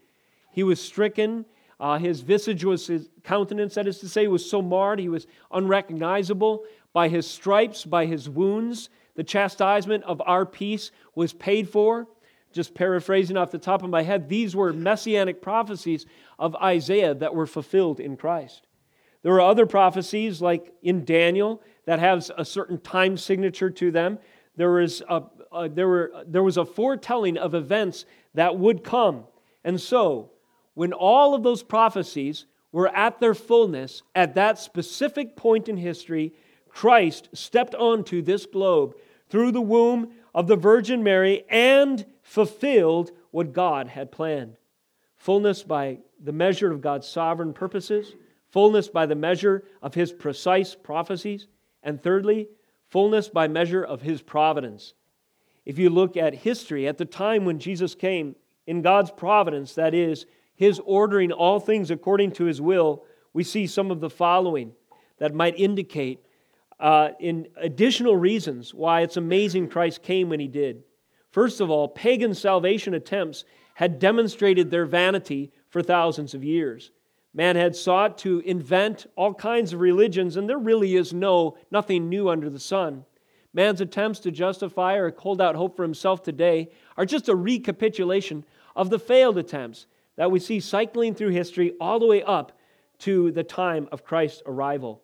He 0.53 0.62
was 0.62 0.81
stricken. 0.81 1.46
Uh, 1.85 1.99
his 1.99 2.23
visage 2.23 2.64
was, 2.64 2.87
his 2.87 3.11
countenance, 3.25 3.75
that 3.75 3.87
is 3.87 3.99
to 3.99 4.09
say, 4.09 4.27
was 4.27 4.49
so 4.49 4.62
marred, 4.62 4.99
he 4.99 5.11
was 5.11 5.27
unrecognizable. 5.53 6.64
By 6.94 7.09
his 7.09 7.29
stripes, 7.29 7.85
by 7.85 8.07
his 8.07 8.27
wounds, 8.27 8.88
the 9.16 9.23
chastisement 9.23 10.03
of 10.05 10.23
our 10.25 10.47
peace 10.47 10.92
was 11.14 11.35
paid 11.35 11.68
for 11.68 12.07
just 12.55 12.75
paraphrasing 12.75 13.37
off 13.37 13.51
the 13.51 13.59
top 13.59 13.83
of 13.83 13.90
my 13.90 14.03
head, 14.03 14.31
these 14.31 14.57
were 14.57 14.73
messianic 14.73 15.42
prophecies 15.42 16.07
of 16.38 16.57
Isaiah 16.57 17.12
that 17.12 17.35
were 17.35 17.47
fulfilled 17.47 18.01
in 18.01 18.16
Christ. 18.16 18.66
There 19.23 19.35
are 19.35 19.40
other 19.42 19.66
prophecies, 19.66 20.40
like 20.40 20.73
in 20.81 21.05
Daniel, 21.05 21.61
that 21.85 21.99
has 21.99 22.31
a 22.38 22.47
certain 22.47 22.79
time 22.79 23.18
signature 23.18 23.68
to 23.68 23.90
them. 23.90 24.18
There 24.57 24.70
was 24.70 25.03
a, 25.07 25.23
a, 25.53 25.68
there, 25.68 25.88
were, 25.88 26.12
there 26.27 26.42
was 26.42 26.57
a 26.57 26.64
foretelling 26.64 27.37
of 27.37 27.55
events 27.55 28.07
that 28.33 28.57
would 28.57 28.85
come. 28.85 29.25
And 29.64 29.79
so, 29.79 30.31
when 30.74 30.92
all 30.92 31.34
of 31.34 31.42
those 31.42 31.62
prophecies 31.62 32.46
were 32.72 32.88
at 32.88 33.20
their 33.20 33.34
fullness 33.34 34.02
at 34.14 34.34
that 34.34 34.58
specific 34.58 35.37
point 35.37 35.68
in 35.68 35.76
history, 35.76 36.32
Christ 36.68 37.28
stepped 37.32 37.74
onto 37.74 38.20
this 38.20 38.46
globe 38.46 38.94
through 39.28 39.52
the 39.52 39.60
womb 39.60 40.12
of 40.34 40.48
the 40.48 40.56
Virgin 40.56 41.02
Mary 41.02 41.44
and 41.48 42.04
fulfilled 42.22 43.12
what 43.30 43.52
God 43.52 43.88
had 43.88 44.10
planned. 44.10 44.56
Fullness 45.16 45.62
by 45.62 45.98
the 46.22 46.32
measure 46.32 46.72
of 46.72 46.80
God's 46.80 47.06
sovereign 47.06 47.52
purposes, 47.52 48.14
fullness 48.50 48.88
by 48.88 49.06
the 49.06 49.14
measure 49.14 49.64
of 49.82 49.94
his 49.94 50.12
precise 50.12 50.74
prophecies, 50.74 51.46
and 51.82 52.02
thirdly, 52.02 52.48
fullness 52.88 53.28
by 53.28 53.46
measure 53.46 53.82
of 53.82 54.02
his 54.02 54.22
providence. 54.22 54.94
If 55.64 55.78
you 55.78 55.90
look 55.90 56.16
at 56.16 56.34
history, 56.34 56.87
at 56.88 56.98
the 56.98 57.04
time 57.04 57.44
when 57.44 57.58
Jesus 57.58 57.94
came, 57.94 58.37
in 58.66 58.82
God's 58.82 59.10
providence, 59.10 59.74
that 59.74 59.94
is, 59.94 60.26
his 60.55 60.81
ordering 60.85 61.33
all 61.33 61.61
things 61.61 61.90
according 61.90 62.33
to 62.33 62.45
his 62.45 62.61
will, 62.61 63.05
we 63.33 63.43
see 63.43 63.67
some 63.67 63.90
of 63.90 64.01
the 64.01 64.11
following 64.11 64.73
that 65.19 65.35
might 65.35 65.59
indicate 65.59 66.21
uh, 66.81 67.11
in 67.21 67.49
additional 67.57 68.17
reasons 68.17 68.75
why 68.75 69.01
it's 69.01 69.17
amazing 69.17 69.69
Christ 69.69 70.03
came 70.03 70.29
when 70.29 70.40
he 70.40 70.49
did. 70.49 70.83
First 71.31 71.61
of 71.61 71.71
all, 71.71 71.88
pagan 71.88 72.35
salvation 72.35 72.95
attempts 72.95 73.45
had 73.75 73.99
demonstrated 73.99 74.71
their 74.71 74.87
vanity 74.87 75.51
for 75.69 75.83
thousands 75.83 76.35
of 76.35 76.45
years. 76.45 76.90
Man 77.33 77.57
had 77.57 77.75
sought 77.75 78.17
to 78.19 78.38
invent 78.40 79.07
all 79.17 79.35
kinds 79.35 79.73
of 79.73 79.81
religions, 79.81 80.37
and 80.37 80.49
there 80.49 80.59
really 80.59 80.95
is 80.95 81.12
no 81.12 81.57
nothing 81.73 82.09
new 82.09 82.29
under 82.29 82.49
the 82.49 82.61
sun. 82.61 83.05
Man's 83.53 83.81
attempts 83.81 84.21
to 84.21 84.31
justify 84.31 84.95
or 84.95 85.12
hold 85.17 85.40
out 85.40 85.57
hope 85.57 85.77
for 85.77 85.83
himself 85.83 86.23
today 86.23 86.71
are 86.97 87.07
just 87.07 87.29
a 87.29 87.35
recapitulation 87.35 88.45
of 88.77 88.90
the 88.90 88.99
failed 88.99 89.38
attempts 89.38 89.87
that 90.16 90.31
we 90.31 90.38
see 90.38 90.61
cycling 90.61 91.14
through 91.14 91.31
history 91.31 91.74
all 91.81 91.98
the 91.98 92.07
way 92.07 92.22
up 92.22 92.53
to 92.98 93.31
the 93.33 93.44
time 93.44 93.88
of 93.92 94.05
Christ's 94.05 94.42
arrival. 94.46 95.03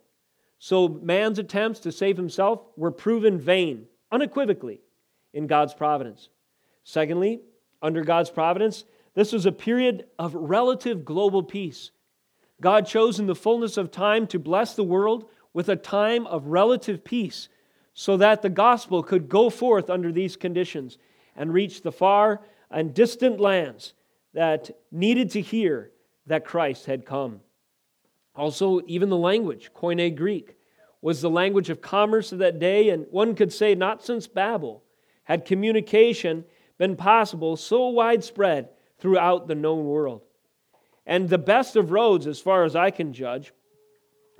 So 0.58 0.88
man's 0.88 1.38
attempts 1.38 1.80
to 1.80 1.92
save 1.92 2.16
himself 2.16 2.60
were 2.76 2.90
proven 2.90 3.38
vain, 3.38 3.86
unequivocally 4.12 4.80
in 5.32 5.46
God's 5.46 5.74
providence. 5.74 6.28
Secondly, 6.84 7.40
under 7.82 8.04
God's 8.04 8.30
providence, 8.30 8.84
this 9.14 9.32
was 9.32 9.46
a 9.46 9.52
period 9.52 10.06
of 10.18 10.34
relative 10.34 11.04
global 11.04 11.42
peace. 11.42 11.90
God 12.60 12.86
chose 12.86 13.18
in 13.18 13.26
the 13.26 13.34
fullness 13.34 13.76
of 13.76 13.90
time 13.90 14.26
to 14.28 14.38
bless 14.38 14.74
the 14.74 14.84
world 14.84 15.30
with 15.52 15.68
a 15.68 15.76
time 15.76 16.26
of 16.26 16.48
relative 16.48 17.04
peace 17.04 17.48
so 17.94 18.16
that 18.18 18.42
the 18.42 18.50
gospel 18.50 19.02
could 19.02 19.28
go 19.28 19.50
forth 19.50 19.90
under 19.90 20.12
these 20.12 20.36
conditions 20.36 20.98
and 21.34 21.52
reach 21.52 21.82
the 21.82 21.92
far 21.92 22.42
and 22.70 22.94
distant 22.94 23.40
lands 23.40 23.94
that 24.34 24.70
needed 24.90 25.30
to 25.30 25.40
hear 25.40 25.90
that 26.26 26.44
Christ 26.44 26.86
had 26.86 27.04
come. 27.04 27.40
Also, 28.34 28.80
even 28.86 29.08
the 29.08 29.16
language, 29.16 29.70
Koine 29.74 30.16
Greek, 30.16 30.56
was 31.02 31.20
the 31.20 31.30
language 31.30 31.70
of 31.70 31.80
commerce 31.80 32.32
of 32.32 32.38
that 32.38 32.58
day, 32.58 32.90
and 32.90 33.06
one 33.10 33.34
could 33.34 33.52
say 33.52 33.74
not 33.74 34.04
since 34.04 34.26
Babel 34.26 34.82
had 35.24 35.44
communication 35.44 36.44
been 36.78 36.96
possible 36.96 37.56
so 37.56 37.88
widespread 37.88 38.68
throughout 38.98 39.48
the 39.48 39.54
known 39.54 39.86
world. 39.86 40.22
And 41.06 41.28
the 41.28 41.38
best 41.38 41.76
of 41.76 41.90
roads, 41.90 42.26
as 42.26 42.40
far 42.40 42.64
as 42.64 42.76
I 42.76 42.90
can 42.90 43.12
judge, 43.12 43.52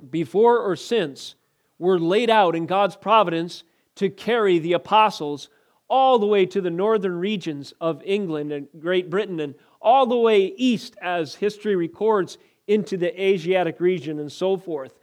before 0.09 0.59
or 0.59 0.75
since, 0.75 1.35
were 1.77 1.99
laid 1.99 2.29
out 2.29 2.55
in 2.55 2.65
God's 2.65 2.95
providence 2.95 3.63
to 3.95 4.09
carry 4.09 4.59
the 4.59 4.73
apostles 4.73 5.49
all 5.87 6.19
the 6.19 6.25
way 6.25 6.45
to 6.45 6.61
the 6.61 6.69
northern 6.69 7.19
regions 7.19 7.73
of 7.81 8.01
England 8.05 8.51
and 8.51 8.67
Great 8.79 9.09
Britain 9.09 9.39
and 9.39 9.55
all 9.81 10.05
the 10.05 10.17
way 10.17 10.53
east, 10.57 10.95
as 11.01 11.35
history 11.35 11.75
records, 11.75 12.37
into 12.67 12.97
the 12.97 13.21
Asiatic 13.21 13.79
region 13.79 14.19
and 14.19 14.31
so 14.31 14.57
forth. 14.57 14.93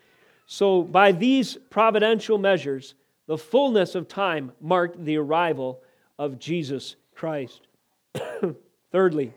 So, 0.47 0.83
by 0.83 1.13
these 1.13 1.59
providential 1.69 2.39
measures, 2.39 2.95
the 3.27 3.37
fullness 3.37 3.95
of 3.95 4.09
time 4.09 4.53
marked 4.61 5.05
the 5.05 5.19
arrival 5.19 5.83
of 6.19 6.39
Jesus 6.39 6.97
Christ. 7.15 7.67
Thirdly, 8.93 9.35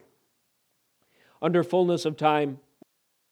under 1.41 1.63
fullness 1.63 2.05
of 2.05 2.15
time, 2.15 2.59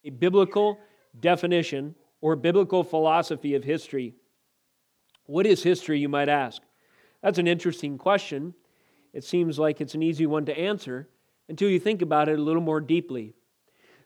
a 0.04 0.10
biblical 0.10 0.80
definition 1.20 1.96
or 2.22 2.36
biblical 2.36 2.84
philosophy 2.84 3.56
of 3.56 3.64
history. 3.64 4.14
What 5.26 5.46
is 5.46 5.64
history, 5.64 6.00
you 6.00 6.10
might 6.10 6.30
ask? 6.30 6.62
That's 7.22 7.38
an 7.38 7.48
interesting 7.48 7.98
question. 7.98 8.54
It 9.14 9.24
seems 9.24 9.58
like 9.58 9.80
it's 9.80 9.96
an 9.96 10.04
easy 10.04 10.26
one 10.26 10.46
to 10.46 10.58
answer 10.58 11.08
until 11.50 11.70
you 11.70 11.80
think 11.80 12.02
about 12.02 12.30
it 12.30 12.40
a 12.40 12.42
little 12.42 12.62
more 12.62 12.80
deeply. 12.80 13.34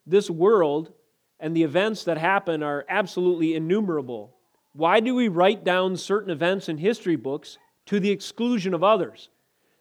This 0.08 0.30
world 0.30 0.94
and 1.40 1.56
the 1.56 1.64
events 1.64 2.06
that 2.06 2.18
happen 2.18 2.64
are 2.64 2.86
absolutely 2.88 3.54
innumerable. 3.54 4.38
Why 4.72 5.02
do 5.02 5.14
we 5.14 5.28
write 5.28 5.64
down 5.64 5.98
certain 5.98 6.32
events 6.32 6.70
in 6.70 6.78
history 6.78 7.18
books 7.18 7.58
to 7.88 8.00
the 8.00 8.12
exclusion 8.12 8.74
of 8.74 8.84
others? 8.84 9.30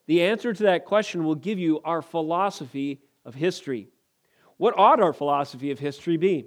The 0.06 0.22
answer 0.22 0.52
to 0.52 0.62
that 0.64 0.84
question 0.84 1.24
will 1.24 1.36
give 1.36 1.58
you 1.58 1.80
our 1.84 2.02
philosophy 2.02 3.00
of 3.24 3.34
history. 3.34 3.88
What 4.56 4.76
ought 4.76 5.00
our 5.00 5.12
philosophy 5.12 5.70
of 5.70 5.78
history 5.78 6.16
be? 6.16 6.46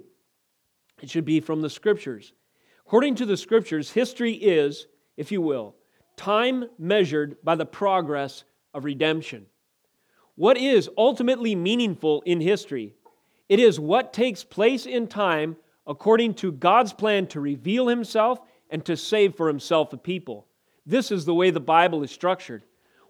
It 1.02 1.10
should 1.10 1.24
be 1.24 1.40
from 1.40 1.62
the 1.62 1.70
Scriptures. 1.70 2.32
According 2.86 3.16
to 3.16 3.26
the 3.26 3.36
Scriptures, 3.36 3.90
history 3.90 4.34
is, 4.34 4.86
if 5.16 5.32
you 5.32 5.40
will, 5.40 5.74
time 6.16 6.66
measured 6.78 7.36
by 7.42 7.54
the 7.54 7.66
progress 7.66 8.44
of 8.72 8.84
redemption. 8.84 9.46
What 10.36 10.58
is 10.58 10.90
ultimately 10.98 11.54
meaningful 11.54 12.22
in 12.26 12.40
history? 12.40 12.94
It 13.48 13.58
is 13.58 13.80
what 13.80 14.12
takes 14.12 14.44
place 14.44 14.84
in 14.84 15.08
time 15.08 15.56
according 15.86 16.34
to 16.34 16.52
God's 16.52 16.92
plan 16.92 17.26
to 17.28 17.40
reveal 17.40 17.88
himself 17.88 18.40
and 18.70 18.84
to 18.84 18.96
save 18.96 19.34
for 19.34 19.48
himself 19.48 19.92
a 19.94 19.96
people. 19.96 20.46
This 20.84 21.10
is 21.10 21.24
the 21.24 21.34
way 21.34 21.50
the 21.50 21.60
Bible 21.60 22.02
is 22.02 22.10
structured. 22.10 22.64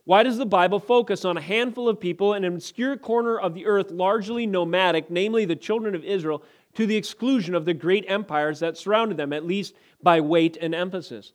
Why 0.04 0.22
does 0.22 0.38
the 0.38 0.46
Bible 0.46 0.78
focus 0.78 1.24
on 1.24 1.36
a 1.36 1.40
handful 1.40 1.88
of 1.88 1.98
people 1.98 2.34
in 2.34 2.44
an 2.44 2.54
obscure 2.54 2.96
corner 2.96 3.40
of 3.40 3.54
the 3.54 3.66
earth, 3.66 3.90
largely 3.90 4.46
nomadic, 4.46 5.10
namely 5.10 5.44
the 5.46 5.56
children 5.56 5.96
of 5.96 6.04
Israel, 6.04 6.44
to 6.74 6.86
the 6.86 6.96
exclusion 6.96 7.56
of 7.56 7.64
the 7.64 7.74
great 7.74 8.04
empires 8.06 8.60
that 8.60 8.76
surrounded 8.76 9.16
them, 9.16 9.32
at 9.32 9.44
least 9.44 9.74
by 10.00 10.20
weight 10.20 10.56
and 10.60 10.76
emphasis? 10.76 11.32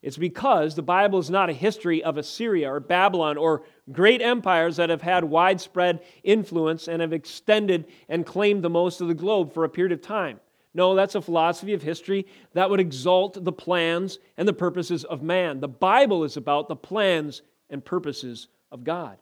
It's 0.00 0.16
because 0.16 0.74
the 0.74 0.82
Bible 0.82 1.18
is 1.18 1.30
not 1.30 1.50
a 1.50 1.54
history 1.54 2.04
of 2.04 2.18
Assyria 2.18 2.70
or 2.70 2.78
Babylon 2.78 3.36
or 3.36 3.64
great 3.92 4.22
empires 4.22 4.76
that 4.76 4.90
have 4.90 5.02
had 5.02 5.24
widespread 5.24 6.02
influence 6.22 6.88
and 6.88 7.00
have 7.02 7.12
extended 7.12 7.86
and 8.08 8.26
claimed 8.26 8.62
the 8.62 8.70
most 8.70 9.00
of 9.00 9.08
the 9.08 9.14
globe 9.14 9.52
for 9.52 9.64
a 9.64 9.68
period 9.68 9.92
of 9.92 10.00
time. 10.00 10.40
No, 10.74 10.94
that's 10.94 11.14
a 11.14 11.22
philosophy 11.22 11.72
of 11.72 11.82
history 11.82 12.26
that 12.52 12.68
would 12.68 12.80
exalt 12.80 13.44
the 13.44 13.52
plans 13.52 14.18
and 14.36 14.48
the 14.48 14.52
purposes 14.52 15.04
of 15.04 15.22
man. 15.22 15.60
The 15.60 15.68
Bible 15.68 16.24
is 16.24 16.36
about 16.36 16.68
the 16.68 16.76
plans 16.76 17.42
and 17.70 17.84
purposes 17.84 18.48
of 18.72 18.82
God. 18.82 19.18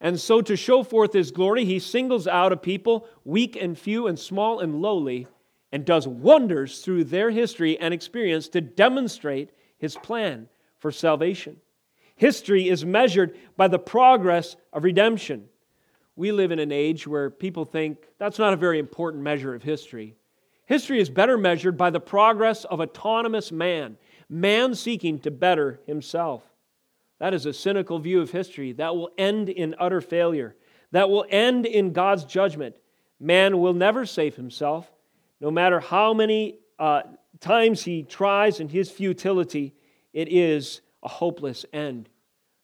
And 0.00 0.18
so, 0.18 0.40
to 0.42 0.56
show 0.56 0.82
forth 0.82 1.12
his 1.12 1.30
glory, 1.30 1.64
he 1.64 1.78
singles 1.78 2.26
out 2.26 2.52
a 2.52 2.56
people, 2.56 3.06
weak 3.24 3.54
and 3.54 3.78
few 3.78 4.08
and 4.08 4.18
small 4.18 4.58
and 4.58 4.80
lowly, 4.82 5.28
and 5.70 5.84
does 5.84 6.08
wonders 6.08 6.80
through 6.80 7.04
their 7.04 7.30
history 7.30 7.78
and 7.78 7.94
experience 7.94 8.48
to 8.48 8.60
demonstrate 8.60 9.50
his 9.78 9.94
plan 9.96 10.48
for 10.78 10.90
salvation. 10.90 11.60
History 12.16 12.68
is 12.68 12.84
measured 12.84 13.36
by 13.56 13.68
the 13.68 13.78
progress 13.78 14.56
of 14.72 14.84
redemption. 14.84 15.48
We 16.16 16.32
live 16.32 16.52
in 16.52 16.58
an 16.58 16.72
age 16.72 17.06
where 17.06 17.30
people 17.30 17.64
think 17.64 18.06
that's 18.18 18.38
not 18.38 18.52
a 18.52 18.56
very 18.56 18.78
important 18.78 19.22
measure 19.22 19.54
of 19.54 19.62
history. 19.62 20.14
History 20.66 21.00
is 21.00 21.10
better 21.10 21.36
measured 21.36 21.76
by 21.76 21.90
the 21.90 22.00
progress 22.00 22.64
of 22.64 22.80
autonomous 22.80 23.50
man, 23.50 23.96
man 24.28 24.74
seeking 24.74 25.18
to 25.20 25.30
better 25.30 25.80
himself. 25.86 26.42
That 27.18 27.34
is 27.34 27.46
a 27.46 27.52
cynical 27.52 27.98
view 27.98 28.20
of 28.20 28.30
history 28.30 28.72
that 28.72 28.94
will 28.94 29.10
end 29.16 29.48
in 29.48 29.74
utter 29.78 30.00
failure, 30.00 30.54
that 30.90 31.08
will 31.08 31.24
end 31.28 31.66
in 31.66 31.92
God's 31.92 32.24
judgment. 32.24 32.76
Man 33.20 33.58
will 33.60 33.74
never 33.74 34.04
save 34.06 34.36
himself, 34.36 34.90
no 35.40 35.50
matter 35.50 35.80
how 35.80 36.14
many 36.14 36.58
uh, 36.78 37.02
times 37.40 37.82
he 37.82 38.02
tries 38.02 38.60
in 38.60 38.68
his 38.68 38.90
futility, 38.90 39.74
it 40.12 40.28
is 40.28 40.80
a 41.02 41.08
hopeless 41.08 41.64
end. 41.72 42.08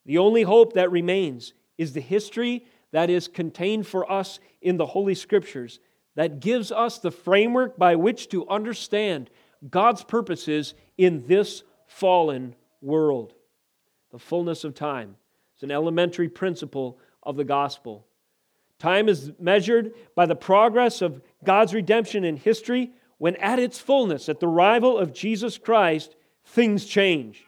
The 0.07 0.19
only 0.19 0.43
hope 0.43 0.75
that 0.75 0.91
remains 0.91 1.55
is 1.77 1.93
the 1.93 2.01
history 2.01 2.65
that 2.93 3.11
is 3.11 3.29
contained 3.29 3.87
for 3.87 4.11
us 4.11 4.41
in 4.63 4.77
the 4.77 4.87
Holy 4.87 5.15
Scriptures 5.15 5.81
that 6.15 6.41
gives 6.41 6.73
us 6.73 6.99
the 6.99 7.11
framework 7.11 7.77
by 7.79 7.95
which 7.95 8.29
to 8.31 8.49
understand 8.49 9.31
God's 9.71 10.03
purposes 10.03 10.75
in 10.97 11.27
this 11.27 11.63
fallen 11.87 12.55
world. 12.81 13.35
The 14.11 14.19
fullness 14.19 14.65
of 14.65 14.75
time 14.75 15.17
is 15.57 15.63
an 15.63 15.71
elementary 15.71 16.29
principle 16.29 16.99
of 17.23 17.37
the 17.37 17.45
gospel. 17.45 18.07
Time 18.79 19.09
is 19.09 19.33
measured 19.39 19.93
by 20.15 20.27
the 20.27 20.37
progress 20.37 21.03
of 21.03 21.21
God's 21.45 21.75
redemption 21.75 22.25
in 22.25 22.37
history 22.37 22.93
when, 23.19 23.37
at 23.37 23.59
its 23.59 23.79
fullness, 23.79 24.29
at 24.29 24.41
the 24.41 24.49
arrival 24.49 24.97
of 24.97 25.13
Jesus 25.13 25.59
Christ, 25.59 26.15
things 26.45 26.87
change. 26.87 27.45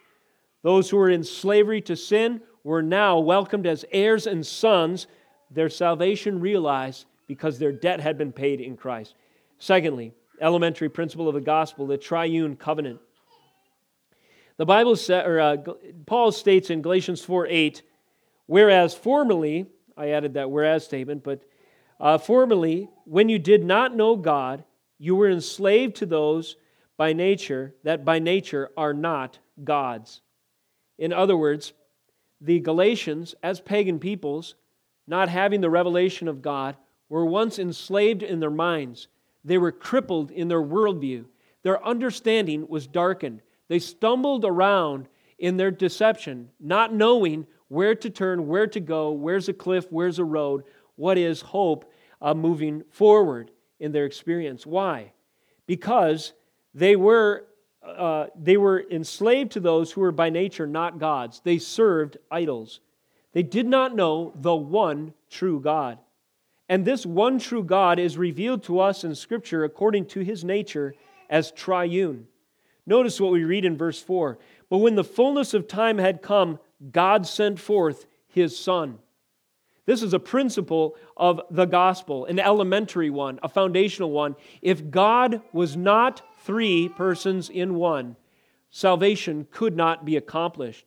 Those 0.62 0.90
who 0.90 0.96
were 0.96 1.10
in 1.10 1.24
slavery 1.24 1.80
to 1.82 1.96
sin 1.96 2.40
were 2.64 2.82
now 2.82 3.18
welcomed 3.18 3.66
as 3.66 3.84
heirs 3.92 4.26
and 4.26 4.46
sons, 4.46 5.06
their 5.50 5.68
salvation 5.68 6.40
realized 6.40 7.06
because 7.26 7.58
their 7.58 7.72
debt 7.72 8.00
had 8.00 8.18
been 8.18 8.32
paid 8.32 8.60
in 8.60 8.76
Christ. 8.76 9.14
Secondly, 9.58 10.12
elementary 10.40 10.88
principle 10.88 11.28
of 11.28 11.34
the 11.34 11.40
gospel, 11.40 11.86
the 11.86 11.96
triune 11.96 12.56
covenant. 12.56 13.00
The 14.56 14.66
Bible 14.66 14.96
or, 15.08 15.40
uh, 15.40 15.56
Paul 16.06 16.32
states 16.32 16.70
in 16.70 16.82
Galatians 16.82 17.24
4 17.24 17.46
8, 17.46 17.82
whereas 18.46 18.94
formerly, 18.94 19.66
I 19.96 20.10
added 20.10 20.34
that 20.34 20.50
whereas 20.50 20.84
statement, 20.84 21.24
but 21.24 21.42
uh, 21.98 22.18
formerly, 22.18 22.88
when 23.04 23.28
you 23.28 23.38
did 23.38 23.64
not 23.64 23.94
know 23.94 24.16
God, 24.16 24.64
you 24.98 25.14
were 25.14 25.30
enslaved 25.30 25.96
to 25.96 26.06
those 26.06 26.56
by 26.96 27.12
nature 27.12 27.74
that 27.84 28.04
by 28.04 28.18
nature 28.18 28.70
are 28.76 28.92
not 28.92 29.38
God's. 29.64 30.20
In 31.00 31.12
other 31.12 31.36
words, 31.36 31.72
the 32.40 32.60
Galatians, 32.60 33.34
as 33.42 33.60
pagan 33.60 33.98
peoples, 33.98 34.54
not 35.06 35.28
having 35.28 35.62
the 35.62 35.70
revelation 35.70 36.28
of 36.28 36.42
God, 36.42 36.76
were 37.08 37.24
once 37.24 37.58
enslaved 37.58 38.22
in 38.22 38.38
their 38.38 38.50
minds. 38.50 39.08
They 39.44 39.58
were 39.58 39.72
crippled 39.72 40.30
in 40.30 40.48
their 40.48 40.62
worldview. 40.62 41.24
Their 41.62 41.84
understanding 41.84 42.68
was 42.68 42.86
darkened. 42.86 43.40
They 43.68 43.78
stumbled 43.78 44.44
around 44.44 45.08
in 45.38 45.56
their 45.56 45.70
deception, 45.70 46.50
not 46.60 46.94
knowing 46.94 47.46
where 47.68 47.94
to 47.94 48.10
turn, 48.10 48.46
where 48.46 48.66
to 48.66 48.80
go, 48.80 49.10
where's 49.10 49.48
a 49.48 49.54
cliff, 49.54 49.86
where's 49.90 50.18
a 50.18 50.24
road, 50.24 50.64
what 50.96 51.16
is 51.16 51.40
hope 51.40 51.90
uh, 52.20 52.34
moving 52.34 52.82
forward 52.90 53.50
in 53.78 53.92
their 53.92 54.04
experience. 54.04 54.66
Why? 54.66 55.12
Because 55.66 56.34
they 56.74 56.94
were, 56.94 57.46
uh, 57.82 58.26
they 58.38 58.56
were 58.56 58.84
enslaved 58.90 59.52
to 59.52 59.60
those 59.60 59.92
who 59.92 60.00
were 60.00 60.12
by 60.12 60.30
nature 60.30 60.66
not 60.66 60.98
gods. 60.98 61.40
They 61.44 61.58
served 61.58 62.18
idols. 62.30 62.80
They 63.32 63.42
did 63.42 63.66
not 63.66 63.94
know 63.94 64.32
the 64.36 64.54
one 64.54 65.14
true 65.30 65.60
God. 65.60 65.98
And 66.68 66.84
this 66.84 67.04
one 67.04 67.38
true 67.38 67.64
God 67.64 67.98
is 67.98 68.18
revealed 68.18 68.62
to 68.64 68.80
us 68.80 69.02
in 69.02 69.14
Scripture 69.14 69.64
according 69.64 70.06
to 70.06 70.20
his 70.20 70.44
nature 70.44 70.94
as 71.28 71.50
triune. 71.52 72.26
Notice 72.86 73.20
what 73.20 73.32
we 73.32 73.44
read 73.44 73.64
in 73.64 73.76
verse 73.76 74.02
4. 74.02 74.38
But 74.68 74.78
when 74.78 74.94
the 74.94 75.04
fullness 75.04 75.54
of 75.54 75.66
time 75.66 75.98
had 75.98 76.22
come, 76.22 76.58
God 76.92 77.26
sent 77.26 77.58
forth 77.58 78.06
his 78.28 78.58
Son. 78.58 78.98
This 79.86 80.02
is 80.02 80.14
a 80.14 80.20
principle 80.20 80.96
of 81.16 81.40
the 81.50 81.64
gospel, 81.64 82.26
an 82.26 82.38
elementary 82.38 83.10
one, 83.10 83.40
a 83.42 83.48
foundational 83.48 84.12
one. 84.12 84.36
If 84.62 84.90
God 84.90 85.42
was 85.52 85.76
not 85.76 86.22
three 86.50 86.88
persons 86.88 87.48
in 87.48 87.76
one, 87.76 88.16
salvation 88.70 89.46
could 89.52 89.76
not 89.76 90.04
be 90.04 90.16
accomplished. 90.16 90.84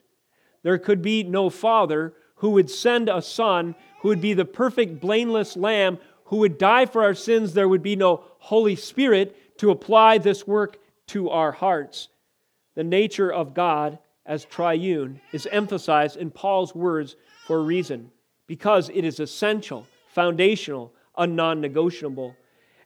There 0.62 0.78
could 0.78 1.02
be 1.02 1.24
no 1.24 1.50
Father 1.50 2.14
who 2.36 2.50
would 2.50 2.70
send 2.70 3.08
a 3.08 3.22
Son 3.22 3.74
who 4.02 4.10
would 4.10 4.20
be 4.20 4.34
the 4.34 4.44
perfect, 4.44 5.00
blameless 5.00 5.56
Lamb 5.56 6.00
who 6.26 6.40
would 6.40 6.58
die 6.58 6.86
for 6.86 7.02
our 7.02 7.14
sins. 7.14 7.54
There 7.54 7.70
would 7.70 7.82
be 7.82 7.96
no 7.96 8.26
Holy 8.40 8.76
Spirit 8.76 9.58
to 9.60 9.72
apply 9.72 10.18
this 10.18 10.46
work 10.46 10.80
to 11.08 11.30
our 11.30 11.54
hearts. 11.54 12.10
The 12.76 12.84
nature 12.84 13.32
of 13.32 13.54
God 13.54 14.00
as 14.26 14.44
triune 14.44 15.22
is 15.32 15.48
emphasized 15.50 16.18
in 16.18 16.30
Paul's 16.30 16.76
words 16.76 17.16
for 17.48 17.60
a 17.60 17.64
reason 17.64 18.12
because 18.48 18.90
it 18.90 19.06
is 19.06 19.22
essential, 19.22 19.88
foundational, 20.10 20.92
a 21.16 21.26
non 21.26 21.62
negotiable. 21.62 22.36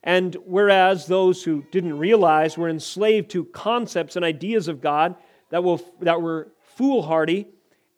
And 0.03 0.35
whereas 0.45 1.07
those 1.07 1.43
who 1.43 1.63
didn't 1.71 1.97
realize 1.97 2.57
were 2.57 2.69
enslaved 2.69 3.31
to 3.31 3.45
concepts 3.45 4.15
and 4.15 4.23
ideas 4.23 4.67
of 4.67 4.81
God 4.81 5.15
that, 5.49 5.63
will, 5.63 5.81
that 6.01 6.21
were 6.21 6.49
foolhardy 6.61 7.47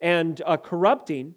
and 0.00 0.40
uh, 0.46 0.56
corrupting, 0.56 1.34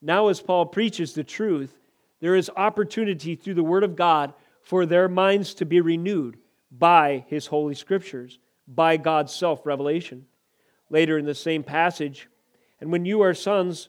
now 0.00 0.28
as 0.28 0.40
Paul 0.40 0.66
preaches 0.66 1.14
the 1.14 1.24
truth, 1.24 1.78
there 2.20 2.36
is 2.36 2.50
opportunity 2.56 3.34
through 3.34 3.54
the 3.54 3.64
Word 3.64 3.84
of 3.84 3.96
God 3.96 4.34
for 4.60 4.86
their 4.86 5.08
minds 5.08 5.54
to 5.54 5.64
be 5.64 5.80
renewed 5.80 6.36
by 6.70 7.24
his 7.28 7.46
holy 7.46 7.74
scriptures, 7.74 8.38
by 8.68 8.96
God's 8.96 9.34
self 9.34 9.66
revelation. 9.66 10.26
Later 10.88 11.18
in 11.18 11.24
the 11.24 11.34
same 11.34 11.62
passage, 11.62 12.28
and 12.80 12.92
when 12.92 13.04
you 13.04 13.22
are 13.22 13.34
sons, 13.34 13.88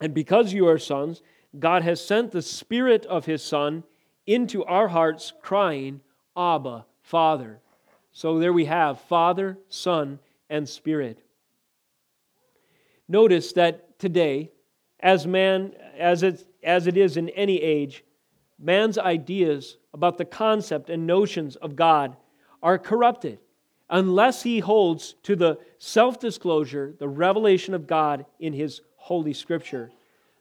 and 0.00 0.12
because 0.12 0.52
you 0.52 0.66
are 0.66 0.78
sons, 0.78 1.22
God 1.58 1.82
has 1.82 2.04
sent 2.04 2.32
the 2.32 2.42
Spirit 2.42 3.06
of 3.06 3.26
his 3.26 3.42
Son 3.42 3.84
into 4.26 4.64
our 4.64 4.88
hearts, 4.88 5.32
crying, 5.42 6.00
Abba, 6.36 6.86
Father. 7.02 7.60
So 8.12 8.38
there 8.38 8.52
we 8.52 8.64
have 8.66 9.00
Father, 9.02 9.58
Son, 9.68 10.18
and 10.48 10.68
Spirit. 10.68 11.18
Notice 13.08 13.52
that 13.52 13.98
today, 13.98 14.50
as 15.00 15.26
man, 15.26 15.72
as 15.98 16.22
it, 16.22 16.46
as 16.62 16.86
it 16.86 16.96
is 16.96 17.16
in 17.16 17.28
any 17.30 17.60
age, 17.60 18.04
man's 18.58 18.98
ideas 18.98 19.76
about 19.92 20.16
the 20.16 20.24
concept 20.24 20.90
and 20.90 21.06
notions 21.06 21.56
of 21.56 21.76
God 21.76 22.16
are 22.62 22.78
corrupted 22.78 23.38
unless 23.90 24.42
he 24.42 24.60
holds 24.60 25.14
to 25.22 25.36
the 25.36 25.58
self 25.78 26.18
disclosure, 26.18 26.94
the 26.98 27.08
revelation 27.08 27.74
of 27.74 27.86
God 27.86 28.24
in 28.38 28.52
his 28.52 28.80
holy 28.96 29.34
scripture. 29.34 29.90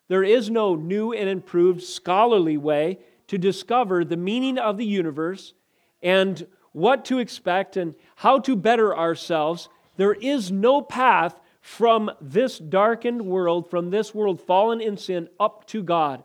There 0.08 0.24
is 0.24 0.50
no 0.50 0.76
new 0.76 1.12
and 1.12 1.30
improved 1.30 1.84
scholarly 1.84 2.58
way 2.58 3.00
to 3.28 3.38
discover 3.38 4.04
the 4.04 4.18
meaning 4.18 4.58
of 4.58 4.78
the 4.78 4.86
universe 4.86 5.54
and 6.02 6.46
what 6.72 7.06
to 7.06 7.20
expect 7.20 7.78
and 7.78 7.96
how 8.16 8.40
to 8.40 8.56
better 8.56 8.96
ourselves. 8.96 9.70
There 9.98 10.14
is 10.14 10.52
no 10.52 10.82
path 10.82 11.40
from 11.62 12.12
this 12.20 12.58
darkened 12.60 13.22
world, 13.22 13.70
from 13.70 13.90
this 13.90 14.14
world 14.14 14.42
fallen 14.42 14.82
in 14.82 14.98
sin, 14.98 15.30
up 15.40 15.66
to 15.68 15.82
God. 15.82 16.24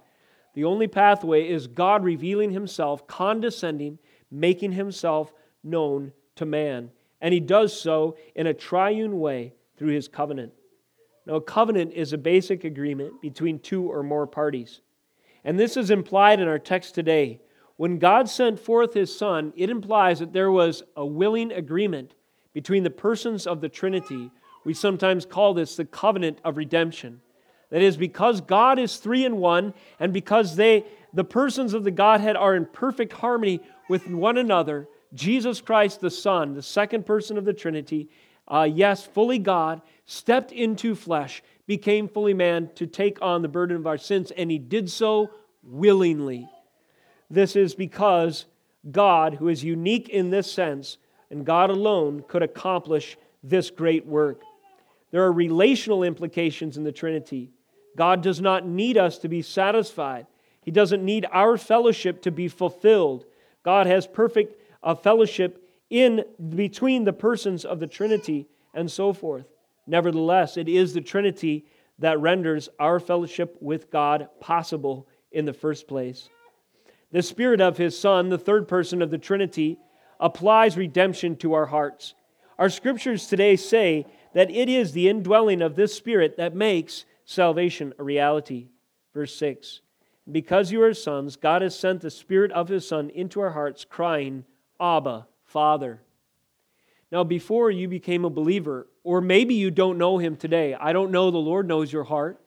The 0.55 0.65
only 0.65 0.89
pathway 0.89 1.49
is 1.49 1.69
God 1.69 2.03
revealing 2.03 2.51
himself, 2.51 3.07
condescending, 3.07 4.01
making 4.31 4.73
himself 4.73 5.33
known 5.63 6.13
to 6.35 6.45
man. 6.45 6.91
And 7.21 7.33
he 7.33 7.41
does 7.41 7.79
so 7.79 8.17
in 8.35 8.49
a 8.49 8.55
triune 8.55 9.21
way 9.21 9.55
through 9.77 9.93
his 9.93 10.09
covenant. 10.09 10.53
Now, 11.27 11.37
a 11.37 11.41
covenant 11.41 11.93
is 11.93 12.13
a 12.13 12.19
basic 12.19 12.65
agreement 12.65 13.21
between 13.21 13.59
two 13.59 13.91
or 13.93 14.03
more 14.03 14.27
parties. 14.27 14.81
And 15.49 15.59
this 15.59 15.79
is 15.79 15.91
implied 15.91 16.41
in 16.41 16.47
our 16.47 16.59
text 16.59 16.95
today. 16.95 17.41
When 17.79 17.99
God 17.99 18.29
sent 18.29 18.61
forth 18.61 18.93
his 18.93 19.17
Son, 19.17 19.55
it 19.57 19.71
implies 19.71 20.19
that 20.19 20.35
there 20.35 20.51
was 20.51 20.83
a 20.95 21.07
willing 21.07 21.53
agreement 21.53 22.13
between 22.53 22.83
the 22.83 22.91
persons 22.91 23.47
of 23.47 23.63
the 23.63 23.69
Trinity. 23.71 24.31
We 24.67 24.75
sometimes 24.75 25.25
call 25.25 25.55
this 25.55 25.75
the 25.75 25.87
covenant 25.87 26.43
of 26.45 26.59
redemption. 26.59 27.23
That 27.71 27.81
is, 27.81 27.97
because 27.97 28.43
God 28.43 28.79
is 28.79 28.99
three 28.99 29.25
in 29.25 29.39
one, 29.39 29.73
and 29.99 30.13
because 30.13 30.55
they, 30.55 30.85
the 31.15 31.25
persons 31.25 31.73
of 31.73 31.83
the 31.83 31.91
Godhead, 31.91 32.37
are 32.37 32.55
in 32.55 32.67
perfect 32.67 33.15
harmony 33.15 33.61
with 33.89 34.07
one 34.07 34.37
another, 34.37 34.87
Jesus 35.15 35.63
Christ 35.63 36.03
the 36.03 36.11
Son, 36.11 36.53
the 36.53 36.63
second 36.63 37.07
person 37.07 37.39
of 37.39 37.47
the 37.47 37.55
Trinity, 37.55 38.11
uh, 38.49 38.69
yes, 38.71 39.05
fully 39.05 39.39
God, 39.39 39.83
stepped 40.07 40.53
into 40.53 40.95
flesh, 40.95 41.43
became 41.67 42.09
fully 42.09 42.35
man 42.35 42.71
to 42.75 42.87
take 42.87 43.21
on 43.21 43.43
the 43.43 43.49
burden 43.49 43.77
of 43.77 43.87
our 43.87 43.99
sins, 43.99 44.31
and 44.31 44.51
he 44.51 44.59
did 44.59 44.91
so 44.91 45.31
willingly. 45.63 46.49
This 47.31 47.57
is 47.57 47.75
because 47.75 48.47
God, 48.91 49.35
who 49.35 49.49
is 49.49 49.63
unique 49.63 50.09
in 50.09 50.31
this 50.31 50.51
sense, 50.51 50.97
and 51.31 51.45
God 51.45 51.69
alone 51.69 52.25
could 52.27 52.43
accomplish 52.43 53.19
this 53.43 53.71
great 53.71 54.07
work. 54.07 54.41
There 55.11 55.23
are 55.25 55.33
relational 55.33 56.03
implications 56.03 56.77
in 56.77 56.85
the 56.85 56.93
Trinity. 56.93 57.51
God 57.97 58.23
does 58.23 58.41
not 58.41 58.67
need 58.67 58.97
us 58.97 59.19
to 59.19 59.29
be 59.29 59.43
satisfied. 59.43 60.27
He 60.63 60.71
doesn't 60.71 61.05
need 61.05 61.27
our 61.33 61.59
fellowship 61.59 62.23
to 62.23 62.31
be 62.31 62.49
fulfilled. 62.49 63.27
God 63.63 63.87
has 63.87 64.07
perfect 64.07 64.61
uh, 64.83 64.95
fellowship 64.95 65.68
in 65.91 66.25
between 66.55 67.05
the 67.05 67.13
persons 67.13 67.65
of 67.65 67.81
the 67.81 67.87
Trinity 67.87 68.49
and 68.75 68.91
so 68.91 69.13
forth. 69.13 69.47
Nevertheless, 69.87 70.57
it 70.57 70.69
is 70.69 70.93
the 70.93 71.01
Trinity 71.01 71.67
that 71.99 72.21
renders 72.21 72.69
our 72.79 73.01
fellowship 73.01 73.57
with 73.61 73.91
God 73.91 74.29
possible 74.41 75.09
in 75.33 75.45
the 75.45 75.53
first 75.53 75.89
place. 75.89 76.29
The 77.11 77.23
Spirit 77.23 77.61
of 77.61 77.79
His 77.79 77.99
Son, 77.99 78.29
the 78.29 78.39
third 78.39 78.69
person 78.69 79.01
of 79.01 79.11
the 79.11 79.19
Trinity, 79.19 79.79
applies 80.21 80.77
redemption 80.77 81.37
to 81.37 81.55
our 81.55 81.67
hearts. 81.67 82.15
Our 82.59 82.69
scriptures 82.69 83.27
today 83.27 83.57
say 83.57 84.07
that 84.35 84.51
it 84.51 84.69
is 84.69 84.93
the 84.93 85.09
indwelling 85.09 85.63
of 85.63 85.75
this 85.75 85.95
Spirit 85.95 86.37
that 86.37 86.55
makes 86.55 87.05
salvation 87.25 87.95
a 87.99 88.03
reality. 88.03 88.69
Verse 89.15 89.35
6 89.37 89.81
Because 90.31 90.71
you 90.71 90.83
are 90.83 90.93
sons, 90.93 91.37
God 91.37 91.63
has 91.63 91.79
sent 91.79 92.03
the 92.03 92.11
Spirit 92.11 92.53
of 92.53 92.69
His 92.69 92.87
Son 92.87 93.11
into 93.11 93.41
our 93.41 93.51
hearts, 93.51 93.85
crying, 93.85 94.45
Abba, 94.81 95.27
Father. 95.49 96.01
Now, 97.11 97.25
before 97.25 97.71
you 97.71 97.89
became 97.89 98.25
a 98.25 98.31
believer, 98.31 98.87
or 99.03 99.21
maybe 99.21 99.55
you 99.55 99.71
don't 99.71 99.99
know 99.99 100.19
him 100.19 100.37
today, 100.37 100.75
I 100.75 100.93
don't 100.93 101.11
know, 101.11 101.31
the 101.31 101.39
Lord 101.39 101.67
knows 101.67 101.93
your 101.93 102.05
heart. 102.05 102.41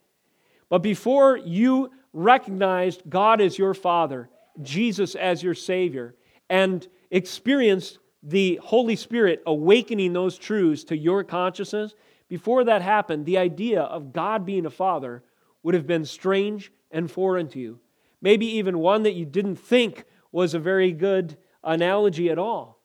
But 0.70 0.80
before 0.80 1.36
you 1.36 1.92
recognized 2.14 3.02
God 3.10 3.42
as 3.42 3.58
your 3.58 3.74
Father, 3.74 4.30
Jesus 4.62 5.16
as 5.16 5.42
your 5.42 5.56
Savior, 5.56 6.16
and 6.50 6.88
experienced 7.10 7.98
the 8.22 8.60
Holy 8.64 8.96
Spirit 8.96 9.42
awakening 9.48 10.14
those 10.14 10.38
truths 10.38 10.84
to 10.86 10.98
your 10.98 11.24
consciousness, 11.24 11.96
before 12.30 12.64
that 12.66 12.84
happened, 12.84 13.26
the 13.26 13.40
idea 13.40 13.82
of 13.82 14.14
God 14.14 14.46
being 14.46 14.68
a 14.68 14.70
Father 14.70 15.24
would 15.64 15.74
have 15.74 15.88
been 15.88 16.06
strange 16.06 16.72
and 16.92 17.10
foreign 17.10 17.48
to 17.50 17.60
you. 17.60 17.80
Maybe 18.22 18.46
even 18.58 18.78
one 18.78 19.04
that 19.04 19.16
you 19.16 19.26
didn't 19.26 19.56
think 19.56 20.06
was 20.32 20.54
a 20.54 20.60
very 20.60 20.92
good 20.92 21.36
analogy 21.64 22.30
at 22.30 22.38
all. 22.38 22.81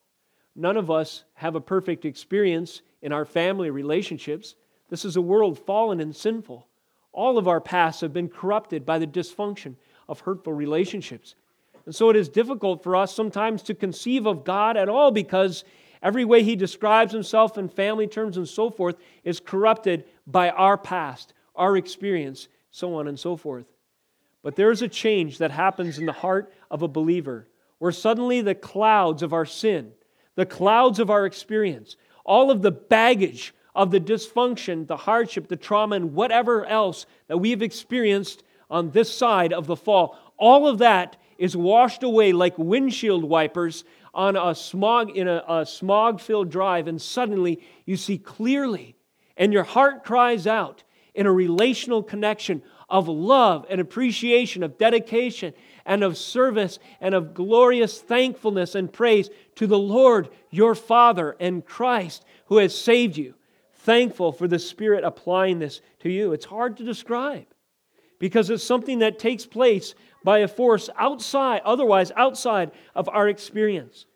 None 0.57 0.79
of 0.79 0.91
us 0.91 1.25
have 1.35 1.55
a 1.55 1.61
perfect 1.61 2.07
experience 2.07 2.81
in 3.03 3.13
our 3.13 3.27
family 3.27 3.69
relationships. 3.69 4.57
This 4.89 5.05
is 5.05 5.17
a 5.17 5.21
world 5.21 5.59
fallen 5.59 6.01
and 6.01 6.17
sinful. 6.17 6.67
All 7.13 7.37
of 7.37 7.47
our 7.47 7.61
pasts 7.61 8.01
have 8.01 8.15
been 8.15 8.29
corrupted 8.29 8.87
by 8.87 8.99
the 8.99 9.07
dysfunction 9.07 9.77
of 10.09 10.21
hurtful 10.21 10.55
relationships. 10.55 11.35
And 11.85 11.95
so 11.95 12.09
it 12.09 12.17
is 12.17 12.31
difficult 12.31 12.83
for 12.83 12.97
us 12.97 13.15
sometimes 13.15 13.63
to 13.65 13.75
conceive 13.75 14.27
of 14.27 14.45
God 14.45 14.77
at 14.77 14.89
all 14.89 15.11
because 15.11 15.65
every 16.03 16.25
way 16.25 16.43
He 16.43 16.57
describes 16.57 17.13
Himself 17.13 17.59
in 17.59 17.69
family 17.69 18.07
terms 18.07 18.39
and 18.39 18.49
so 18.49 18.71
forth 18.71 18.97
is 19.25 19.41
corrupted 19.41 20.05
by 20.27 20.51
our 20.51 20.79
past, 20.79 21.35
our 21.55 21.77
experience, 21.77 22.49
so 22.71 22.95
on 22.95 23.09
and 23.09 23.19
so 23.19 23.37
forth. 23.37 23.67
But 24.43 24.57
there 24.57 24.71
is 24.71 24.81
a 24.81 24.89
change 24.89 25.39
that 25.39 25.51
happens 25.51 25.99
in 25.99 26.07
the 26.07 26.13
heart 26.13 26.53
of 26.71 26.83
a 26.83 26.89
believer 26.89 27.47
where 27.79 27.93
suddenly 27.93 28.41
the 28.41 28.55
clouds 28.55 29.23
of 29.23 29.33
our 29.33 29.45
sin, 29.45 29.93
the 30.37 30.47
clouds 30.47 31.01
of 31.01 31.11
our 31.11 31.27
experience, 31.27 31.97
all 32.25 32.51
of 32.51 32.63
the 32.63 32.71
baggage 32.71 33.53
of 33.75 33.91
the 33.91 34.01
dysfunction, 34.01 34.87
the 34.87 34.97
hardship, 34.97 35.49
the 35.49 35.57
trauma, 35.57 35.97
and 35.97 36.15
whatever 36.15 36.65
else 36.67 37.05
that 37.29 37.39
we've 37.39 37.63
experienced 37.63 38.43
on 38.71 38.91
this 38.91 39.15
side 39.15 39.53
of 39.53 39.67
the 39.67 39.77
fall, 39.77 40.17
all 40.39 40.67
of 40.67 40.79
that 40.79 41.17
is 41.39 41.57
washed 41.57 42.03
away 42.03 42.33
like 42.33 42.57
windshield 42.57 43.25
wipers 43.25 43.85
on 44.15 44.37
a 44.37 44.55
smog 44.55 45.15
in 45.15 45.29
a, 45.29 45.45
a 45.47 45.67
smog-filled 45.67 46.51
drive, 46.51 46.89
and 46.89 47.01
suddenly 47.01 47.61
you 47.85 47.97
see 47.97 48.17
clearly, 48.17 48.97
and 49.37 49.53
your 49.53 49.63
heart 49.63 50.05
cries 50.05 50.47
out 50.47 50.83
in 51.15 51.27
a 51.27 51.33
relational 51.33 52.03
connection 52.03 52.63
of 52.89 53.09
love 53.09 53.67
and 53.69 53.81
appreciation, 53.81 54.63
of 54.63 54.79
dedication 54.79 55.53
and 55.87 56.03
of 56.03 56.19
service 56.19 56.79
and 57.01 57.15
of 57.15 57.33
glorious 57.33 58.01
thankfulness 58.01 58.75
and 58.75 58.93
praise 58.93 59.31
to 59.55 59.67
the 59.67 59.79
Lord 59.79 60.29
your 60.51 60.75
Father 60.75 61.37
and 61.41 61.65
Christ 61.65 62.25
who 62.47 62.59
has 62.59 62.77
saved 62.77 63.17
you. 63.17 63.35
Thankful 63.73 64.33
for 64.33 64.49
the 64.49 64.59
Spirit 64.59 65.05
applying 65.05 65.61
this 65.61 65.81
to 66.01 66.11
you. 66.11 66.33
It's 66.33 66.45
hard 66.45 66.77
to 66.79 66.85
describe 66.85 67.47
because 68.19 68.51
it's 68.51 68.65
something 68.65 68.99
that 68.99 69.19
takes 69.19 69.47
place 69.47 69.95
by 70.25 70.39
a 70.39 70.49
force 70.49 70.91
outside, 70.99 71.63
otherwise 71.65 72.11
outside 72.17 72.73
of 72.95 73.09
our 73.09 73.29
experience. 73.29 74.07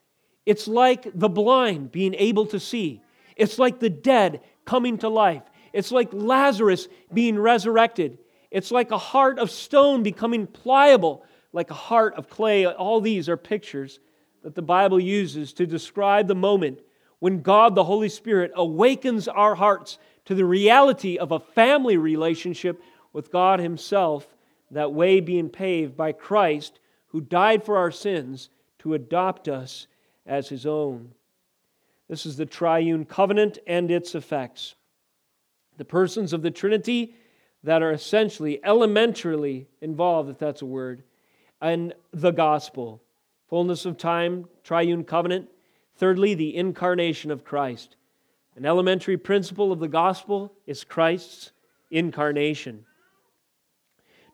It's 0.45 0.67
like 0.67 1.07
the 1.15 1.29
blind 1.29 1.93
being 1.93 2.15
able 2.15 2.47
to 2.47 2.59
see. 2.59 3.03
It's 3.37 3.59
like 3.59 3.79
the 3.79 3.91
dead 3.91 4.41
coming 4.65 4.99
to 4.99 5.09
life. 5.09 5.43
It's 5.73 5.93
like 5.93 6.09
Lazarus 6.13 6.89
being 7.13 7.39
resurrected. 7.39 8.19
It's 8.51 8.73
like 8.73 8.91
a 8.91 8.99
heart 8.99 9.39
of 9.39 9.51
stone 9.51 10.03
becoming 10.03 10.49
pliable 10.49 11.25
like 11.53 11.71
a 11.71 11.75
heart 11.75 12.15
of 12.15 12.29
clay. 12.29 12.67
All 12.67 13.01
these 13.01 13.29
are 13.29 13.37
pictures 13.37 14.01
that 14.43 14.55
the 14.55 14.63
Bible 14.63 15.01
uses 15.01 15.53
to 15.55 15.67
describe 15.67 16.29
the 16.29 16.35
moment 16.35 16.81
when 17.19 17.43
God, 17.43 17.75
the 17.75 17.85
Holy 17.85 18.09
Spirit, 18.09 18.51
awakens 18.55 19.29
our 19.29 19.55
hearts 19.55 19.99
to 20.25 20.35
the 20.35 20.45
reality 20.45 21.19
of 21.19 21.33
a 21.33 21.41
family 21.41 21.97
relationship 21.97 22.83
with 23.13 23.31
God 23.31 23.61
Himself, 23.61 24.27
that 24.71 24.93
way 24.93 25.21
being 25.21 25.49
paved 25.49 25.97
by 25.97 26.13
Christ, 26.13 26.81
who 27.09 27.21
died 27.21 27.65
for 27.65 27.77
our 27.77 27.91
sins 27.91 28.49
to 28.79 28.95
adopt 28.95 29.49
us 29.49 29.87
as 30.25 30.49
His 30.49 30.65
own. 30.65 31.13
This 32.09 32.25
is 32.25 32.37
the 32.37 32.47
triune 32.47 33.05
covenant 33.05 33.59
and 33.67 33.91
its 33.91 34.15
effects. 34.15 34.77
The 35.77 35.85
persons 35.85 36.33
of 36.33 36.43
the 36.43 36.51
Trinity 36.51 37.15
that 37.63 37.83
are 37.83 37.93
essentially, 37.93 38.61
elementarily 38.65 39.67
involved, 39.81 40.31
if 40.31 40.39
that's 40.39 40.63
a 40.63 40.67
word, 40.67 41.03
and 41.61 41.95
the 42.13 42.31
gospel. 42.31 43.03
Fullness 43.49 43.85
of 43.85 43.97
time, 43.97 44.47
triune 44.63 45.05
covenant. 45.05 45.49
Thirdly, 45.97 46.35
the 46.35 46.57
incarnation 46.57 47.31
of 47.31 47.45
Christ. 47.45 47.97
An 48.57 48.65
elementary 48.65 49.17
principle 49.17 49.73
of 49.73 49.81
the 49.81 49.89
gospel 49.89 50.53
is 50.67 50.85
Christ's 50.85 51.53
incarnation. 51.91 52.85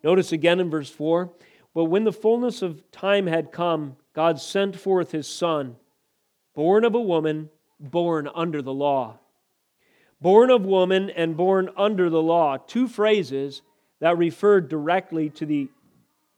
Notice 0.02 0.32
again 0.32 0.60
in 0.60 0.70
verse 0.70 0.90
4 0.90 1.32
But 1.74 1.84
when 1.84 2.04
the 2.04 2.12
fullness 2.12 2.62
of 2.62 2.90
time 2.90 3.26
had 3.26 3.52
come, 3.52 3.96
God 4.14 4.40
sent 4.40 4.76
forth 4.76 5.12
his 5.12 5.28
Son, 5.28 5.76
born 6.54 6.84
of 6.84 6.94
a 6.94 7.00
woman, 7.00 7.50
born 7.80 8.28
under 8.34 8.62
the 8.62 8.72
law. 8.72 9.18
Born 10.20 10.50
of 10.50 10.64
woman 10.64 11.10
and 11.10 11.36
born 11.36 11.70
under 11.76 12.08
the 12.08 12.22
law, 12.22 12.56
two 12.56 12.88
phrases 12.88 13.62
that 14.00 14.16
refer 14.16 14.60
directly 14.60 15.28
to 15.30 15.44
the 15.44 15.68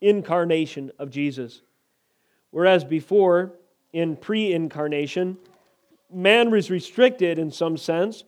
incarnation 0.01 0.91
of 0.99 1.11
Jesus. 1.11 1.63
Whereas 2.51 2.85
before, 2.85 3.53
in 3.93 4.17
pre 4.17 4.53
incarnation, 4.53 5.39
man 6.13 6.51
was 6.51 6.71
restricted 6.71 7.39
in 7.39 7.51
some 7.51 7.77
sense. 7.77 8.25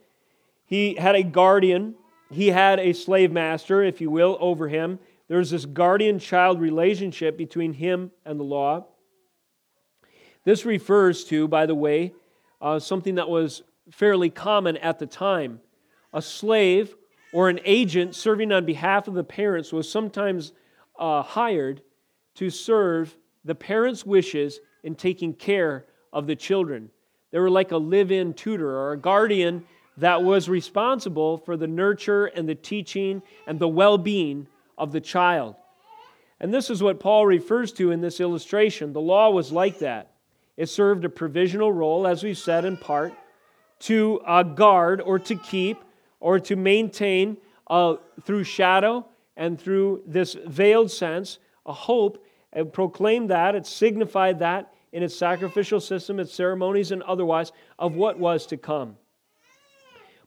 He 0.67 0.95
had 0.95 1.15
a 1.15 1.23
guardian, 1.23 1.95
he 2.31 2.49
had 2.49 2.79
a 2.79 2.93
slave 2.93 3.33
master, 3.33 3.83
if 3.83 4.01
you 4.01 4.11
will, 4.11 4.37
over 4.41 4.69
him. 4.69 4.99
There's 5.29 5.51
this 5.51 5.67
guardian 5.67 6.19
child 6.19 6.61
relationship 6.61 7.37
between 7.37 7.73
him 7.73 8.11
and 8.25 8.39
the 8.39 8.45
law. 8.45 8.87
This 10.45 10.65
refers 10.65 11.25
to, 11.25 11.49
by 11.49 11.67
the 11.67 11.75
way, 11.75 12.15
uh, 12.61 12.79
something 12.79 13.16
that 13.16 13.29
was 13.29 13.62
fairly 13.91 14.31
common 14.31 14.77
at 14.79 14.99
the 14.99 15.07
time. 15.07 15.61
A 16.12 16.23
slave 16.23 16.95
or 17.33 17.49
an 17.49 17.61
agent 17.64 18.14
serving 18.14 18.53
on 18.53 18.64
behalf 18.64 19.07
of 19.09 19.14
the 19.14 19.25
parents 19.25 19.73
was 19.73 19.91
sometimes 19.91 20.53
uh, 21.01 21.22
hired 21.22 21.82
to 22.36 22.51
serve 22.51 23.16
the 23.44 23.55
parents' 23.55 24.07
wishes 24.07 24.61
in 24.84 24.94
taking 24.94 25.34
care 25.34 25.86
of 26.12 26.26
the 26.26 26.36
children. 26.36 26.90
They 27.30 27.38
were 27.38 27.51
like 27.51 27.72
a 27.72 27.76
live 27.76 28.12
in 28.12 28.34
tutor 28.34 28.70
or 28.70 28.92
a 28.92 28.98
guardian 28.98 29.64
that 29.96 30.22
was 30.22 30.48
responsible 30.48 31.38
for 31.38 31.57
the 31.57 31.66
nurture 31.66 32.26
and 32.26 32.48
the 32.48 32.55
teaching 32.55 33.22
and 33.46 33.59
the 33.59 33.68
well 33.68 33.98
being 33.98 34.46
of 34.78 34.92
the 34.92 35.01
child. 35.01 35.57
And 36.40 36.55
this 36.55 36.70
is 36.70 36.82
what 36.82 37.01
Paul 37.01 37.26
refers 37.26 37.72
to 37.74 37.90
in 37.90 38.01
this 38.01 38.20
illustration. 38.20 38.92
The 38.92 39.01
law 39.01 39.30
was 39.30 39.53
like 39.53 39.80
that. 39.80 40.12
It 40.57 40.68
served 40.68 41.05
a 41.05 41.09
provisional 41.09 41.72
role, 41.72 42.07
as 42.07 42.22
we've 42.22 42.38
said 42.38 42.64
in 42.64 42.76
part, 42.76 43.12
to 43.80 44.20
uh, 44.26 44.42
guard 44.42 45.01
or 45.01 45.18
to 45.18 45.34
keep 45.36 45.78
or 46.18 46.38
to 46.40 46.57
maintain 46.57 47.36
uh, 47.66 47.96
through 48.24 48.44
shadow 48.44 49.07
and 49.37 49.61
through 49.61 50.03
this 50.07 50.37
veiled 50.47 50.91
sense, 50.91 51.39
a 51.66 51.72
hope, 51.72 52.24
and 52.53 52.72
proclaimed 52.72 53.31
that, 53.31 53.55
it 53.55 53.66
signified 53.66 54.39
that 54.41 54.72
in 54.93 55.03
its 55.03 55.14
sacrificial 55.14 55.81
system, 55.81 56.18
its 56.18 56.35
ceremonies, 56.35 56.91
and 56.91 57.03
otherwise, 57.05 57.53
of 57.78 57.95
what 57.95 58.18
was 58.18 58.47
to 58.47 58.57
come. 58.57 58.97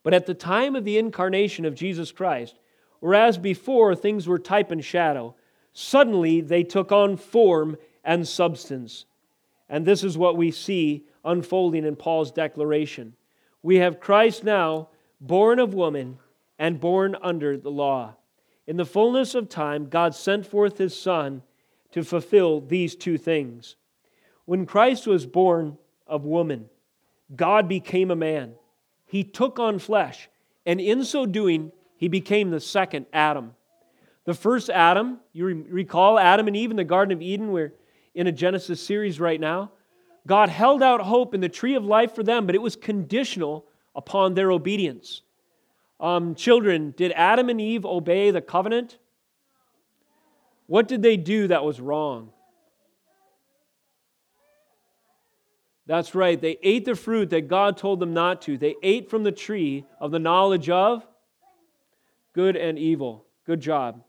But 0.04 0.14
at 0.14 0.26
the 0.26 0.34
time 0.34 0.76
of 0.76 0.86
the 0.86 0.97
incarnation 0.97 1.66
of 1.66 1.76
Jesus 1.76 2.12
Christ, 2.12 2.60
whereas 2.99 3.38
before 3.38 3.95
things 3.95 4.28
were 4.28 4.39
type 4.39 4.72
and 4.72 4.84
shadow, 4.84 5.36
suddenly 5.74 6.41
they 6.41 6.64
took 6.64 6.91
on 6.91 7.18
form 7.18 7.78
and 8.04 8.28
substance. 8.28 9.06
And 9.70 9.86
this 9.86 10.04
is 10.04 10.18
what 10.18 10.38
we 10.38 10.51
see 10.51 11.06
unfolding 11.26 11.86
in 11.86 11.95
Paul's 11.95 12.32
declaration. 12.32 13.16
We 13.62 13.78
have 13.78 13.99
Christ 13.99 14.43
now, 14.43 14.89
born 15.22 15.60
of 15.60 15.74
woman 15.74 16.20
and 16.60 16.80
born 16.80 17.16
under 17.22 17.58
the 17.58 17.72
law. 17.72 18.16
In 18.66 18.78
the 18.78 18.86
fullness 18.86 19.36
of 19.36 19.49
time, 19.49 19.89
God 19.89 20.16
sent 20.16 20.45
forth 20.45 20.78
his 20.78 20.97
Son 20.97 21.41
to 21.91 22.03
fulfill 22.03 22.61
these 22.61 22.95
two 22.95 23.18
things. 23.18 23.76
When 24.45 24.66
Christ 24.66 25.05
was 25.07 25.26
born 25.26 25.78
of 26.07 26.26
woman, 26.26 26.70
God 27.36 27.68
became 27.68 28.11
a 28.11 28.16
man. 28.16 28.53
He 29.05 29.24
took 29.24 29.59
on 29.59 29.80
flesh, 29.80 30.30
and 30.66 30.80
in 30.80 31.03
so 31.03 31.26
doing, 31.26 31.72
he 31.97 32.07
became 32.07 32.49
the 32.49 32.59
second 32.59 33.05
Adam. 33.14 33.53
The 34.26 34.34
first 34.34 34.70
Adam, 34.70 35.20
you 35.34 35.45
recall 35.70 36.18
Adam 36.18 36.47
and 36.47 36.55
Eve 36.55 36.72
in 36.72 36.78
the 36.78 36.84
Garden 36.84 37.11
of 37.11 37.22
Eden, 37.22 37.51
we're 37.51 37.74
in 38.16 38.28
a 38.28 38.32
Genesis 38.32 38.82
series 38.82 39.20
right 39.20 39.39
now. 39.39 39.72
God 40.26 40.47
held 40.49 40.82
out 40.82 41.01
hope 41.01 41.34
in 41.34 41.41
the 41.41 41.49
tree 41.49 41.76
of 41.76 41.84
life 41.84 42.16
for 42.16 42.24
them, 42.24 42.45
but 42.45 42.55
it 42.55 42.61
was 42.61 42.78
conditional 42.78 43.66
upon 43.95 44.34
their 44.34 44.51
obedience. 44.51 45.22
Um, 46.04 46.36
children, 46.36 46.93
did 46.97 47.14
Adam 47.14 47.47
and 47.47 47.62
Eve 47.62 47.86
obey 47.86 48.30
the 48.30 48.41
covenant? 48.41 48.97
What 50.68 50.89
did 50.89 51.01
they 51.01 51.16
do 51.16 51.47
that 51.47 51.64
was 51.64 51.80
wrong? 51.80 52.32
That's 55.86 56.14
right. 56.14 56.39
They 56.39 56.58
ate 56.62 56.84
the 56.84 56.95
fruit 56.95 57.30
that 57.30 57.47
God 57.47 57.78
told 57.78 58.01
them 58.01 58.14
not 58.14 58.41
to. 58.43 58.58
They 58.58 58.76
ate 58.84 59.10
from 59.10 59.24
the 59.24 59.32
tree 59.32 59.86
of 60.01 60.12
the 60.12 60.20
knowledge 60.20 60.70
of 60.70 61.08
good 62.34 62.58
and 62.58 62.78
evil. 62.78 63.26
Good 63.45 63.62
job. 63.62 64.04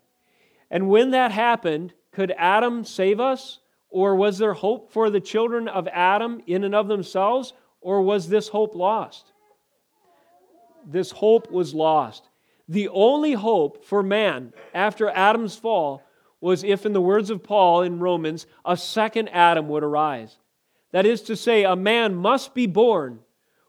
And 0.73 0.89
when 0.89 1.13
that 1.13 1.31
happened, 1.31 1.95
could 2.11 2.35
Adam 2.37 2.85
save 2.85 3.21
us? 3.21 3.61
Or 3.89 4.17
was 4.17 4.39
there 4.39 4.55
hope 4.55 4.93
for 4.93 5.11
the 5.11 5.21
children 5.21 5.69
of 5.69 5.87
Adam 5.87 6.43
in 6.49 6.65
and 6.65 6.75
of 6.75 6.89
themselves? 6.89 7.53
Or 7.81 8.03
was 8.03 8.29
this 8.29 8.49
hope 8.49 8.75
lost? 8.75 9.34
This 10.87 11.11
hope 11.11 11.51
was 11.51 11.75
lost. 11.75 12.29
The 12.69 12.89
only 12.89 13.33
hope 13.33 13.85
for 13.85 14.03
man 14.03 14.53
after 14.73 15.11
Adam's 15.11 15.57
fall 15.57 16.03
was 16.41 16.65
if, 16.65 16.85
in 16.85 16.93
the 16.93 17.01
words 17.01 17.31
of 17.31 17.43
Paul 17.43 17.83
in 17.83 18.01
Romans, 18.01 18.47
a 18.65 18.77
second 18.77 19.29
Adam 19.29 19.69
would 19.69 19.83
arise. 19.83 20.37
That 20.93 21.07
is 21.07 21.23
to 21.23 21.37
say, 21.37 21.65
a 21.65 21.77
man 21.77 22.15
must 22.15 22.55
be 22.55 22.67
born 22.67 23.21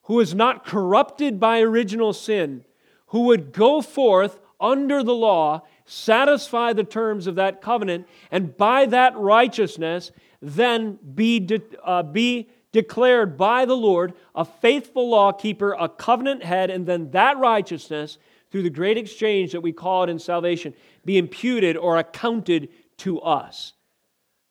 who 0.03 0.19
is 0.19 0.35
not 0.35 0.65
corrupted 0.65 1.39
by 1.39 1.59
original 1.59 2.13
sin, 2.13 2.63
who 3.07 3.21
would 3.21 3.51
go 3.51 3.81
forth 3.81 4.39
under 4.59 5.03
the 5.03 5.15
law, 5.15 5.61
satisfy 5.85 6.73
the 6.73 6.83
terms 6.83 7.27
of 7.27 7.35
that 7.35 7.61
covenant, 7.61 8.07
and 8.31 8.55
by 8.55 8.85
that 8.85 9.17
righteousness 9.17 10.11
then 10.41 10.99
be, 11.15 11.39
de- 11.39 11.61
uh, 11.83 12.03
be 12.03 12.49
declared 12.75 13.37
by 13.37 13.63
the 13.63 13.73
Lord 13.73 14.11
a 14.35 14.43
faithful 14.43 15.09
law 15.09 15.31
keeper, 15.31 15.77
a 15.79 15.87
covenant 15.87 16.43
head, 16.43 16.69
and 16.69 16.85
then 16.85 17.09
that 17.11 17.37
righteousness, 17.37 18.17
through 18.51 18.63
the 18.63 18.69
great 18.69 18.97
exchange 18.97 19.53
that 19.53 19.61
we 19.61 19.71
call 19.71 20.03
it 20.03 20.09
in 20.09 20.19
salvation, 20.19 20.73
be 21.05 21.17
imputed 21.17 21.77
or 21.77 21.97
accounted 21.97 22.67
to 22.97 23.21
us. 23.21 23.71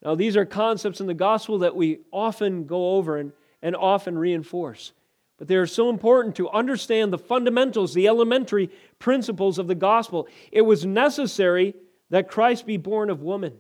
Now, 0.03 0.15
these 0.15 0.39
are 0.39 0.47
concepts 0.47 1.03
in 1.03 1.07
the 1.07 1.13
gospel 1.13 1.59
that 1.59 1.77
we 1.77 1.99
often 2.11 2.65
go 2.65 2.93
over 2.93 3.19
and, 3.19 3.33
and 3.61 3.77
often 3.77 4.17
reinforce. 4.17 4.95
But 5.37 5.47
they 5.47 5.57
are 5.57 5.67
so 5.67 5.91
important 5.91 6.35
to 6.37 6.49
understand 6.49 7.13
the 7.13 7.19
fundamentals, 7.19 7.93
the 7.93 8.09
elementary 8.09 8.71
principles 8.99 9.59
of 9.59 9.67
the 9.67 9.75
gospel. 9.75 10.29
It 10.51 10.63
was 10.63 10.87
necessary 10.87 11.75
that 12.09 12.31
Christ 12.31 12.65
be 12.65 12.79
born 12.79 13.11
of 13.11 13.21
woman, 13.21 13.53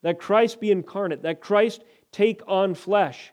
that 0.00 0.18
Christ 0.18 0.58
be 0.58 0.70
incarnate, 0.70 1.20
that 1.24 1.42
Christ 1.42 1.84
take 2.12 2.40
on 2.46 2.74
flesh. 2.74 3.32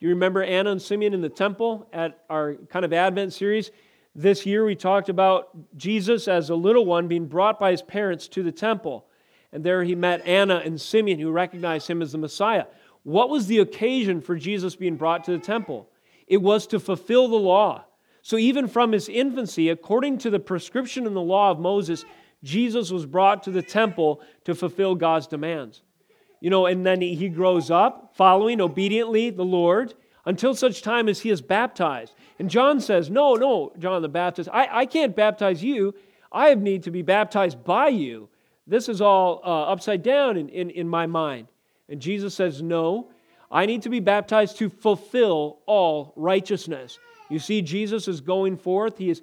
Do 0.00 0.06
you 0.06 0.14
remember 0.14 0.42
Anna 0.42 0.70
and 0.70 0.80
Simeon 0.80 1.12
in 1.12 1.20
the 1.20 1.28
temple 1.28 1.86
at 1.92 2.24
our 2.30 2.54
kind 2.70 2.86
of 2.86 2.92
Advent 2.94 3.34
series? 3.34 3.70
This 4.14 4.46
year 4.46 4.64
we 4.64 4.74
talked 4.74 5.10
about 5.10 5.50
Jesus 5.76 6.26
as 6.26 6.48
a 6.48 6.54
little 6.54 6.86
one 6.86 7.06
being 7.06 7.26
brought 7.26 7.60
by 7.60 7.70
his 7.70 7.82
parents 7.82 8.26
to 8.28 8.42
the 8.42 8.50
temple. 8.50 9.04
And 9.52 9.62
there 9.62 9.84
he 9.84 9.94
met 9.94 10.26
Anna 10.26 10.62
and 10.64 10.80
Simeon, 10.80 11.18
who 11.18 11.30
recognized 11.30 11.86
him 11.86 12.00
as 12.00 12.12
the 12.12 12.18
Messiah. 12.18 12.64
What 13.02 13.28
was 13.28 13.46
the 13.46 13.58
occasion 13.58 14.22
for 14.22 14.36
Jesus 14.36 14.74
being 14.74 14.96
brought 14.96 15.24
to 15.24 15.32
the 15.32 15.38
temple? 15.38 15.90
It 16.26 16.40
was 16.40 16.66
to 16.68 16.80
fulfill 16.80 17.28
the 17.28 17.36
law. 17.36 17.84
So, 18.22 18.38
even 18.38 18.68
from 18.68 18.92
his 18.92 19.08
infancy, 19.08 19.68
according 19.68 20.18
to 20.18 20.30
the 20.30 20.40
prescription 20.40 21.06
in 21.06 21.12
the 21.12 21.20
law 21.20 21.50
of 21.50 21.58
Moses, 21.58 22.06
Jesus 22.42 22.90
was 22.90 23.04
brought 23.04 23.42
to 23.42 23.50
the 23.50 23.62
temple 23.62 24.22
to 24.44 24.54
fulfill 24.54 24.94
God's 24.94 25.26
demands. 25.26 25.82
You 26.40 26.50
know, 26.50 26.66
and 26.66 26.84
then 26.84 27.00
he 27.00 27.28
grows 27.28 27.70
up 27.70 28.12
following 28.14 28.60
obediently 28.60 29.30
the 29.30 29.44
Lord 29.44 29.94
until 30.24 30.54
such 30.54 30.82
time 30.82 31.08
as 31.08 31.20
he 31.20 31.30
is 31.30 31.40
baptized. 31.40 32.14
And 32.38 32.50
John 32.50 32.80
says, 32.80 33.10
No, 33.10 33.34
no, 33.34 33.72
John 33.78 34.02
the 34.02 34.08
Baptist, 34.08 34.48
I, 34.52 34.68
I 34.70 34.86
can't 34.86 35.14
baptize 35.14 35.62
you. 35.62 35.94
I 36.32 36.54
need 36.54 36.84
to 36.84 36.90
be 36.90 37.02
baptized 37.02 37.64
by 37.64 37.88
you. 37.88 38.28
This 38.66 38.88
is 38.88 39.00
all 39.00 39.40
uh, 39.44 39.64
upside 39.64 40.02
down 40.02 40.36
in, 40.36 40.48
in, 40.48 40.70
in 40.70 40.88
my 40.88 41.06
mind. 41.06 41.48
And 41.88 42.00
Jesus 42.00 42.34
says, 42.34 42.62
No, 42.62 43.10
I 43.50 43.66
need 43.66 43.82
to 43.82 43.88
be 43.88 44.00
baptized 44.00 44.58
to 44.58 44.68
fulfill 44.68 45.58
all 45.66 46.12
righteousness. 46.16 46.98
You 47.28 47.38
see, 47.38 47.62
Jesus 47.62 48.08
is 48.08 48.20
going 48.20 48.56
forth. 48.56 48.98
He 48.98 49.10
is 49.10 49.22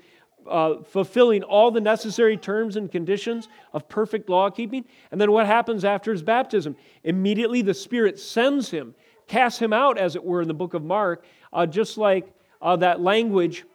uh, 0.49 0.83
fulfilling 0.83 1.43
all 1.43 1.71
the 1.71 1.81
necessary 1.81 2.37
terms 2.37 2.75
and 2.75 2.91
conditions 2.91 3.47
of 3.73 3.87
perfect 3.87 4.29
law 4.29 4.49
keeping. 4.49 4.85
And 5.11 5.19
then 5.19 5.31
what 5.31 5.45
happens 5.45 5.85
after 5.85 6.11
his 6.11 6.23
baptism? 6.23 6.75
Immediately 7.03 7.61
the 7.61 7.73
Spirit 7.73 8.19
sends 8.19 8.69
him, 8.69 8.95
casts 9.27 9.59
him 9.59 9.73
out, 9.73 9.97
as 9.97 10.15
it 10.15 10.23
were, 10.23 10.41
in 10.41 10.47
the 10.47 10.53
book 10.53 10.73
of 10.73 10.83
Mark, 10.83 11.25
uh, 11.53 11.65
just 11.65 11.97
like 11.97 12.33
uh, 12.61 12.75
that 12.77 13.01
language, 13.01 13.65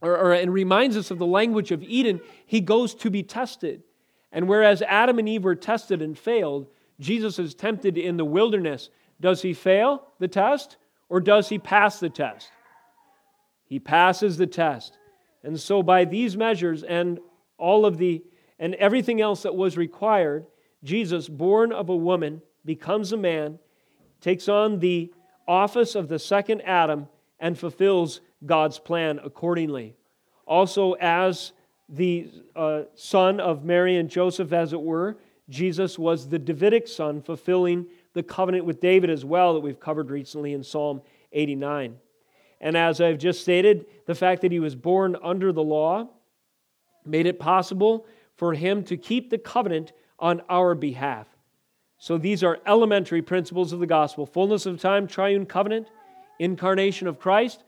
or, 0.00 0.16
or, 0.16 0.32
and 0.32 0.52
reminds 0.52 0.96
us 0.96 1.10
of 1.10 1.18
the 1.18 1.26
language 1.26 1.70
of 1.70 1.82
Eden. 1.82 2.20
He 2.46 2.60
goes 2.60 2.94
to 2.96 3.10
be 3.10 3.22
tested. 3.22 3.82
And 4.32 4.48
whereas 4.48 4.82
Adam 4.82 5.18
and 5.18 5.28
Eve 5.28 5.44
were 5.44 5.54
tested 5.54 6.02
and 6.02 6.18
failed, 6.18 6.66
Jesus 7.00 7.38
is 7.38 7.54
tempted 7.54 7.96
in 7.96 8.16
the 8.16 8.24
wilderness. 8.24 8.90
Does 9.20 9.42
he 9.42 9.54
fail 9.54 10.08
the 10.18 10.28
test 10.28 10.76
or 11.08 11.20
does 11.20 11.48
he 11.48 11.58
pass 11.58 12.00
the 12.00 12.10
test? 12.10 12.50
He 13.66 13.78
passes 13.78 14.36
the 14.36 14.46
test. 14.46 14.98
And 15.46 15.58
so 15.58 15.82
by 15.82 16.04
these 16.04 16.36
measures 16.36 16.82
and 16.82 17.18
all 17.56 17.86
of 17.86 17.96
the 17.96 18.22
and 18.58 18.74
everything 18.74 19.20
else 19.20 19.42
that 19.42 19.54
was 19.54 19.76
required, 19.76 20.46
Jesus, 20.82 21.28
born 21.28 21.72
of 21.72 21.88
a 21.88 21.96
woman, 21.96 22.42
becomes 22.64 23.12
a 23.12 23.16
man, 23.16 23.58
takes 24.20 24.48
on 24.48 24.80
the 24.80 25.12
office 25.46 25.94
of 25.94 26.08
the 26.08 26.18
second 26.18 26.62
Adam, 26.62 27.06
and 27.38 27.58
fulfills 27.58 28.20
God's 28.44 28.78
plan 28.78 29.20
accordingly. 29.22 29.94
Also, 30.46 30.94
as 30.94 31.52
the 31.88 32.28
uh, 32.54 32.82
son 32.94 33.38
of 33.40 33.64
Mary 33.64 33.96
and 33.96 34.10
Joseph, 34.10 34.52
as 34.52 34.72
it 34.72 34.80
were. 34.80 35.16
Jesus 35.48 35.98
was 35.98 36.28
the 36.28 36.38
Davidic 36.38 36.88
son, 36.88 37.22
fulfilling 37.22 37.86
the 38.14 38.22
covenant 38.22 38.64
with 38.64 38.80
David 38.80 39.10
as 39.10 39.24
well 39.24 39.54
that 39.54 39.60
we've 39.60 39.78
covered 39.78 40.10
recently 40.10 40.52
in 40.52 40.64
Psalm 40.64 41.02
89. 41.32 41.96
And 42.60 42.76
as 42.76 43.00
I've 43.00 43.18
just 43.18 43.40
stated, 43.40 43.86
the 44.06 44.14
fact 44.14 44.42
that 44.42 44.52
he 44.52 44.60
was 44.60 44.74
born 44.74 45.16
under 45.22 45.52
the 45.52 45.62
law 45.62 46.08
made 47.04 47.26
it 47.26 47.38
possible 47.38 48.06
for 48.34 48.54
him 48.54 48.82
to 48.84 48.96
keep 48.96 49.30
the 49.30 49.38
covenant 49.38 49.92
on 50.18 50.42
our 50.48 50.74
behalf. 50.74 51.26
So 51.98 52.18
these 52.18 52.42
are 52.42 52.58
elementary 52.66 53.22
principles 53.22 53.72
of 53.72 53.80
the 53.80 53.86
gospel 53.86 54.26
fullness 54.26 54.66
of 54.66 54.80
time, 54.80 55.06
triune 55.06 55.46
covenant, 55.46 55.88
incarnation 56.38 57.06
of 57.06 57.18
Christ. 57.18 57.62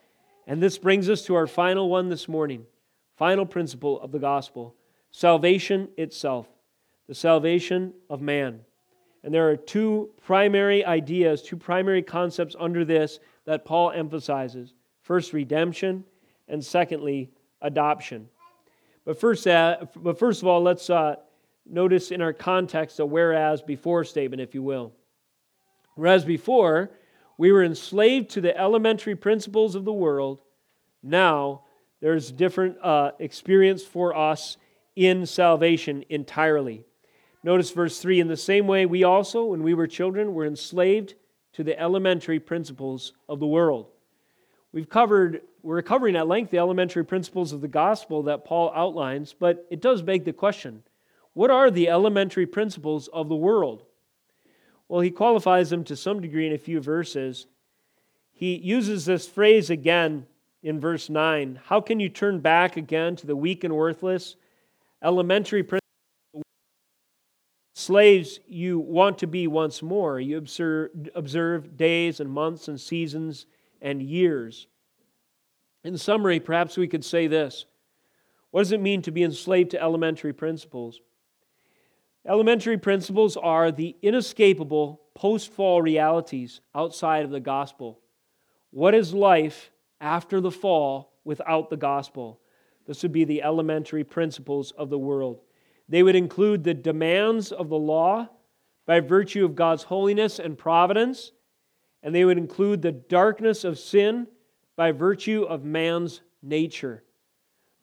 And 0.47 0.62
this 0.62 0.78
brings 0.78 1.09
us 1.09 1.22
to 1.26 1.34
our 1.34 1.47
final 1.47 1.89
one 1.89 2.09
this 2.09 2.28
morning 2.28 2.66
Final 3.18 3.45
principle 3.45 4.01
of 4.01 4.12
the 4.12 4.20
gospel 4.20 4.76
salvation 5.11 5.89
itself, 5.97 6.47
the 7.09 7.14
salvation 7.14 7.93
of 8.09 8.20
man. 8.20 8.61
And 9.24 9.34
there 9.34 9.51
are 9.51 9.57
two 9.57 10.11
primary 10.24 10.84
ideas, 10.84 11.43
two 11.43 11.57
primary 11.57 12.03
concepts 12.03 12.55
under 12.59 12.84
this 12.84 13.18
that 13.45 13.64
Paul 13.64 13.91
emphasizes 13.91 14.74
first, 15.09 15.33
redemption, 15.33 16.05
and 16.49 16.63
secondly, 16.63 17.31
adoption. 17.63 18.29
But 19.07 19.19
first, 19.19 19.47
uh, 19.47 19.87
but 19.97 20.19
first 20.19 20.43
of 20.43 20.49
all, 20.49 20.63
let's 20.63 20.91
uh, 20.91 21.17
notice 21.65 22.11
in 22.11 22.21
our 22.21 22.35
context 22.35 23.01
a 23.01 23.07
whereas 23.07 23.63
before 23.63 24.05
statement, 24.05 24.43
if 24.43 24.55
you 24.55 24.63
will. 24.63 24.93
Whereas 25.95 26.27
before, 26.27 26.91
we 27.39 27.53
were 27.53 27.65
enslaved 27.65 28.29
to 28.33 28.43
the 28.43 28.55
elementary 28.55 29.17
principles 29.17 29.75
of 29.75 29.87
the 29.87 29.95
world, 29.95 30.43
now 31.03 31.63
there's 32.03 32.31
different 32.31 32.77
uh, 32.83 33.13
experience 33.19 33.83
for 33.83 34.15
us 34.15 34.59
in 34.95 35.25
salvation 35.25 36.05
entirely. 36.11 36.85
Notice 37.43 37.71
verse 37.71 37.99
3 37.99 38.21
In 38.21 38.29
the 38.29 38.37
same 38.37 38.67
way, 38.67 38.85
we 38.85 39.05
also, 39.05 39.47
when 39.47 39.63
we 39.63 39.73
were 39.73 39.87
children, 39.87 40.35
were 40.35 40.45
enslaved 40.45 41.15
to 41.55 41.65
the 41.65 41.81
elementary 41.81 42.39
principles 42.39 43.15
of 43.27 43.41
the 43.41 43.47
world. 43.47 43.87
We've 44.73 44.89
covered, 44.89 45.43
we're 45.62 45.83
covering 45.83 46.16
at 46.16 46.29
length 46.29 46.51
the 46.51 46.59
elementary 46.59 47.05
principles 47.05 47.53
of 47.53 47.61
the 47.61 47.69
gospel 47.69 48.25
that 48.25 48.45
Paul 48.45 48.71
outlines, 48.75 49.35
but 49.39 49.66
it 49.71 49.81
does 49.81 50.03
beg 50.03 50.25
the 50.25 50.33
question 50.33 50.83
what 51.33 51.51
are 51.51 51.71
the 51.71 51.89
elementary 51.89 52.47
principles 52.47 53.07
of 53.09 53.29
the 53.29 53.37
world? 53.37 53.85
Well, 54.89 55.01
he 55.01 55.11
qualifies 55.11 55.71
them 55.71 55.85
to 55.85 55.95
some 55.95 56.21
degree 56.21 56.47
in 56.47 56.53
a 56.53 56.59
few 56.59 56.81
verses. 56.81 57.47
He 58.33 58.57
uses 58.57 59.05
this 59.05 59.29
phrase 59.29 59.71
again 59.71 60.27
in 60.62 60.81
verse 60.81 61.09
9 61.09 61.61
How 61.66 61.81
can 61.81 62.01
you 62.01 62.09
turn 62.09 62.41
back 62.41 62.77
again 62.77 63.16
to 63.16 63.27
the 63.27 63.37
weak 63.37 63.64
and 63.64 63.75
worthless? 63.77 64.37
Elementary 65.03 65.62
principles. 65.62 66.45
Slaves, 67.75 68.41
you 68.49 68.81
want 68.81 69.19
to 69.19 69.29
be 69.29 69.47
once 69.47 69.81
more. 69.83 70.19
You 70.19 70.39
observe, 70.39 70.91
observe 71.14 71.77
days 71.77 72.19
and 72.19 72.29
months 72.29 72.66
and 72.66 72.81
seasons 72.81 73.47
and 73.81 74.03
years. 74.03 74.66
In 75.85 75.97
summary, 75.97 76.41
perhaps 76.41 76.76
we 76.76 76.89
could 76.89 77.05
say 77.05 77.26
this 77.26 77.66
What 78.51 78.61
does 78.61 78.72
it 78.72 78.81
mean 78.81 79.03
to 79.03 79.11
be 79.11 79.22
enslaved 79.22 79.70
to 79.72 79.83
elementary 79.83 80.33
principles? 80.33 81.01
Elementary 82.26 82.76
principles 82.76 83.37
are 83.37 83.72
the 83.72 83.97
inescapable 84.03 85.01
post 85.14 85.53
fall 85.53 85.81
realities 85.81 86.61
outside 86.74 87.24
of 87.24 87.31
the 87.31 87.41
gospel. 87.41 88.01
What 88.70 88.95
is 88.95 89.14
life 89.14 89.70
after 90.01 90.41
the 90.41 90.51
fall 90.51 91.14
without 91.24 91.70
the 91.70 91.76
gospel? 91.76 92.41
This 92.87 93.03
would 93.03 93.12
be 93.12 93.24
the 93.24 93.43
elementary 93.43 94.05
principles 94.05 94.72
of 94.72 94.91
the 94.91 94.99
world. 94.99 95.41
They 95.89 96.03
would 96.03 96.16
include 96.16 96.64
the 96.64 96.74
demands 96.74 97.51
of 97.51 97.68
the 97.68 97.79
law 97.79 98.29
by 98.87 99.01
virtue 99.01 99.45
of 99.45 99.55
God's 99.55 99.85
holiness 99.85 100.39
and 100.39 100.57
providence, 100.57 101.33
and 102.03 102.14
they 102.14 102.24
would 102.24 102.38
include 102.38 102.82
the 102.82 102.92
darkness 102.92 103.64
of 103.64 103.78
sin 103.78 104.26
by 104.76 104.92
virtue 104.92 105.42
of 105.42 105.64
man's 105.64 106.22
nature. 106.42 107.03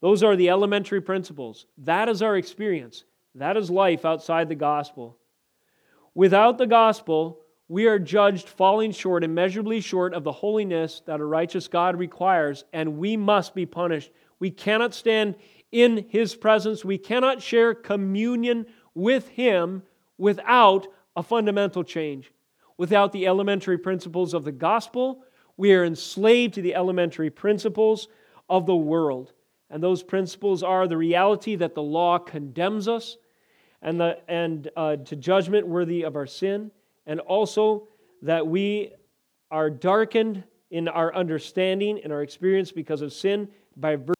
Those 0.01 0.23
are 0.23 0.35
the 0.35 0.49
elementary 0.49 1.01
principles. 1.01 1.65
That 1.79 2.09
is 2.09 2.21
our 2.21 2.37
experience. 2.37 3.05
That 3.35 3.57
is 3.57 3.69
life 3.69 4.05
outside 4.05 4.49
the 4.49 4.55
gospel. 4.55 5.17
Without 6.13 6.57
the 6.57 6.67
gospel, 6.67 7.41
we 7.67 7.87
are 7.87 7.99
judged 7.99 8.47
falling 8.47 8.91
short, 8.91 9.23
immeasurably 9.23 9.81
short 9.81 10.13
of 10.13 10.23
the 10.23 10.31
holiness 10.31 11.01
that 11.05 11.19
a 11.19 11.25
righteous 11.25 11.67
God 11.67 11.97
requires, 11.97 12.63
and 12.71 12.97
we 12.97 13.17
must 13.17 13.55
be 13.55 13.65
punished. 13.65 14.11
We 14.39 14.51
cannot 14.51 14.93
stand 14.93 15.35
in 15.71 16.05
His 16.09 16.35
presence, 16.35 16.85
we 16.85 16.97
cannot 16.97 17.41
share 17.41 17.73
communion 17.73 18.67
with 18.93 19.27
Him 19.29 19.83
without 20.17 20.87
a 21.15 21.23
fundamental 21.23 21.83
change. 21.83 22.31
Without 22.77 23.11
the 23.11 23.27
elementary 23.27 23.77
principles 23.77 24.33
of 24.33 24.43
the 24.43 24.51
gospel, 24.51 25.23
we 25.57 25.73
are 25.73 25.85
enslaved 25.85 26.55
to 26.55 26.61
the 26.61 26.75
elementary 26.75 27.29
principles 27.29 28.07
of 28.49 28.65
the 28.65 28.75
world. 28.75 29.33
And 29.69 29.81
those 29.81 30.03
principles 30.03 30.63
are 30.63 30.87
the 30.87 30.97
reality 30.97 31.55
that 31.55 31.73
the 31.73 31.81
law 31.81 32.19
condemns 32.19 32.87
us 32.87 33.17
and, 33.81 33.99
the, 33.99 34.17
and 34.27 34.69
uh, 34.75 34.97
to 34.97 35.15
judgment 35.15 35.67
worthy 35.67 36.03
of 36.03 36.15
our 36.15 36.27
sin, 36.27 36.71
and 37.05 37.19
also 37.21 37.87
that 38.21 38.45
we 38.45 38.91
are 39.51 39.69
darkened 39.69 40.43
in 40.71 40.87
our 40.87 41.13
understanding 41.13 41.99
and 42.03 42.11
our 42.11 42.21
experience 42.21 42.71
because 42.71 43.01
of 43.01 43.13
sin 43.13 43.47
by 43.77 43.95
virtue 43.95 44.13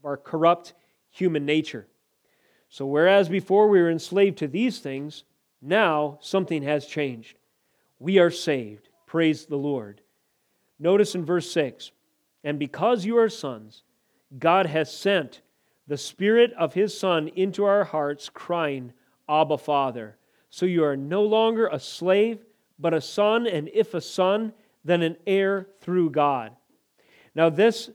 of 0.00 0.04
our 0.04 0.16
corrupt 0.16 0.74
human 1.10 1.44
nature. 1.44 1.86
So, 2.68 2.86
whereas 2.86 3.28
before 3.28 3.68
we 3.68 3.80
were 3.80 3.90
enslaved 3.90 4.38
to 4.38 4.46
these 4.46 4.78
things, 4.78 5.24
now 5.60 6.18
something 6.20 6.62
has 6.62 6.86
changed. 6.86 7.37
We 7.98 8.18
are 8.18 8.30
saved. 8.30 8.88
Praise 9.06 9.46
the 9.46 9.56
Lord. 9.56 10.00
Notice 10.78 11.14
in 11.14 11.24
verse 11.24 11.50
6 11.50 11.90
And 12.44 12.58
because 12.58 13.04
you 13.04 13.18
are 13.18 13.28
sons, 13.28 13.82
God 14.38 14.66
has 14.66 14.94
sent 14.94 15.40
the 15.86 15.96
Spirit 15.96 16.52
of 16.52 16.74
His 16.74 16.98
Son 16.98 17.28
into 17.28 17.64
our 17.64 17.84
hearts, 17.84 18.28
crying, 18.28 18.92
Abba, 19.28 19.58
Father. 19.58 20.16
So 20.50 20.66
you 20.66 20.84
are 20.84 20.96
no 20.96 21.22
longer 21.22 21.66
a 21.66 21.80
slave, 21.80 22.44
but 22.78 22.94
a 22.94 23.00
son, 23.00 23.46
and 23.46 23.68
if 23.74 23.94
a 23.94 24.00
son, 24.00 24.52
then 24.84 25.02
an 25.02 25.16
heir 25.26 25.68
through 25.80 26.10
God. 26.10 26.52
Now, 27.34 27.50
this 27.50 27.90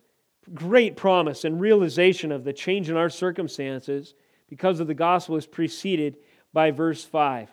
great 0.53 0.95
promise 0.95 1.45
and 1.45 1.61
realization 1.61 2.31
of 2.31 2.43
the 2.43 2.53
change 2.53 2.89
in 2.89 2.97
our 2.97 3.09
circumstances 3.09 4.13
because 4.49 4.79
of 4.79 4.87
the 4.87 4.93
gospel 4.93 5.37
is 5.37 5.47
preceded 5.47 6.17
by 6.51 6.71
verse 6.71 7.03
5 7.03 7.49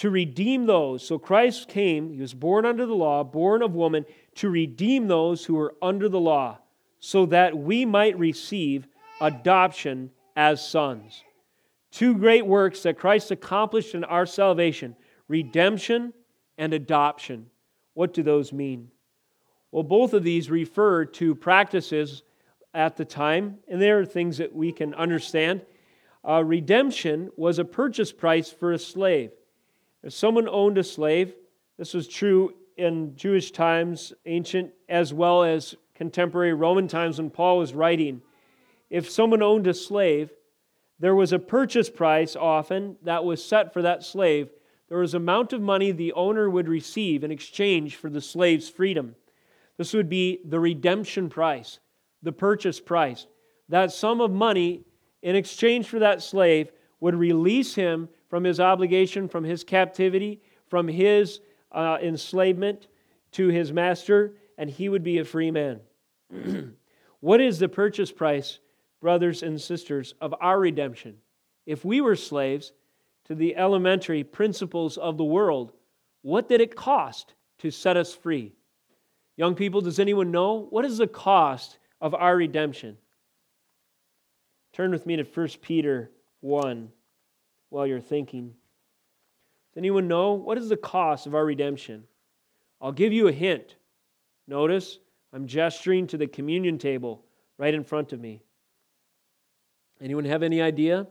to 0.00 0.08
redeem 0.08 0.64
those. 0.64 1.06
So 1.06 1.18
Christ 1.18 1.68
came, 1.68 2.10
he 2.10 2.22
was 2.22 2.32
born 2.32 2.64
under 2.64 2.86
the 2.86 2.94
law, 2.94 3.22
born 3.22 3.60
of 3.60 3.74
woman, 3.74 4.06
to 4.36 4.48
redeem 4.48 5.08
those 5.08 5.44
who 5.44 5.56
were 5.56 5.74
under 5.82 6.08
the 6.08 6.18
law, 6.18 6.56
so 7.00 7.26
that 7.26 7.58
we 7.58 7.84
might 7.84 8.18
receive 8.18 8.88
adoption 9.20 10.10
as 10.34 10.66
sons. 10.66 11.22
Two 11.90 12.16
great 12.16 12.46
works 12.46 12.82
that 12.84 12.98
Christ 12.98 13.30
accomplished 13.30 13.94
in 13.94 14.04
our 14.04 14.24
salvation 14.24 14.96
redemption 15.28 16.14
and 16.56 16.72
adoption. 16.72 17.50
What 17.92 18.14
do 18.14 18.22
those 18.22 18.54
mean? 18.54 18.90
Well, 19.70 19.82
both 19.82 20.14
of 20.14 20.24
these 20.24 20.50
refer 20.50 21.04
to 21.04 21.34
practices 21.34 22.22
at 22.72 22.96
the 22.96 23.04
time, 23.04 23.58
and 23.68 23.82
they 23.82 23.90
are 23.90 24.06
things 24.06 24.38
that 24.38 24.54
we 24.54 24.72
can 24.72 24.94
understand. 24.94 25.60
Uh, 26.26 26.42
redemption 26.42 27.28
was 27.36 27.58
a 27.58 27.66
purchase 27.66 28.12
price 28.12 28.50
for 28.50 28.72
a 28.72 28.78
slave. 28.78 29.32
If 30.02 30.12
someone 30.12 30.48
owned 30.48 30.78
a 30.78 30.84
slave, 30.84 31.34
this 31.76 31.94
was 31.94 32.08
true 32.08 32.54
in 32.76 33.14
Jewish 33.16 33.50
times, 33.50 34.12
ancient 34.24 34.72
as 34.88 35.12
well 35.12 35.42
as 35.42 35.74
contemporary 35.94 36.54
Roman 36.54 36.88
times 36.88 37.18
when 37.18 37.30
Paul 37.30 37.58
was 37.58 37.74
writing. 37.74 38.22
If 38.88 39.10
someone 39.10 39.42
owned 39.42 39.66
a 39.66 39.74
slave, 39.74 40.30
there 40.98 41.14
was 41.14 41.32
a 41.32 41.38
purchase 41.38 41.90
price 41.90 42.36
often 42.36 42.96
that 43.02 43.24
was 43.24 43.44
set 43.44 43.72
for 43.72 43.82
that 43.82 44.02
slave. 44.02 44.50
There 44.88 44.98
was 44.98 45.14
amount 45.14 45.52
of 45.52 45.60
money 45.60 45.92
the 45.92 46.12
owner 46.14 46.48
would 46.48 46.68
receive 46.68 47.22
in 47.22 47.30
exchange 47.30 47.96
for 47.96 48.10
the 48.10 48.20
slave's 48.20 48.68
freedom. 48.68 49.14
This 49.76 49.92
would 49.92 50.08
be 50.08 50.40
the 50.44 50.60
redemption 50.60 51.28
price, 51.28 51.78
the 52.22 52.32
purchase 52.32 52.80
price. 52.80 53.26
That 53.68 53.92
sum 53.92 54.20
of 54.20 54.30
money 54.30 54.84
in 55.22 55.36
exchange 55.36 55.86
for 55.86 55.98
that 55.98 56.22
slave 56.22 56.72
would 57.00 57.14
release 57.14 57.74
him 57.74 58.08
from 58.30 58.44
his 58.44 58.60
obligation, 58.60 59.28
from 59.28 59.42
his 59.42 59.64
captivity, 59.64 60.40
from 60.68 60.86
his 60.86 61.40
uh, 61.72 61.98
enslavement 62.00 62.86
to 63.32 63.48
his 63.48 63.72
master, 63.72 64.36
and 64.56 64.70
he 64.70 64.88
would 64.88 65.02
be 65.02 65.18
a 65.18 65.24
free 65.24 65.50
man. 65.50 65.80
what 67.20 67.40
is 67.40 67.58
the 67.58 67.68
purchase 67.68 68.12
price, 68.12 68.60
brothers 69.00 69.42
and 69.42 69.60
sisters, 69.60 70.14
of 70.20 70.32
our 70.40 70.60
redemption? 70.60 71.16
If 71.66 71.84
we 71.84 72.00
were 72.00 72.16
slaves 72.16 72.72
to 73.24 73.34
the 73.34 73.56
elementary 73.56 74.22
principles 74.22 74.96
of 74.96 75.18
the 75.18 75.24
world, 75.24 75.72
what 76.22 76.48
did 76.48 76.60
it 76.60 76.76
cost 76.76 77.34
to 77.58 77.70
set 77.70 77.96
us 77.96 78.14
free? 78.14 78.52
Young 79.36 79.56
people, 79.56 79.80
does 79.80 79.98
anyone 79.98 80.30
know? 80.30 80.68
What 80.70 80.84
is 80.84 80.98
the 80.98 81.06
cost 81.08 81.78
of 82.00 82.14
our 82.14 82.36
redemption? 82.36 82.96
Turn 84.72 84.92
with 84.92 85.04
me 85.04 85.16
to 85.16 85.24
1 85.24 85.48
Peter 85.62 86.10
1 86.40 86.90
while 87.70 87.86
you're 87.86 88.00
thinking. 88.00 88.48
Does 88.48 89.78
anyone 89.78 90.08
know 90.08 90.34
what 90.34 90.58
is 90.58 90.68
the 90.68 90.76
cost 90.76 91.26
of 91.26 91.34
our 91.34 91.44
redemption? 91.44 92.04
I'll 92.80 92.92
give 92.92 93.12
you 93.12 93.28
a 93.28 93.32
hint. 93.32 93.76
Notice 94.46 94.98
I'm 95.32 95.46
gesturing 95.46 96.06
to 96.08 96.18
the 96.18 96.26
communion 96.26 96.78
table 96.78 97.24
right 97.56 97.72
in 97.72 97.84
front 97.84 98.12
of 98.12 98.20
me. 98.20 98.42
Anyone 100.00 100.24
have 100.24 100.42
any 100.42 100.60
idea? 100.60 101.06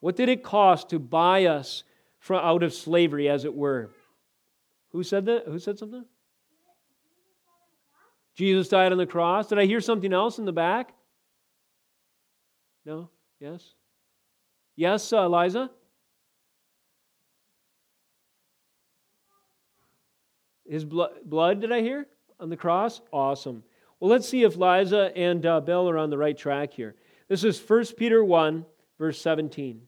What 0.00 0.16
did 0.16 0.28
it 0.28 0.42
cost 0.42 0.90
to 0.90 0.98
buy 0.98 1.44
us 1.44 1.84
from 2.18 2.44
out 2.44 2.62
of 2.62 2.74
slavery, 2.74 3.28
as 3.28 3.44
it 3.44 3.54
were? 3.54 3.90
Who 4.92 5.02
said 5.02 5.26
that? 5.26 5.46
Who 5.46 5.58
said 5.58 5.78
something? 5.78 6.04
Jesus 8.34 8.68
died 8.68 8.92
on 8.92 8.98
the 8.98 9.06
cross. 9.06 9.48
Did 9.48 9.58
I 9.58 9.66
hear 9.66 9.80
something 9.80 10.12
else 10.12 10.38
in 10.38 10.46
the 10.46 10.52
back? 10.52 10.94
No? 12.86 13.10
Yes? 13.38 13.74
Yes, 14.80 15.12
uh? 15.12 15.68
His 20.66 20.86
blood, 20.86 21.10
blood, 21.22 21.60
did 21.60 21.70
I 21.70 21.82
hear? 21.82 22.06
On 22.40 22.48
the 22.48 22.56
cross? 22.56 23.02
Awesome. 23.12 23.62
Well, 23.98 24.10
let's 24.10 24.26
see 24.26 24.42
if 24.42 24.56
Liza 24.56 25.12
and 25.14 25.44
uh, 25.44 25.60
Bill 25.60 25.90
are 25.90 25.98
on 25.98 26.08
the 26.08 26.16
right 26.16 26.36
track 26.36 26.72
here. 26.72 26.94
This 27.28 27.44
is 27.44 27.60
1 27.60 27.88
Peter 27.98 28.24
1, 28.24 28.64
verse 28.98 29.20
17. 29.20 29.82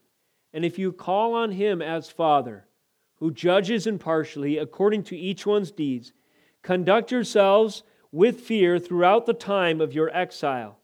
And 0.53 0.63
if 0.63 0.77
you 0.77 0.91
call 0.91 1.33
on 1.33 1.49
him 1.49 1.81
as 1.81 2.11
Father, 2.11 2.67
who 3.15 3.31
judges 3.31 3.87
impartially 3.87 4.59
according 4.59 5.05
to 5.05 5.17
each 5.17 5.43
one's 5.43 5.71
deeds, 5.71 6.13
conduct 6.61 7.09
yourselves 7.09 7.81
with 8.11 8.41
fear 8.41 8.77
throughout 8.77 9.25
the 9.25 9.33
time 9.33 9.81
of 9.81 9.95
your 9.95 10.15
exile, 10.15 10.77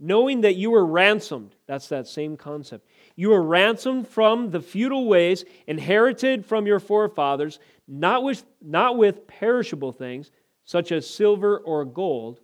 knowing 0.00 0.40
that 0.40 0.56
you 0.56 0.70
were 0.70 0.86
ransomed. 0.86 1.54
That's 1.66 1.88
that 1.88 2.06
same 2.06 2.38
concept. 2.38 2.86
You 3.16 3.30
were 3.30 3.42
ransomed 3.42 4.08
from 4.08 4.50
the 4.50 4.60
feudal 4.60 5.06
ways 5.06 5.44
inherited 5.66 6.46
from 6.46 6.66
your 6.66 6.80
forefathers, 6.80 7.58
not 7.86 8.22
with, 8.22 8.44
not 8.60 8.96
with 8.96 9.26
perishable 9.26 9.92
things, 9.92 10.30
such 10.64 10.92
as 10.92 11.08
silver 11.08 11.58
or 11.58 11.84
gold, 11.84 12.40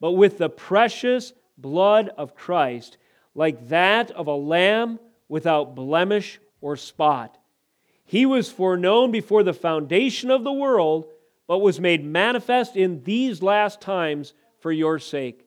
but 0.00 0.12
with 0.12 0.38
the 0.38 0.48
precious 0.48 1.32
blood 1.56 2.10
of 2.16 2.34
Christ, 2.34 2.96
like 3.34 3.68
that 3.68 4.10
of 4.12 4.26
a 4.26 4.34
lamb 4.34 4.98
without 5.28 5.74
blemish 5.74 6.40
or 6.60 6.76
spot. 6.76 7.36
He 8.04 8.24
was 8.24 8.50
foreknown 8.50 9.10
before 9.10 9.42
the 9.42 9.52
foundation 9.52 10.30
of 10.30 10.44
the 10.44 10.52
world, 10.52 11.06
but 11.46 11.58
was 11.58 11.80
made 11.80 12.04
manifest 12.04 12.76
in 12.76 13.02
these 13.04 13.42
last 13.42 13.80
times 13.80 14.32
for 14.60 14.72
your 14.72 14.98
sake. 14.98 15.44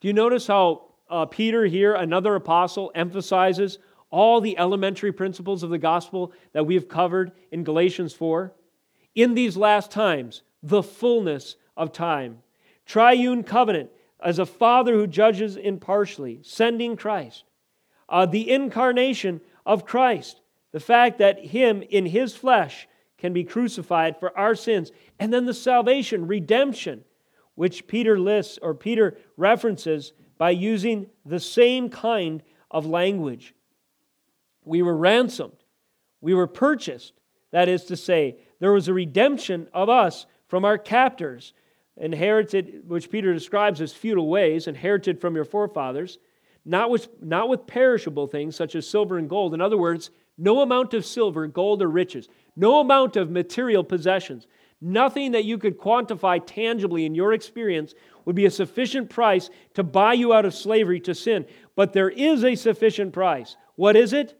Do 0.00 0.08
you 0.08 0.14
notice 0.14 0.46
how 0.46 0.86
uh, 1.08 1.26
Peter 1.26 1.64
here, 1.64 1.94
another 1.94 2.34
apostle, 2.34 2.90
emphasizes 2.94 3.78
all 4.10 4.40
the 4.40 4.58
elementary 4.58 5.12
principles 5.12 5.62
of 5.62 5.70
the 5.70 5.78
gospel 5.78 6.32
that 6.52 6.66
we 6.66 6.74
have 6.74 6.88
covered 6.88 7.32
in 7.50 7.64
Galatians 7.64 8.12
4? 8.12 8.52
In 9.14 9.34
these 9.34 9.56
last 9.56 9.90
times, 9.90 10.42
the 10.62 10.82
fullness 10.82 11.56
of 11.76 11.92
time. 11.92 12.38
Triune 12.84 13.42
covenant 13.42 13.90
as 14.22 14.38
a 14.38 14.46
father 14.46 14.94
who 14.94 15.06
judges 15.06 15.56
impartially, 15.56 16.40
sending 16.42 16.96
Christ. 16.96 17.44
Uh, 18.08 18.26
the 18.26 18.50
incarnation 18.50 19.40
of 19.64 19.84
Christ, 19.84 20.40
the 20.72 20.80
fact 20.80 21.18
that 21.18 21.46
Him 21.46 21.82
in 21.82 22.06
His 22.06 22.34
flesh 22.34 22.88
can 23.18 23.32
be 23.32 23.44
crucified 23.44 24.18
for 24.18 24.36
our 24.38 24.54
sins, 24.54 24.92
and 25.18 25.32
then 25.32 25.46
the 25.46 25.54
salvation, 25.54 26.26
redemption, 26.26 27.04
which 27.54 27.86
Peter 27.86 28.18
lists 28.18 28.58
or 28.62 28.74
Peter 28.74 29.16
references 29.36 30.12
by 30.38 30.50
using 30.50 31.06
the 31.24 31.40
same 31.40 31.88
kind 31.88 32.42
of 32.70 32.86
language. 32.86 33.54
We 34.66 34.82
were 34.82 34.96
ransomed, 34.96 35.64
we 36.20 36.34
were 36.34 36.46
purchased. 36.46 37.14
That 37.52 37.68
is 37.68 37.84
to 37.84 37.96
say, 37.96 38.36
there 38.58 38.72
was 38.72 38.88
a 38.88 38.92
redemption 38.92 39.68
of 39.72 39.88
us 39.88 40.26
from 40.48 40.64
our 40.64 40.76
captors, 40.76 41.54
inherited, 41.96 42.82
which 42.86 43.10
Peter 43.10 43.32
describes 43.32 43.80
as 43.80 43.92
futile 43.92 44.28
ways, 44.28 44.66
inherited 44.66 45.20
from 45.20 45.34
your 45.34 45.44
forefathers, 45.44 46.18
not 46.64 46.90
with, 46.90 47.08
not 47.22 47.48
with 47.48 47.66
perishable 47.66 48.26
things 48.26 48.56
such 48.56 48.74
as 48.74 48.88
silver 48.88 49.16
and 49.16 49.30
gold. 49.30 49.54
In 49.54 49.60
other 49.60 49.78
words, 49.78 50.10
no 50.36 50.60
amount 50.60 50.92
of 50.92 51.06
silver, 51.06 51.46
gold, 51.46 51.80
or 51.80 51.88
riches, 51.88 52.28
no 52.56 52.80
amount 52.80 53.16
of 53.16 53.30
material 53.30 53.84
possessions, 53.84 54.46
nothing 54.80 55.32
that 55.32 55.44
you 55.44 55.56
could 55.56 55.78
quantify 55.78 56.42
tangibly 56.44 57.06
in 57.06 57.14
your 57.14 57.32
experience 57.32 57.94
would 58.24 58.36
be 58.36 58.46
a 58.46 58.50
sufficient 58.50 59.08
price 59.08 59.48
to 59.74 59.84
buy 59.84 60.12
you 60.12 60.34
out 60.34 60.44
of 60.44 60.52
slavery 60.52 61.00
to 61.00 61.14
sin. 61.14 61.46
But 61.76 61.92
there 61.92 62.10
is 62.10 62.44
a 62.44 62.56
sufficient 62.56 63.12
price. 63.12 63.56
What 63.76 63.96
is 63.96 64.12
it? 64.12 64.38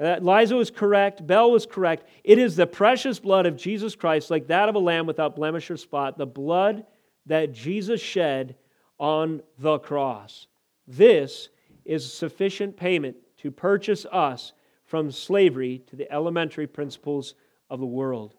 Uh, 0.00 0.16
Liza 0.20 0.56
was 0.56 0.70
correct. 0.70 1.26
Bell 1.26 1.50
was 1.50 1.66
correct. 1.66 2.06
It 2.24 2.38
is 2.38 2.56
the 2.56 2.66
precious 2.66 3.20
blood 3.20 3.44
of 3.44 3.56
Jesus 3.56 3.94
Christ, 3.94 4.30
like 4.30 4.46
that 4.46 4.68
of 4.68 4.74
a 4.74 4.78
lamb 4.78 5.06
without 5.06 5.36
blemish 5.36 5.70
or 5.70 5.76
spot, 5.76 6.16
the 6.16 6.26
blood 6.26 6.86
that 7.26 7.52
Jesus 7.52 8.00
shed 8.00 8.56
on 8.98 9.42
the 9.58 9.78
cross. 9.78 10.46
This 10.86 11.50
is 11.84 12.10
sufficient 12.10 12.76
payment 12.76 13.16
to 13.38 13.50
purchase 13.50 14.06
us 14.10 14.52
from 14.84 15.10
slavery 15.10 15.82
to 15.88 15.96
the 15.96 16.10
elementary 16.10 16.66
principles 16.66 17.34
of 17.68 17.78
the 17.78 17.86
world. 17.86 18.34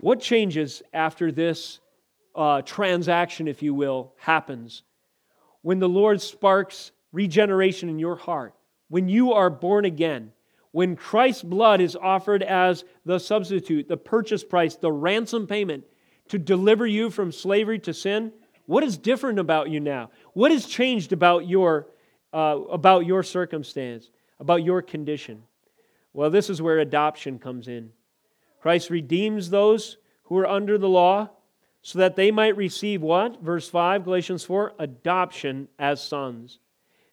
What 0.00 0.20
changes 0.20 0.82
after 0.92 1.32
this 1.32 1.80
uh, 2.34 2.62
transaction, 2.62 3.48
if 3.48 3.62
you 3.62 3.74
will, 3.74 4.12
happens? 4.16 4.84
When 5.62 5.80
the 5.80 5.88
Lord 5.88 6.22
sparks 6.22 6.92
regeneration 7.12 7.88
in 7.88 7.98
your 7.98 8.16
heart, 8.16 8.54
when 8.88 9.08
you 9.08 9.32
are 9.32 9.50
born 9.50 9.84
again, 9.84 10.32
when 10.78 10.94
Christ's 10.94 11.42
blood 11.42 11.80
is 11.80 11.96
offered 11.96 12.40
as 12.40 12.84
the 13.04 13.18
substitute, 13.18 13.88
the 13.88 13.96
purchase 13.96 14.44
price, 14.44 14.76
the 14.76 14.92
ransom 14.92 15.44
payment 15.44 15.82
to 16.28 16.38
deliver 16.38 16.86
you 16.86 17.10
from 17.10 17.32
slavery 17.32 17.80
to 17.80 17.92
sin, 17.92 18.32
what 18.66 18.84
is 18.84 18.96
different 18.96 19.40
about 19.40 19.70
you 19.70 19.80
now? 19.80 20.08
What 20.34 20.52
has 20.52 20.66
changed 20.66 21.12
about 21.12 21.48
your, 21.48 21.88
uh, 22.32 22.60
about 22.70 23.06
your 23.06 23.24
circumstance, 23.24 24.12
about 24.38 24.62
your 24.62 24.80
condition? 24.80 25.42
Well, 26.12 26.30
this 26.30 26.48
is 26.48 26.62
where 26.62 26.78
adoption 26.78 27.40
comes 27.40 27.66
in. 27.66 27.90
Christ 28.60 28.88
redeems 28.88 29.50
those 29.50 29.96
who 30.26 30.38
are 30.38 30.46
under 30.46 30.78
the 30.78 30.88
law 30.88 31.30
so 31.82 31.98
that 31.98 32.14
they 32.14 32.30
might 32.30 32.56
receive 32.56 33.02
what? 33.02 33.42
Verse 33.42 33.68
5, 33.68 34.04
Galatians 34.04 34.44
4 34.44 34.74
adoption 34.78 35.66
as 35.76 36.00
sons. 36.00 36.60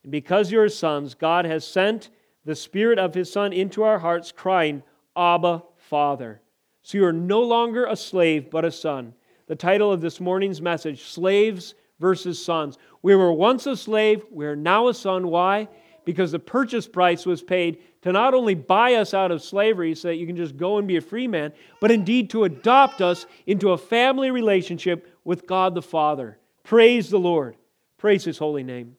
And 0.03 0.11
because 0.11 0.51
you're 0.51 0.69
sons, 0.69 1.15
God 1.15 1.45
has 1.45 1.65
sent 1.65 2.11
the 2.45 2.55
Spirit 2.55 2.99
of 2.99 3.13
His 3.13 3.31
Son 3.31 3.51
into 3.51 3.83
our 3.83 3.99
hearts, 3.99 4.31
crying, 4.31 4.83
Abba, 5.17 5.63
Father. 5.77 6.41
So 6.83 6.97
you 6.99 7.05
are 7.05 7.13
no 7.13 7.41
longer 7.41 7.85
a 7.85 7.95
slave, 7.95 8.51
but 8.51 8.63
a 8.63 8.71
son. 8.71 9.13
The 9.47 9.55
title 9.55 9.91
of 9.91 10.01
this 10.01 10.19
morning's 10.19 10.61
message 10.61 11.05
Slaves 11.05 11.73
versus 11.99 12.43
Sons. 12.43 12.77
We 13.01 13.15
were 13.15 13.33
once 13.33 13.65
a 13.65 13.75
slave, 13.75 14.23
we 14.31 14.45
are 14.45 14.55
now 14.55 14.87
a 14.87 14.93
son. 14.93 15.27
Why? 15.27 15.67
Because 16.03 16.31
the 16.31 16.39
purchase 16.39 16.87
price 16.87 17.25
was 17.25 17.41
paid 17.41 17.79
to 18.03 18.11
not 18.11 18.35
only 18.35 18.53
buy 18.53 18.93
us 18.95 19.15
out 19.15 19.31
of 19.31 19.41
slavery 19.41 19.95
so 19.95 20.09
that 20.09 20.17
you 20.17 20.27
can 20.27 20.35
just 20.35 20.57
go 20.57 20.77
and 20.77 20.87
be 20.87 20.97
a 20.97 21.01
free 21.01 21.27
man, 21.27 21.51
but 21.81 21.89
indeed 21.89 22.29
to 22.29 22.43
adopt 22.43 23.01
us 23.01 23.25
into 23.47 23.71
a 23.71 23.77
family 23.77 24.29
relationship 24.29 25.07
with 25.23 25.47
God 25.47 25.73
the 25.73 25.81
Father. 25.81 26.37
Praise 26.63 27.09
the 27.09 27.17
Lord. 27.17 27.57
Praise 27.97 28.23
His 28.23 28.37
holy 28.37 28.63
name. 28.63 28.97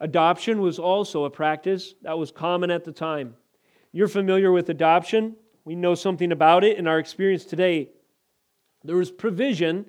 Adoption 0.00 0.60
was 0.60 0.78
also 0.78 1.24
a 1.24 1.30
practice 1.30 1.94
that 2.02 2.18
was 2.18 2.30
common 2.30 2.70
at 2.70 2.84
the 2.84 2.92
time. 2.92 3.34
You're 3.92 4.08
familiar 4.08 4.52
with 4.52 4.68
adoption. 4.68 5.36
We 5.64 5.74
know 5.74 5.94
something 5.94 6.32
about 6.32 6.64
it 6.64 6.76
in 6.76 6.86
our 6.86 6.98
experience 6.98 7.44
today. 7.44 7.88
There 8.84 8.96
was 8.96 9.10
provision, 9.10 9.86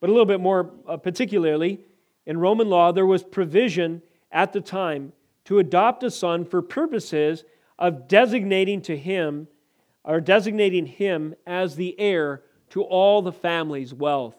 but 0.00 0.08
a 0.08 0.12
little 0.12 0.26
bit 0.26 0.40
more 0.40 0.72
uh, 0.86 0.96
particularly, 0.96 1.80
in 2.24 2.38
Roman 2.38 2.68
law, 2.68 2.92
there 2.92 3.06
was 3.06 3.24
provision 3.24 4.02
at 4.30 4.52
the 4.52 4.60
time 4.60 5.12
to 5.46 5.58
adopt 5.58 6.02
a 6.02 6.10
son 6.10 6.44
for 6.44 6.62
purposes 6.62 7.44
of 7.78 8.06
designating 8.06 8.80
to 8.82 8.96
him 8.96 9.48
or 10.04 10.20
designating 10.20 10.86
him 10.86 11.34
as 11.46 11.76
the 11.76 11.98
heir 11.98 12.42
to 12.70 12.82
all 12.82 13.22
the 13.22 13.32
family's 13.32 13.92
wealth. 13.92 14.36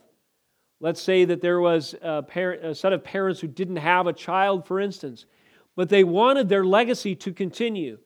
Let's 0.79 1.01
say 1.01 1.25
that 1.25 1.41
there 1.41 1.59
was 1.59 1.93
a, 2.01 2.23
parent, 2.23 2.63
a 2.63 2.73
set 2.73 2.93
of 2.93 3.03
parents 3.03 3.41
who 3.41 3.47
didn't 3.47 3.77
have 3.77 4.07
a 4.07 4.13
child, 4.13 4.65
for 4.65 4.79
instance, 4.79 5.25
but 5.75 5.89
they 5.89 6.03
wanted 6.03 6.47
their 6.47 6.63
legacy 6.63 7.15
to 7.15 7.33
continue. 7.33 7.97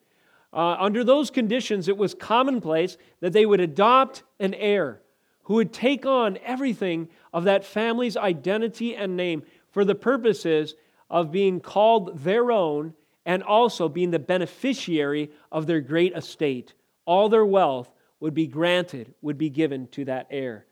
Uh, 0.52 0.76
under 0.80 1.04
those 1.04 1.30
conditions, 1.32 1.88
it 1.88 1.98
was 1.98 2.14
commonplace 2.14 2.98
that 3.20 3.34
they 3.34 3.46
would 3.46 3.60
adopt 3.60 4.24
an 4.40 4.54
heir 4.56 5.02
who 5.44 5.56
would 5.56 5.74
take 5.74 6.06
on 6.06 6.38
everything 6.44 7.10
of 7.34 7.44
that 7.44 7.66
family's 7.66 8.18
identity 8.18 8.96
and 8.96 9.18
name 9.18 9.44
for 9.72 9.84
the 9.84 9.96
purposes 9.96 10.76
of 11.10 11.32
being 11.32 11.60
called 11.60 12.18
their 12.20 12.52
own 12.52 12.94
and 13.26 13.44
also 13.44 13.90
being 13.90 14.12
the 14.12 14.20
beneficiary 14.20 15.32
of 15.52 15.68
their 15.68 15.82
great 15.82 16.16
estate. 16.16 16.74
All 17.06 17.30
their 17.30 17.46
wealth 17.46 17.92
would 18.20 18.34
be 18.34 18.48
granted, 18.48 19.14
would 19.22 19.38
be 19.38 19.50
given 19.50 19.88
to 19.90 20.06
that 20.06 20.28
heir. 20.30 20.66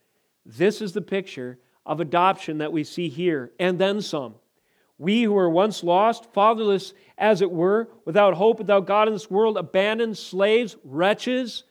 This 0.45 0.81
is 0.81 0.93
the 0.93 1.01
picture 1.01 1.59
of 1.85 1.99
adoption 1.99 2.59
that 2.59 2.71
we 2.71 2.83
see 2.83 3.09
here, 3.09 3.51
and 3.59 3.79
then 3.79 4.01
some. 4.01 4.35
We 4.97 5.23
who 5.23 5.33
were 5.33 5.49
once 5.49 5.83
lost, 5.83 6.31
fatherless 6.31 6.93
as 7.17 7.41
it 7.41 7.51
were, 7.51 7.89
without 8.05 8.35
hope, 8.35 8.59
without 8.59 8.85
God 8.85 9.07
in 9.07 9.13
this 9.13 9.31
world, 9.31 9.57
abandoned, 9.57 10.17
slaves, 10.17 10.75
wretches, 10.83 11.63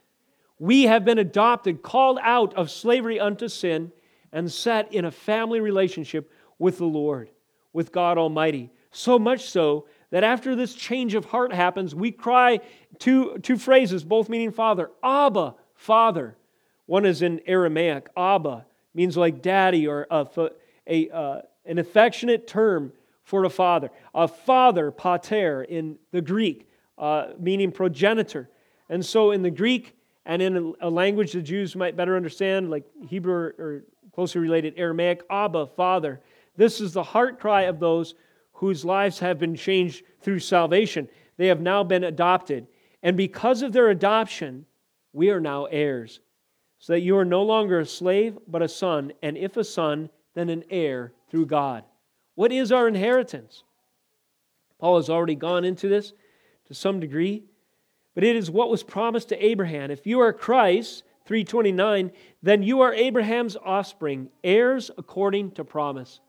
we 0.58 0.82
have 0.84 1.04
been 1.04 1.18
adopted, 1.18 1.82
called 1.82 2.18
out 2.22 2.54
of 2.54 2.70
slavery 2.70 3.18
unto 3.18 3.48
sin, 3.48 3.92
and 4.32 4.50
set 4.50 4.92
in 4.92 5.04
a 5.04 5.10
family 5.10 5.60
relationship 5.60 6.30
with 6.58 6.78
the 6.78 6.84
Lord, 6.84 7.30
with 7.72 7.92
God 7.92 8.18
Almighty. 8.18 8.70
So 8.90 9.18
much 9.18 9.48
so 9.48 9.86
that 10.10 10.24
after 10.24 10.54
this 10.54 10.74
change 10.74 11.14
of 11.14 11.24
heart 11.24 11.52
happens, 11.52 11.94
we 11.94 12.10
cry 12.10 12.60
two, 12.98 13.38
two 13.38 13.56
phrases, 13.56 14.04
both 14.04 14.28
meaning 14.28 14.50
Father 14.50 14.90
Abba, 15.02 15.54
Father. 15.74 16.36
One 16.86 17.06
is 17.06 17.22
in 17.22 17.40
Aramaic, 17.46 18.08
Abba, 18.16 18.66
means 18.94 19.16
like 19.16 19.42
daddy 19.42 19.86
or 19.86 20.06
a, 20.10 20.26
a 20.86 21.10
uh, 21.10 21.40
an 21.66 21.78
affectionate 21.78 22.46
term 22.46 22.92
for 23.24 23.44
a 23.44 23.50
father. 23.50 23.90
A 24.14 24.26
father, 24.26 24.90
pater, 24.90 25.62
in 25.62 25.98
the 26.10 26.20
Greek, 26.20 26.68
uh, 26.98 27.28
meaning 27.38 27.70
progenitor. 27.70 28.50
And 28.88 29.04
so 29.04 29.30
in 29.30 29.42
the 29.42 29.50
Greek 29.50 29.96
and 30.26 30.42
in 30.42 30.74
a 30.80 30.90
language 30.90 31.32
the 31.32 31.42
Jews 31.42 31.76
might 31.76 31.96
better 31.96 32.16
understand, 32.16 32.70
like 32.70 32.84
Hebrew 33.08 33.52
or 33.56 33.84
closely 34.12 34.40
related 34.40 34.74
Aramaic, 34.76 35.22
Abba, 35.30 35.66
Father. 35.68 36.20
This 36.56 36.80
is 36.80 36.92
the 36.92 37.02
heart 37.02 37.38
cry 37.38 37.62
of 37.62 37.78
those 37.78 38.14
whose 38.52 38.84
lives 38.84 39.20
have 39.20 39.38
been 39.38 39.54
changed 39.54 40.04
through 40.20 40.40
salvation. 40.40 41.08
They 41.36 41.46
have 41.46 41.60
now 41.60 41.84
been 41.84 42.04
adopted. 42.04 42.66
And 43.02 43.16
because 43.16 43.62
of 43.62 43.72
their 43.72 43.88
adoption, 43.88 44.66
we 45.12 45.30
are 45.30 45.40
now 45.40 45.64
heirs 45.66 46.20
so 46.80 46.94
that 46.94 47.00
you 47.00 47.16
are 47.16 47.24
no 47.24 47.42
longer 47.42 47.78
a 47.78 47.86
slave, 47.86 48.36
but 48.48 48.62
a 48.62 48.68
son, 48.68 49.12
and 49.22 49.36
if 49.36 49.56
a 49.56 49.62
son, 49.62 50.10
then 50.34 50.48
an 50.48 50.64
heir 50.70 51.12
through 51.30 51.46
God. 51.46 51.84
What 52.34 52.50
is 52.50 52.72
our 52.72 52.88
inheritance? 52.88 53.62
Paul 54.78 54.96
has 54.96 55.10
already 55.10 55.34
gone 55.34 55.64
into 55.64 55.88
this 55.88 56.14
to 56.66 56.74
some 56.74 56.98
degree, 56.98 57.44
but 58.14 58.24
it 58.24 58.34
is 58.34 58.50
what 58.50 58.70
was 58.70 58.82
promised 58.82 59.28
to 59.28 59.44
Abraham. 59.44 59.90
If 59.90 60.06
you 60.06 60.20
are 60.20 60.32
Christ, 60.32 61.04
329, 61.26 62.10
then 62.42 62.62
you 62.62 62.80
are 62.80 62.94
Abraham's 62.94 63.56
offspring, 63.62 64.30
heirs 64.42 64.90
according 64.96 65.52
to 65.52 65.64
promise. 65.64 66.20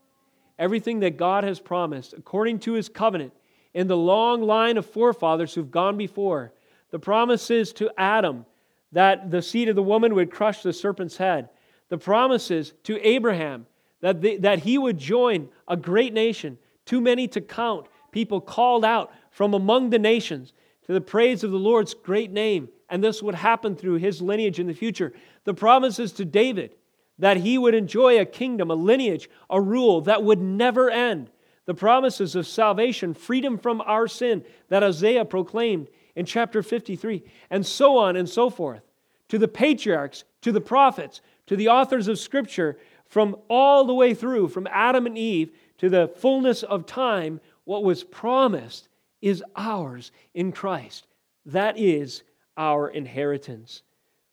everything 0.58 1.00
that 1.00 1.16
God 1.16 1.44
has 1.44 1.58
promised 1.60 2.12
according 2.12 2.60
to 2.60 2.74
his 2.74 2.88
covenant 2.88 3.32
in 3.74 3.88
the 3.88 3.96
long 3.96 4.42
line 4.42 4.76
of 4.76 4.86
forefathers 4.86 5.54
who've 5.54 5.70
gone 5.70 5.96
before. 5.96 6.52
The 6.90 6.98
promises 6.98 7.72
to 7.74 7.90
Adam 7.98 8.46
that 8.92 9.30
the 9.30 9.42
seed 9.42 9.68
of 9.68 9.76
the 9.76 9.82
woman 9.82 10.14
would 10.14 10.30
crush 10.30 10.62
the 10.62 10.72
serpent's 10.72 11.16
head. 11.16 11.48
The 11.88 11.98
promises 11.98 12.74
to 12.84 13.00
Abraham 13.06 13.66
that, 14.00 14.42
that 14.42 14.60
he 14.60 14.78
would 14.78 14.98
join 14.98 15.48
a 15.66 15.76
great 15.76 16.12
nation, 16.12 16.58
too 16.84 17.00
many 17.00 17.28
to 17.28 17.40
count, 17.40 17.86
people 18.10 18.40
called 18.40 18.84
out 18.84 19.12
from 19.30 19.54
among 19.54 19.90
the 19.90 19.98
nations 19.98 20.52
to 20.86 20.92
the 20.92 21.00
praise 21.00 21.44
of 21.44 21.50
the 21.50 21.58
Lord's 21.58 21.94
great 21.94 22.30
name. 22.30 22.68
And 22.90 23.02
this 23.02 23.22
would 23.22 23.34
happen 23.34 23.74
through 23.74 23.94
his 23.94 24.20
lineage 24.20 24.58
in 24.58 24.66
the 24.66 24.74
future. 24.74 25.12
The 25.44 25.54
promises 25.54 26.12
to 26.12 26.24
David 26.24 26.74
that 27.18 27.38
he 27.38 27.56
would 27.56 27.74
enjoy 27.74 28.18
a 28.18 28.24
kingdom, 28.24 28.70
a 28.70 28.74
lineage, 28.74 29.30
a 29.48 29.60
rule 29.60 30.00
that 30.02 30.22
would 30.22 30.40
never 30.40 30.90
end. 30.90 31.30
The 31.66 31.74
promises 31.74 32.34
of 32.34 32.46
salvation, 32.46 33.14
freedom 33.14 33.58
from 33.58 33.80
our 33.82 34.08
sin 34.08 34.44
that 34.68 34.82
Isaiah 34.82 35.24
proclaimed 35.24 35.88
in 36.14 36.26
chapter 36.26 36.62
53, 36.62 37.24
and 37.50 37.64
so 37.64 37.96
on 37.96 38.16
and 38.16 38.28
so 38.28 38.50
forth. 38.50 38.82
To 39.28 39.38
the 39.38 39.48
patriarchs, 39.48 40.24
to 40.42 40.52
the 40.52 40.60
prophets, 40.60 41.20
to 41.46 41.56
the 41.56 41.68
authors 41.68 42.08
of 42.08 42.18
Scripture, 42.18 42.78
from 43.06 43.36
all 43.48 43.84
the 43.84 43.94
way 43.94 44.14
through, 44.14 44.48
from 44.48 44.66
Adam 44.70 45.06
and 45.06 45.18
Eve 45.18 45.52
to 45.78 45.88
the 45.88 46.08
fullness 46.16 46.62
of 46.62 46.86
time, 46.86 47.40
what 47.64 47.84
was 47.84 48.04
promised 48.04 48.88
is 49.20 49.42
ours 49.56 50.12
in 50.34 50.52
Christ. 50.52 51.06
That 51.46 51.78
is 51.78 52.22
our 52.56 52.88
inheritance. 52.88 53.82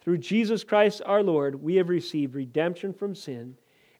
Through 0.02 0.20
Jesus 0.20 0.64
Christ 0.64 1.02
our 1.06 1.24
Lord, 1.24 1.62
we 1.62 1.76
have 1.76 1.90
received 1.90 2.36
redemption 2.36 2.94
from 2.94 3.16
sin 3.16 3.56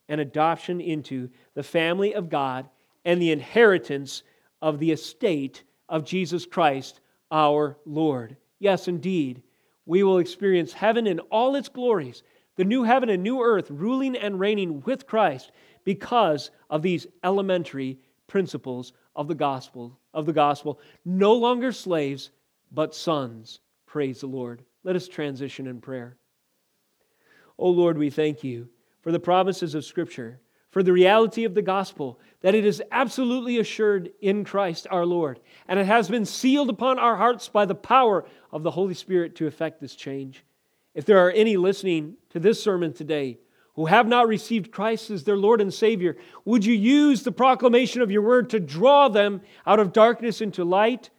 and 0.08 0.20
adoption 0.20 0.80
into 0.80 1.28
the 1.54 1.62
family 1.62 2.14
of 2.14 2.28
God 2.28 2.68
and 3.04 3.20
the 3.20 3.32
inheritance 3.32 4.22
of 4.62 4.78
the 4.78 4.92
estate 4.92 5.62
of 5.88 6.04
Jesus 6.04 6.46
Christ 6.46 6.99
our 7.30 7.76
Lord. 7.84 8.36
Yes, 8.58 8.88
indeed, 8.88 9.42
we 9.86 10.02
will 10.02 10.18
experience 10.18 10.72
heaven 10.72 11.06
in 11.06 11.20
all 11.30 11.54
its 11.54 11.68
glories, 11.68 12.22
the 12.56 12.64
new 12.64 12.82
heaven 12.82 13.08
and 13.08 13.22
new 13.22 13.40
earth, 13.42 13.70
ruling 13.70 14.16
and 14.16 14.38
reigning 14.38 14.82
with 14.82 15.06
Christ 15.06 15.52
because 15.84 16.50
of 16.68 16.82
these 16.82 17.06
elementary 17.24 17.98
principles 18.26 18.92
of 19.16 19.28
the 19.28 19.34
gospel 19.34 19.98
of 20.14 20.26
the 20.26 20.32
gospel. 20.32 20.80
No 21.04 21.34
longer 21.34 21.72
slaves 21.72 22.30
but 22.72 22.94
sons. 22.94 23.60
Praise 23.86 24.20
the 24.20 24.26
lord. 24.26 24.62
Let 24.84 24.96
us 24.96 25.08
transition 25.08 25.66
in 25.66 25.80
prayer. 25.80 26.16
Oh 27.58 27.70
lord 27.70 27.98
we 27.98 28.10
thank 28.10 28.44
you 28.44 28.68
for 29.02 29.12
the 29.12 29.20
promises 29.20 29.74
of 29.74 29.84
scripture 29.84 30.40
for 30.70 30.82
the 30.82 30.92
reality 30.92 31.44
of 31.44 31.54
the 31.54 31.62
gospel 31.62 32.18
that 32.42 32.54
it 32.54 32.64
is 32.64 32.82
absolutely 32.90 33.58
assured 33.58 34.10
in 34.20 34.44
Christ 34.44 34.86
our 34.90 35.04
Lord, 35.04 35.40
and 35.68 35.78
it 35.78 35.86
has 35.86 36.08
been 36.08 36.24
sealed 36.24 36.70
upon 36.70 36.98
our 36.98 37.16
hearts 37.16 37.48
by 37.48 37.64
the 37.64 37.74
power 37.74 38.24
of 38.52 38.62
the 38.62 38.70
Holy 38.70 38.94
Spirit 38.94 39.36
to 39.36 39.46
effect 39.46 39.80
this 39.80 39.94
change. 39.94 40.44
If 40.94 41.04
there 41.04 41.18
are 41.18 41.30
any 41.30 41.56
listening 41.56 42.14
to 42.30 42.40
this 42.40 42.62
sermon 42.62 42.92
today 42.92 43.38
who 43.74 43.86
have 43.86 44.08
not 44.08 44.26
received 44.26 44.72
Christ 44.72 45.10
as 45.10 45.24
their 45.24 45.36
Lord 45.36 45.60
and 45.60 45.72
Savior, 45.72 46.16
would 46.44 46.64
you 46.64 46.74
use 46.74 47.22
the 47.22 47.32
proclamation 47.32 48.02
of 48.02 48.10
your 48.10 48.22
word 48.22 48.50
to 48.50 48.60
draw 48.60 49.08
them 49.08 49.42
out 49.66 49.80
of 49.80 49.92
darkness 49.92 50.40
into 50.40 50.64
light? 50.64 51.10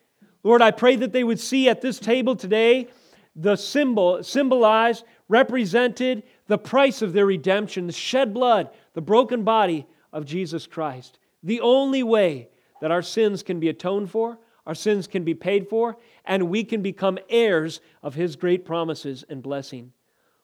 Lord, 0.44 0.62
I 0.62 0.72
pray 0.72 0.96
that 0.98 1.14
they 1.14 1.24
would 1.24 1.40
see 1.40 1.70
at 1.70 1.82
this 1.82 2.00
table 2.00 2.36
today 2.36 2.88
the 3.36 3.56
symbol, 3.56 4.24
symbolized, 4.24 5.06
represented, 5.30 6.24
the 6.48 6.58
price 6.58 7.02
of 7.02 7.14
their 7.14 7.26
redemption, 7.26 7.88
the 7.88 7.94
shed 7.94 8.34
blood, 8.34 8.70
the 8.94 9.02
broken 9.02 9.44
body 9.44 9.86
of 10.12 10.26
Jesus 10.26 10.68
Christ. 10.68 11.20
The 11.44 11.62
only 11.62 12.04
way 12.04 12.50
that 12.82 12.92
our 12.92 13.02
sins 13.02 13.44
can 13.44 13.60
be 13.60 13.70
atoned 13.70 14.12
for, 14.12 14.38
our 14.66 14.76
sins 14.76 15.08
can 15.08 15.24
be 15.24 15.34
paid 15.34 15.68
for, 15.70 15.98
and 16.26 16.50
we 16.50 16.64
can 16.64 16.82
become 16.82 17.18
heirs 17.30 17.82
of 18.04 18.16
His 18.16 18.36
great 18.36 18.66
promises 18.66 19.24
and 19.30 19.42
blessing. 19.42 19.92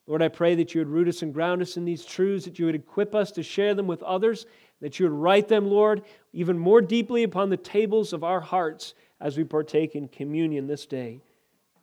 Lord, 0.07 0.21
I 0.21 0.29
pray 0.29 0.55
that 0.55 0.73
you 0.73 0.81
would 0.81 0.89
root 0.89 1.07
us 1.07 1.21
and 1.21 1.33
ground 1.33 1.61
us 1.61 1.75
in 1.75 1.83
these 1.83 2.05
truths, 2.05 2.45
that 2.45 2.57
you 2.57 2.65
would 2.65 2.75
equip 2.75 3.13
us 3.13 3.31
to 3.33 3.43
share 3.43 3.75
them 3.75 3.87
with 3.87 4.01
others, 4.03 4.45
that 4.79 4.99
you 4.99 5.05
would 5.05 5.17
write 5.17 5.49
them, 5.49 5.69
Lord, 5.69 6.03
even 6.31 6.57
more 6.57 6.81
deeply 6.81 7.23
upon 7.23 7.49
the 7.49 7.57
tables 7.57 8.13
of 8.13 8.23
our 8.23 8.39
hearts 8.39 8.93
as 9.19 9.37
we 9.37 9.43
partake 9.43 9.95
in 9.95 10.07
communion 10.07 10.67
this 10.67 10.85
day. 10.85 11.21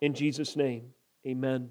In 0.01 0.13
Jesus' 0.13 0.55
name, 0.55 0.93
amen. 1.25 1.69